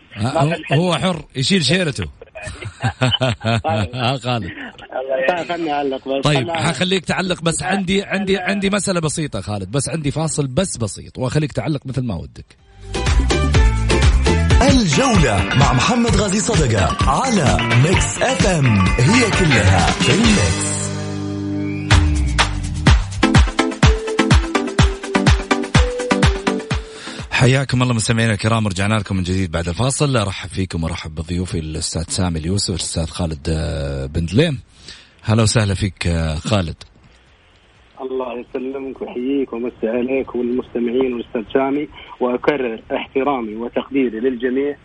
هو 0.73 0.97
حر 0.97 1.25
يشيل 1.37 1.65
شيرته. 1.65 2.05
خالد. 4.25 4.51
طيب 6.25 6.51
حخليك 6.51 7.05
تعلق 7.05 7.43
بس 7.43 7.63
عندي 7.63 8.03
عندي 8.03 8.39
عندي 8.39 8.71
مسألة 8.71 9.01
بسيطة 9.01 9.41
خالد 9.41 9.71
بس 9.71 9.89
عندي 9.89 10.11
فاصل 10.11 10.47
بس 10.47 10.77
بسيط 10.77 11.19
وأخليك 11.19 11.53
تعلق 11.53 11.87
مثل 11.87 12.03
ما 12.03 12.15
ودك. 12.15 12.57
الجولة 14.71 15.45
مع 15.55 15.73
محمد 15.73 16.17
غازي 16.17 16.41
صدقة 16.41 17.11
على 17.11 17.57
ميكس 17.83 18.23
أف 18.23 18.47
أم. 18.47 18.79
هي 18.87 19.31
كلها 19.31 19.87
في 19.87 20.13
الميكس. 20.15 20.82
حياكم 27.43 27.83
الله 27.83 27.95
مستمعينا 27.95 28.33
الكرام 28.33 28.69
رجعنا 28.69 28.95
لكم 28.95 29.17
من 29.17 29.23
جديد 29.23 29.51
بعد 29.51 29.69
الفاصل. 29.69 30.17
أرحب 30.17 30.49
فيكم 30.49 30.85
وأرحب 30.85 31.15
بضيوفي 31.15 31.59
الأستاذ 31.59 32.03
سامي 32.03 32.39
اليوسف 32.39 32.71
والاستاذ 32.71 33.07
خالد 33.07 33.49
آه، 33.49 34.07
بن 34.07 34.27
دليم. 34.27 34.61
هلا 35.23 35.43
وسهلا 35.43 35.75
فيك 35.75 36.07
آه، 36.07 36.35
خالد. 36.35 36.75
الله 38.01 38.41
يسلمك 38.41 39.03
ويحييك 39.03 39.53
ومسي 39.53 39.89
عليك 39.89 40.35
والمستمعين 40.35 41.13
والأستاذ 41.15 41.43
سامي. 41.55 41.89
وأكرر 42.21 42.83
احترامي 42.97 43.57
وتقديري 43.57 44.21
للجميع 44.21 44.77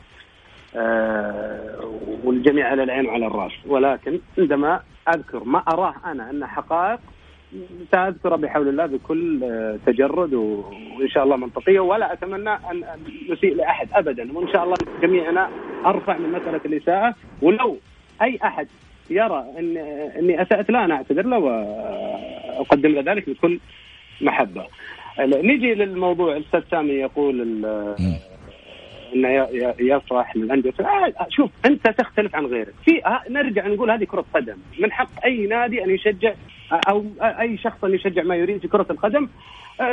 آه 0.76 2.00
والجميع 2.24 2.68
على 2.72 2.84
العين 2.84 3.06
وعلى 3.06 3.28
الرأس. 3.28 3.52
ولكن 3.68 4.20
عندما 4.38 4.82
أذكر 5.16 5.44
ما 5.44 5.60
أراه 5.60 5.94
أنا 6.06 6.30
أنه 6.30 6.48
حقائق 6.48 7.00
سأذكر 7.92 8.36
بحول 8.36 8.68
الله 8.68 8.86
بكل 8.86 9.44
آه، 9.44 9.80
تجرد 9.86 10.34
وإن 10.34 11.10
شاء 11.10 11.24
الله 11.24 11.36
منطقية. 11.36 11.80
ولا 11.80 12.14
أتمنى 12.14 12.50
ان 12.50 12.84
نسيء 13.30 13.56
لأحد 13.56 13.88
ابدا. 13.94 14.38
وإن 14.38 14.48
شاء 14.54 14.64
الله 14.64 14.76
جميعنا 15.02 15.50
أرفع 15.86 16.18
من 16.18 16.32
مسألة 16.32 16.62
الإساءة. 16.66 17.16
ولو 17.42 17.78
أي 18.22 18.40
أحد 18.44 18.68
يرى 19.10 19.46
ان 19.60 19.78
إني 20.20 20.42
أسأت 20.42 20.70
له 20.72 20.86
أنا 20.86 20.96
أعتذر 20.96 21.26
له 21.26 21.38
وأقدم 21.38 22.90
له 22.90 23.12
ذلك 23.12 23.30
بكل 23.30 23.60
محبة. 24.22 24.68
نجي 25.20 25.74
للموضوع. 25.74 26.38
الأستاذ 26.38 26.62
سامي 26.72 26.94
يقول 26.94 27.66
إنه 29.16 29.48
يفرح 29.80 30.36
للانديه 30.36 30.74
آه، 30.80 31.28
شوف 31.30 31.52
أنت 31.66 31.88
تختلف 31.90 32.36
عن 32.36 32.46
غيرك. 32.46 32.74
في 32.86 33.02
نرجع 33.30 33.68
نقول 33.68 33.92
هذه 33.92 34.04
كرة 34.04 34.26
قدم. 34.34 34.58
من 34.80 34.92
حق 34.92 35.26
أي 35.26 35.48
نادي 35.48 35.84
أن 35.84 35.90
يشجع 35.90 36.34
أو 36.90 37.06
أي 37.22 37.58
شخص 37.58 37.84
أن 37.84 37.94
يشجع 37.94 38.24
ما 38.24 38.36
يريد 38.36 38.62
في 38.62 38.68
كرة 38.68 38.86
القدم 38.90 39.28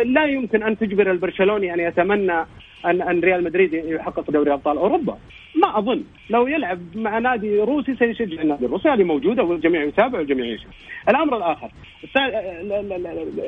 لا 0.04 0.24
يمكن 0.24 0.62
أن 0.62 0.78
تجبر 0.78 1.10
البرشلوني 1.10 1.74
أن 1.74 1.80
يتمنى 1.80 2.40
أن 2.84 3.02
أن 3.02 3.20
ريال 3.20 3.44
مدريد 3.44 3.74
يحقق 3.74 4.30
دوري 4.30 4.52
أبطال 4.52 4.78
أوروبا. 4.78 5.18
ما 5.62 5.78
أظن. 5.78 6.04
لو 6.30 6.46
يلعب 6.46 6.80
مع 6.94 7.18
نادي 7.18 7.60
روسي 7.60 7.96
سيشجع 7.96 8.42
النادي 8.42 8.66
الروسي. 8.66 8.88
هذه 8.88 9.02
موجودة 9.02 9.42
والجميع 9.42 9.82
يتابع 9.82 10.18
والجميع 10.18 10.46
يشوف 10.46 10.70
الأمر 11.08 11.36
الآخر. 11.36 11.70
لا, 12.16 12.82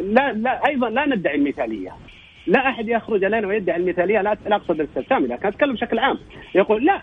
لا, 0.02 0.32
لا 0.32 0.68
أيضا 0.68 0.90
لا 0.90 1.06
ندعي 1.06 1.34
المثالية. 1.34 1.92
لا 2.46 2.68
أحد 2.68 2.88
يخرج 2.88 3.24
علينا 3.24 3.46
ويدعي 3.46 3.76
المثالية 3.76 4.20
لا 4.20 4.36
أقصد 4.46 4.88
سامي 5.08 5.26
لكن 5.26 5.48
أتكلم 5.48 5.72
بشكل 5.72 5.98
عام. 5.98 6.18
يقول 6.54 6.84
لا 6.84 7.02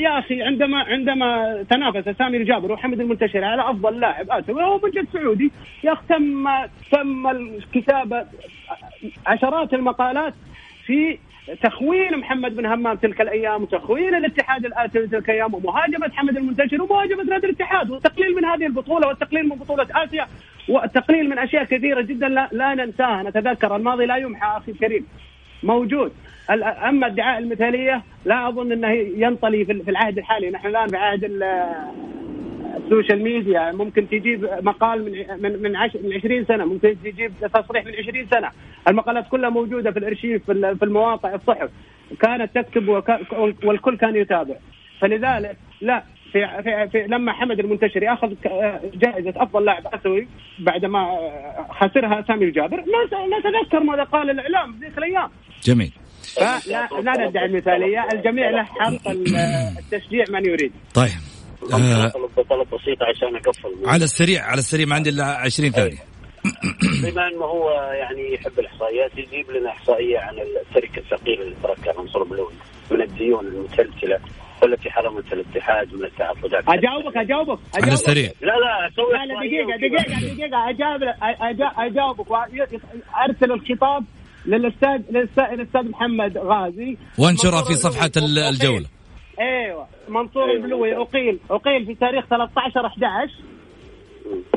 يا 0.00 0.18
أخي 0.18 0.42
عندما 0.42 0.78
عندما 0.78 1.62
تنافس 1.70 2.16
سامي 2.18 2.36
الجابر 2.36 2.72
وحمد 2.72 3.00
المنتشر 3.00 3.44
على 3.44 3.62
أفضل 3.62 4.00
لاعب 4.00 4.30
اسيوي 4.30 4.62
وهو 4.62 4.78
بجد 4.78 5.06
سعودي 5.12 5.52
يا 5.84 5.92
أخي 5.92 6.02
تم 6.08 6.48
تم 6.92 7.26
الكتابة 7.26 8.26
عشرات 9.26 9.74
المقالات 9.74 10.34
في 10.86 11.18
تخوين 11.62 12.16
محمد 12.16 12.56
بن 12.56 12.66
همام 12.66 12.96
تلك 12.96 13.20
الأيام 13.20 13.62
وتخوين 13.62 14.14
الاتحاد 14.14 14.64
الآتي 14.66 15.06
تلك 15.06 15.30
الأيام 15.30 15.54
ومهاجمة 15.54 16.10
حمد 16.10 16.36
المنتشر 16.36 16.82
ومهاجمة 16.82 17.22
نادي 17.22 17.46
الاتحاد 17.46 17.90
والتقليل 17.90 18.34
من 18.34 18.44
هذه 18.44 18.66
البطولة 18.66 19.08
والتقليل 19.08 19.48
من 19.48 19.56
بطولة 19.56 19.86
آسيا 19.90 20.26
والتقليل 20.68 21.30
من 21.30 21.38
أشياء 21.38 21.64
كثيرة 21.64 22.00
جدا 22.00 22.28
لا, 22.28 22.48
لا 22.52 22.74
ننساها. 22.74 23.22
نتذكر 23.22 23.76
الماضي 23.76 24.06
لا 24.06 24.16
يمحى 24.16 24.56
أخي 24.56 24.72
الكريم. 24.72 25.06
موجود. 25.62 26.12
أما 26.88 27.06
ادعاء 27.06 27.38
المثالية 27.38 28.02
لا 28.24 28.48
أظن 28.48 28.72
إنه 28.72 28.90
ينطلي 29.16 29.64
في 29.64 29.90
العهد 29.90 30.18
الحالي. 30.18 30.50
نحن 30.50 30.66
الآن 30.66 30.88
في 30.88 30.96
عهد 30.96 31.24
ال 32.84 32.89
social 32.89 33.22
media 33.22 33.72
ممكن 33.72 34.08
تجيب 34.08 34.48
مقال 34.62 35.04
من 35.04 35.42
من 35.42 35.62
من, 35.62 35.76
عش 35.76 35.96
من 35.96 36.12
20 36.12 36.44
سنة 36.44 36.64
ممكن 36.64 36.96
تجيب 37.04 37.32
تصريح 37.54 37.84
من 37.84 37.92
20 37.92 38.26
سنة. 38.30 38.50
المقالات 38.88 39.28
كلها 39.28 39.50
موجودة 39.50 39.90
في 39.90 39.98
الأرشيف 39.98 40.50
في 40.50 40.82
المواقع 40.82 41.34
الصحف. 41.34 41.70
كانت 42.20 42.58
تكتب 42.58 42.88
والكل 43.64 43.96
كان 43.96 44.16
يتابع. 44.16 44.54
فلذلك 45.00 45.56
لا 45.80 46.02
في, 46.32 46.62
في, 46.62 46.88
في 46.92 47.06
لما 47.06 47.32
حمد 47.32 47.58
المنتشر 47.60 48.02
ياخذ 48.02 48.34
جائزة 48.94 49.32
أفضل 49.36 49.64
لاعب 49.64 49.86
آسيوي 49.86 50.28
بعدما 50.58 51.18
خسرها 51.70 52.24
سامي 52.28 52.44
الجابر. 52.44 52.84
نتذكر 53.38 53.80
ماذا 53.80 54.02
قال 54.02 54.30
الإعلام 54.30 54.78
ذيك 54.80 54.98
الأيام. 54.98 55.30
جميل. 55.64 55.92
فلا 56.22 56.88
لا 57.02 57.28
ندعي 57.28 57.44
المثالية 57.44 58.06
الجميع 58.12 58.50
له 58.50 58.62
حق 58.62 59.08
التشجيع 59.78 60.24
من 60.30 60.46
يريد. 60.46 60.72
طيب. 60.94 61.31
آه. 61.72 62.08
طلب 62.08 62.46
طلب 62.50 62.66
بسيط 62.66 63.02
عشان 63.02 63.36
أقفل. 63.36 63.88
على 63.88 64.04
السريع 64.04 64.44
على 64.44 64.58
السريع 64.58 64.86
ما 64.86 64.94
عندي 64.94 65.10
إلا 65.10 65.24
20 65.24 65.70
ثانية. 65.72 65.98
بما 67.02 67.28
إنه 67.28 67.44
هو 67.44 67.70
يعني 67.92 68.34
يحب 68.34 68.58
الإحصائيات 68.58 69.10
يجيب 69.18 69.50
لنا 69.50 69.70
إحصائية 69.70 70.18
عن 70.18 70.34
التركه 70.38 70.98
الثقيلة 70.98 71.42
اللي 71.42 71.56
تركها 71.62 72.02
منصور 72.02 72.22
بلوي 72.24 72.52
من 72.90 73.02
الديون 73.02 73.46
المتلتلة 73.46 74.18
والتي 74.62 74.90
حرمت 74.90 75.32
الاتحاد 75.32 75.94
من 75.94 76.04
التعاقدات 76.04 76.64
أجاوبك 76.68 77.16
أجاوبك. 77.16 77.58
على 77.74 77.84
أجاوبك. 77.84 77.92
السريع. 77.92 78.30
لا 78.40 78.46
لا 78.46 78.88
أسوي 78.88 79.12
لا 79.12 79.26
لا 79.26 79.40
دقيقة 79.40 79.76
دقيقة 79.76 80.34
دقيقة. 80.34 80.70
أجاب 80.70 81.00
أجا- 81.40 81.80
أجاوبك. 81.80 82.26
أرسل 83.28 83.52
الخطاب 83.52 84.04
للأستاذ 84.46 84.98
للأستاذ 85.10 85.82
محمد 85.90 86.38
غازي. 86.38 86.96
وانشرها 87.18 87.62
في 87.62 87.72
منصور 87.72 87.90
صفحة 87.92 88.10
ال- 88.16 88.24
البلوي 88.24 88.48
الجولة. 88.48 88.86
أيوه 89.42 89.86
منصور 90.08 90.50
البلوي. 90.52 90.96
أقيل 90.96 91.38
أقيل 91.50 91.86
في 91.86 91.94
تاريخ 91.94 92.24
13 92.26 92.86
11 92.86 93.32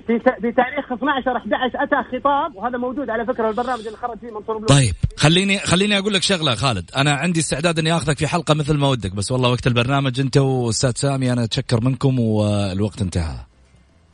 في 0.07 0.19
ت- 0.19 0.41
في 0.41 0.51
تاريخ 0.51 0.91
12 0.91 1.38
11 1.38 1.83
أتى 1.83 1.95
خطاب 2.17 2.55
وهذا 2.55 2.77
موجود 2.77 3.09
على 3.09 3.25
فكرة 3.25 3.49
البرنامج 3.49 3.86
اللي 3.86 3.97
خرج 3.97 4.17
فيه 4.19 4.31
منصور 4.31 4.57
البلوي. 4.57 4.79
طيب 4.79 4.93
خليني 5.17 5.57
خليني 5.59 5.97
أقول 5.97 6.13
لك 6.13 6.21
شغلة 6.23 6.55
خالد. 6.55 6.91
أنا 6.97 7.11
عندي 7.13 7.39
استعداد 7.39 7.79
إني 7.79 7.95
آخذك 7.95 8.17
في 8.17 8.27
حلقة 8.27 8.53
مثل 8.53 8.77
ما 8.77 8.88
ودك 8.89 9.15
بس 9.15 9.31
والله 9.31 9.49
وقت 9.49 9.67
البرنامج 9.67 10.19
أنت 10.19 10.38
وأستاذ 10.38 10.91
سامي 10.95 11.33
أنا 11.33 11.43
أتشكر 11.43 11.81
منكم 11.83 12.19
والوقت 12.19 13.01
انتهى. 13.01 13.36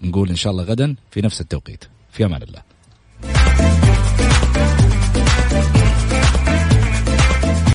نقول 0.02 0.30
إن 0.30 0.36
شاء 0.36 0.52
الله 0.54 0.64
غدا 0.64 0.96
في 1.12 1.22
نفس 1.22 1.42
التوقيت. 1.42 1.84
في 2.12 2.26
أمان 2.26 2.42
الله. 2.44 2.62